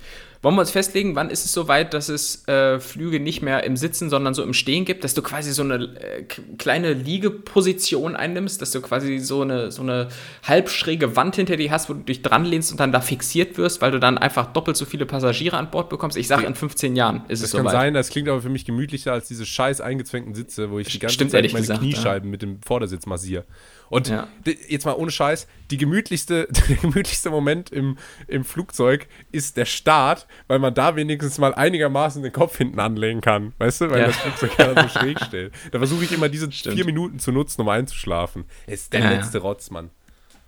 [0.42, 3.76] Wollen wir uns festlegen, wann ist es soweit, dass es äh, Flüge nicht mehr im
[3.76, 6.24] Sitzen, sondern so im Stehen gibt, dass du quasi so eine äh,
[6.58, 10.08] kleine Liegeposition einnimmst, dass du quasi so eine, so eine
[10.42, 13.80] halbschräge Wand hinter dir hast, wo du dich dran lehnst und dann da fixiert wirst,
[13.82, 16.16] weil du dann einfach doppelt so viele Passagiere an Bord bekommst.
[16.16, 17.72] Ich sage, in 15 Jahren ist Das es kann soweit.
[17.72, 20.98] sein, das klingt aber für mich gemütlicher als diese scheiß eingezwängten Sitze, wo ich die
[20.98, 23.44] ganze Stimmt, Zeit meine gesagt, Kniescheiben mit dem Vordersitz massiere.
[23.92, 24.26] Und Ja.
[24.68, 30.26] jetzt mal ohne Scheiß, die gemütlichste, der gemütlichste Moment im, im Flugzeug ist der Start,
[30.48, 33.52] weil man da wenigstens mal einigermaßen den Kopf hinten anlegen kann.
[33.58, 34.06] Weißt du, weil Ja.
[34.06, 35.52] das Flugzeug ja so schräg steht.
[35.72, 36.76] Da versuche ich immer diese Stimmt.
[36.76, 38.44] vier Minuten zu nutzen, um einzuschlafen.
[38.66, 39.90] Ist der Ja, letzte Rotz, Mann.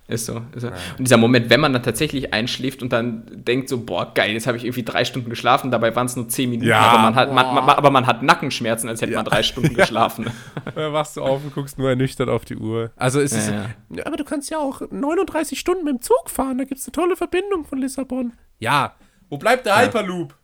[0.07, 0.41] Ist so.
[0.53, 0.67] Ist so.
[0.67, 4.45] Und dieser Moment, wenn man dann tatsächlich einschläft und dann denkt so, boah, geil, jetzt
[4.45, 7.15] habe ich irgendwie drei Stunden geschlafen, dabei waren es nur zehn Minuten, Ja, aber, man
[7.15, 10.29] hat, man, man, aber man hat Nackenschmerzen, als hätte man drei Stunden geschlafen.
[10.75, 12.91] Da wachst du auf und guckst nur ernüchtert auf die Uhr.
[12.95, 13.49] Also es ist.
[13.49, 16.57] Ja, Ja, aber du kannst ja auch 39 Stunden mit dem Zug fahren.
[16.57, 18.33] Da gibt es eine tolle Verbindung von Lissabon.
[18.59, 18.95] Ja.
[19.29, 20.35] Wo bleibt der Hyperloop?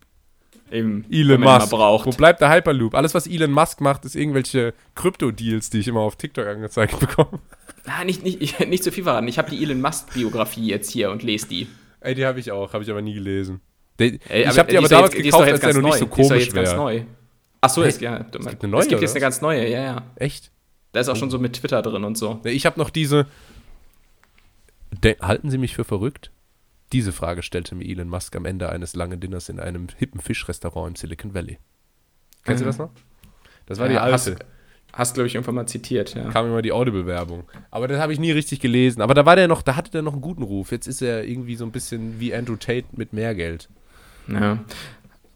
[0.72, 1.70] Eben, Elon Musk.
[1.70, 2.06] braucht.
[2.06, 2.94] Wo bleibt der Hyperloop?
[2.94, 7.40] Alles, was Elon Musk macht, ist irgendwelche Krypto-Deals, die ich immer auf TikTok angezeigt bekomme.
[7.86, 9.28] Ah, nicht, nicht, nicht zu viel verraten.
[9.28, 11.66] Ich habe die Elon Musk-Biografie jetzt hier und lese die.
[12.00, 13.60] Ey, die habe ich auch, habe ich aber nie gelesen.
[14.00, 15.82] Die, Ey, ich habe die aber ist doch damals jetzt- die gekauft, als der ganz
[15.82, 16.76] noch nicht so Die ist komisch jetzt ganz wäre.
[16.78, 17.02] neu.
[17.60, 19.82] Ach so, ist, ja, es gibt eine neue, Es gibt jetzt eine ganz neue, ja,
[19.82, 20.02] ja.
[20.16, 20.50] Echt?
[20.92, 22.40] Da ist auch schon so mit Twitter drin und so.
[22.44, 23.26] Ich habe noch diese.
[25.04, 26.30] De halten Sie mich für verrückt?
[26.92, 30.88] Diese Frage stellte mir Elon Musk am Ende eines langen Dinners in einem hippen Fischrestaurant
[30.90, 31.58] im Silicon Valley.
[32.44, 32.68] Kennst du Mhm.
[32.68, 32.90] das noch?
[33.66, 34.12] Das war die Ja, alte.
[34.14, 34.36] Hast,
[34.92, 36.28] hast glaube ich, irgendwann mal zitiert, ja.
[36.30, 37.44] kam immer die Audible-Werbung.
[37.70, 39.00] Aber das habe ich nie richtig gelesen.
[39.00, 40.70] Aber da war der noch, da hatte der noch einen guten Ruf.
[40.72, 43.68] Jetzt ist er irgendwie so ein bisschen wie Andrew Tate mit mehr Geld.
[44.28, 44.58] ja.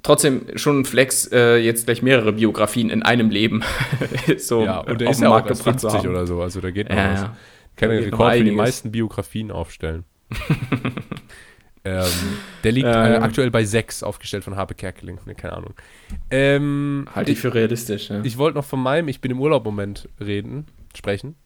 [0.03, 3.65] Trotzdem schon ein Flex, äh, jetzt gleich mehrere Biografien in einem Leben
[4.39, 6.09] so ja, und der auf ist den ja auch gebracht zu 50 haben.
[6.11, 6.41] oder so.
[6.43, 7.21] Also da geht noch Ja, was.
[7.23, 7.37] ja.
[7.75, 10.05] Kann den Rekord für die meisten Biografien aufstellen.
[11.87, 13.13] ähm, der liegt Ähm.
[13.13, 15.21] äh, aktuell bei 6, aufgestellt von Harpe Kerkeling.
[15.25, 15.75] Ne, keine Ahnung.
[16.31, 18.21] Ähm, Halte ich für realistisch, ja.
[18.25, 20.67] Ich wollte noch von meinem Ich bin im Urlaub-Moment reden,
[20.97, 21.37] sprechen.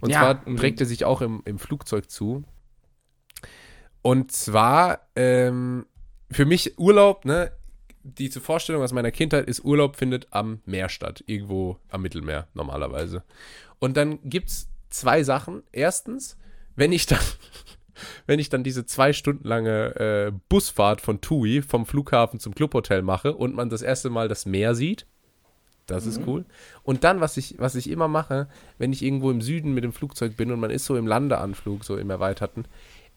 [0.00, 0.58] Und Ja, zwar unbedingt.
[0.60, 2.44] trägt er sich auch im, im Flugzeug zu.
[4.02, 5.86] Und zwar, ähm,
[6.30, 7.52] für mich Urlaub, ne,
[8.02, 13.22] diese Vorstellung aus meiner Kindheit ist, Urlaub findet am Meer statt, irgendwo am Mittelmeer normalerweise.
[13.78, 15.62] Und dann gibt's zwei Sachen.
[15.72, 16.38] Erstens,
[16.76, 17.18] wenn ich dann,
[18.26, 23.02] wenn ich dann diese zwei Stunden lange äh, Busfahrt von TUI vom Flughafen zum Clubhotel
[23.02, 25.06] mache und man das erste Mal das Meer sieht.
[25.86, 26.44] Das ist cool.
[26.84, 28.46] Und dann, was ich, was ich immer mache,
[28.78, 31.84] wenn ich irgendwo im Süden mit dem Flugzeug bin und man ist so im Landeanflug,
[31.84, 32.64] so im Erweiterten,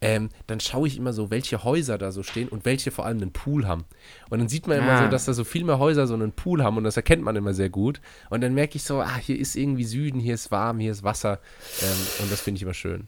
[0.02, 3.22] ähm, dann schaue ich immer so, welche Häuser da so stehen und welche vor allem
[3.22, 3.86] einen Pool haben.
[4.30, 5.04] Und dann sieht man immer Ah.
[5.04, 7.36] so, dass da so viel mehr Häuser so einen Pool haben und das erkennt man
[7.36, 8.02] immer sehr gut.
[8.32, 11.04] Und dann merke ich so, ah, hier ist irgendwie Süden, hier ist warm, hier ist
[11.04, 11.40] Wasser.
[11.84, 13.08] Ähm, und das finde ich immer schön.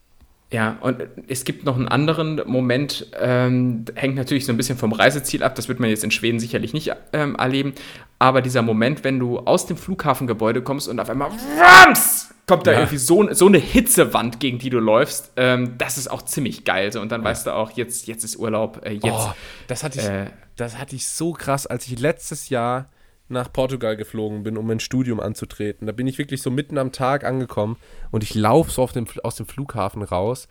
[0.52, 4.94] Ja, und es gibt noch einen anderen Moment, ähm, hängt natürlich so ein bisschen vom
[4.94, 7.74] Reiseziel ab, das wird man jetzt in Schweden sicherlich nicht ähm, erleben,
[8.20, 12.30] aber dieser Moment, wenn du aus dem Flughafengebäude kommst und auf einmal Wams!
[12.48, 12.80] kommt da Ja.
[12.82, 16.92] irgendwie so, so eine Hitzewand, gegen die du läufst, ähm, das ist auch ziemlich geil.
[16.92, 19.04] So, und dann weißt du auch, jetzt, jetzt ist Urlaub, äh, jetzt.
[19.04, 19.34] Oh,
[19.68, 22.88] das hatte ich, äh, das hatte ich so krass, als ich letztes Jahr
[23.28, 25.88] nach Portugal geflogen bin, um mein Studium anzutreten.
[25.88, 27.78] Da bin ich wirklich so mitten am Tag angekommen
[28.12, 30.48] und ich laufe so dem, aus dem Flughafen raus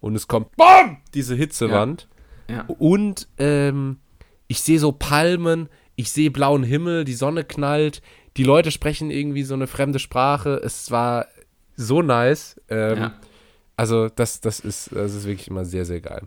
[0.00, 0.98] und es kommt BAM!
[1.14, 2.08] diese Hitzewand.
[2.48, 2.64] ja.
[2.66, 3.98] Und ähm,
[4.46, 8.02] ich sehe so Palmen, ich sehe blauen Himmel, die Sonne knallt,
[8.36, 10.60] die Leute sprechen irgendwie so eine fremde Sprache.
[10.64, 11.26] Es war
[11.76, 12.60] so nice.
[12.68, 13.14] Ähm, Ja.
[13.76, 16.22] Also das, das, ist, das ist wirklich immer sehr, sehr geil.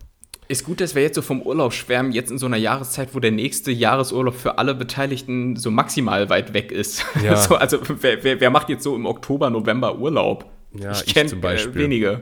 [0.48, 3.20] Ist gut, dass wir jetzt so vom Urlaub schwärmen, jetzt in so einer Jahreszeit, wo
[3.20, 7.04] der nächste Jahresurlaub für alle Beteiligten so maximal weit weg ist.
[7.24, 7.36] Ja.
[7.36, 10.44] so, also wer, wer, wer macht jetzt so im Oktober, November Urlaub?
[10.74, 11.80] Ja, ich kenn, zum Beispiel.
[11.82, 12.20] Äh, wenige.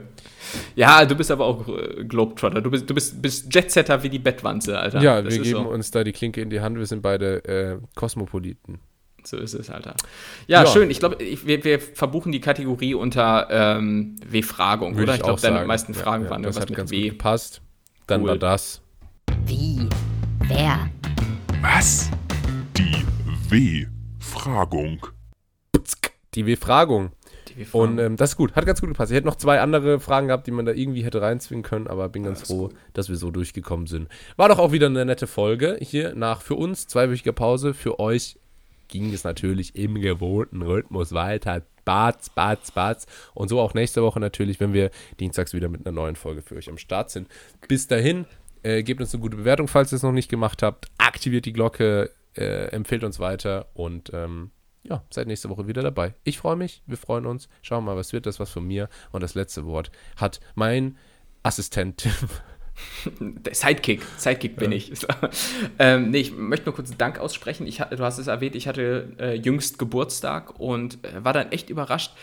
[0.75, 2.61] Ja, du bist aber auch äh, Globetrotter.
[2.61, 5.01] Du bist, du bist, bist Jetsetter wie die Bettwanze, Alter.
[5.01, 5.69] Ja, Das wir geben so.
[5.69, 6.77] uns da die Klinke in die Hand.
[6.77, 8.79] Wir sind beide äh, Kosmopoliten.
[9.23, 9.95] So ist es, Alter.
[10.47, 10.67] Ja, Ja.
[10.69, 10.89] schön.
[10.89, 15.15] Ich glaube, wir, wir verbuchen die Kategorie unter ähm, W-Fragung, oder?
[15.15, 17.01] Ich, glaube, deine meisten Ja, Fragen ja, waren Das irgendwas hat mit ganz W.
[17.03, 17.61] gut gepasst.
[18.11, 18.27] Dann Cool.
[18.31, 18.81] war das.
[19.45, 19.87] Wie?
[20.39, 20.89] Wer?
[21.61, 22.11] Was?
[22.75, 23.05] Die
[23.49, 25.07] W-Fragung.
[26.35, 27.11] Die W-Fragung.
[27.71, 29.11] Und ähm, das ist gut, hat ganz gut gepasst.
[29.13, 32.09] Ich hätte noch zwei andere Fragen gehabt, die man da irgendwie hätte reinzwingen können, aber
[32.09, 34.09] bin ganz froh, dass wir so durchgekommen sind.
[34.35, 37.73] War doch auch wieder eine nette Folge hier nach für uns zweiwöchiger Pause.
[37.73, 38.37] Für euch
[38.89, 41.61] ging es natürlich im gewohnten Rhythmus weiter.
[41.85, 43.05] Batz, Batz, Batz.
[43.33, 46.55] Und so auch nächste Woche natürlich, wenn wir dienstags wieder mit einer neuen Folge für
[46.55, 47.27] euch am Start sind.
[47.67, 48.25] Bis dahin,
[48.63, 50.87] äh, gebt uns eine gute Bewertung, falls ihr es noch nicht gemacht habt.
[50.97, 54.51] Aktiviert die Glocke, äh, empfehlt uns weiter und ähm,
[54.83, 56.15] ja, seid nächste Woche wieder dabei.
[56.23, 57.49] Ich freue mich, wir freuen uns.
[57.61, 58.89] Schauen wir mal, was wird das, was von mir.
[59.11, 60.97] Und das letzte Wort hat mein
[61.43, 62.11] Assistent Tim.
[63.51, 64.91] Sidekick, Sidekick bin ich.
[65.79, 67.67] ähm, nee, ich möchte nur kurz einen Dank aussprechen.
[67.67, 71.69] Ich, du hast es erwähnt, ich hatte äh, jüngst Geburtstag und äh, war dann echt
[71.69, 72.13] überrascht,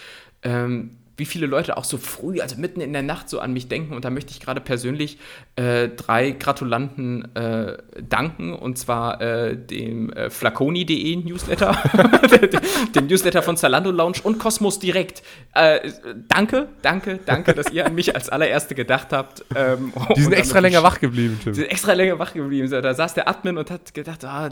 [0.43, 3.69] ähm, wie viele Leute auch so früh, also mitten in der Nacht so an mich
[3.69, 3.93] denken.
[3.95, 5.19] Und da möchte ich gerade persönlich
[5.57, 7.77] äh, drei Gratulanten äh,
[8.09, 8.55] danken.
[8.55, 11.77] Und zwar äh, dem äh, flaconi.de Newsletter,
[12.95, 15.23] dem Newsletter von Zalando Lounge und Cosmos Direkt.
[15.55, 15.91] Äh,
[16.29, 19.45] danke, danke, danke, dass ihr an mich als allererste gedacht habt.
[19.55, 21.53] Ähm, Die sind extra länger wach geblieben, Tim.
[21.53, 22.71] die sind extra länger wach geblieben.
[22.71, 24.51] Da saß der Admin und hat gedacht, ah,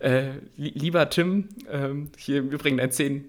[0.00, 3.22] äh, li- lieber Tim, ähm, hier im Übrigen ein 10%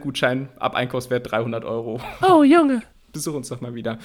[0.00, 2.00] Gutschein ab Einkaufswert 300 Euro.
[2.22, 2.82] Oh, Junge.
[3.12, 3.98] Besuch uns doch mal wieder.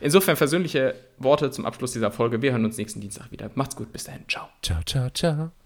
[0.00, 2.40] Insofern versöhnliche Worte zum Abschluss dieser Folge.
[2.40, 3.50] Wir hören uns nächsten Dienstag wieder.
[3.54, 4.22] Macht's gut, bis dahin.
[4.28, 4.48] Ciao.
[4.62, 5.63] Ciao, ciao, ciao.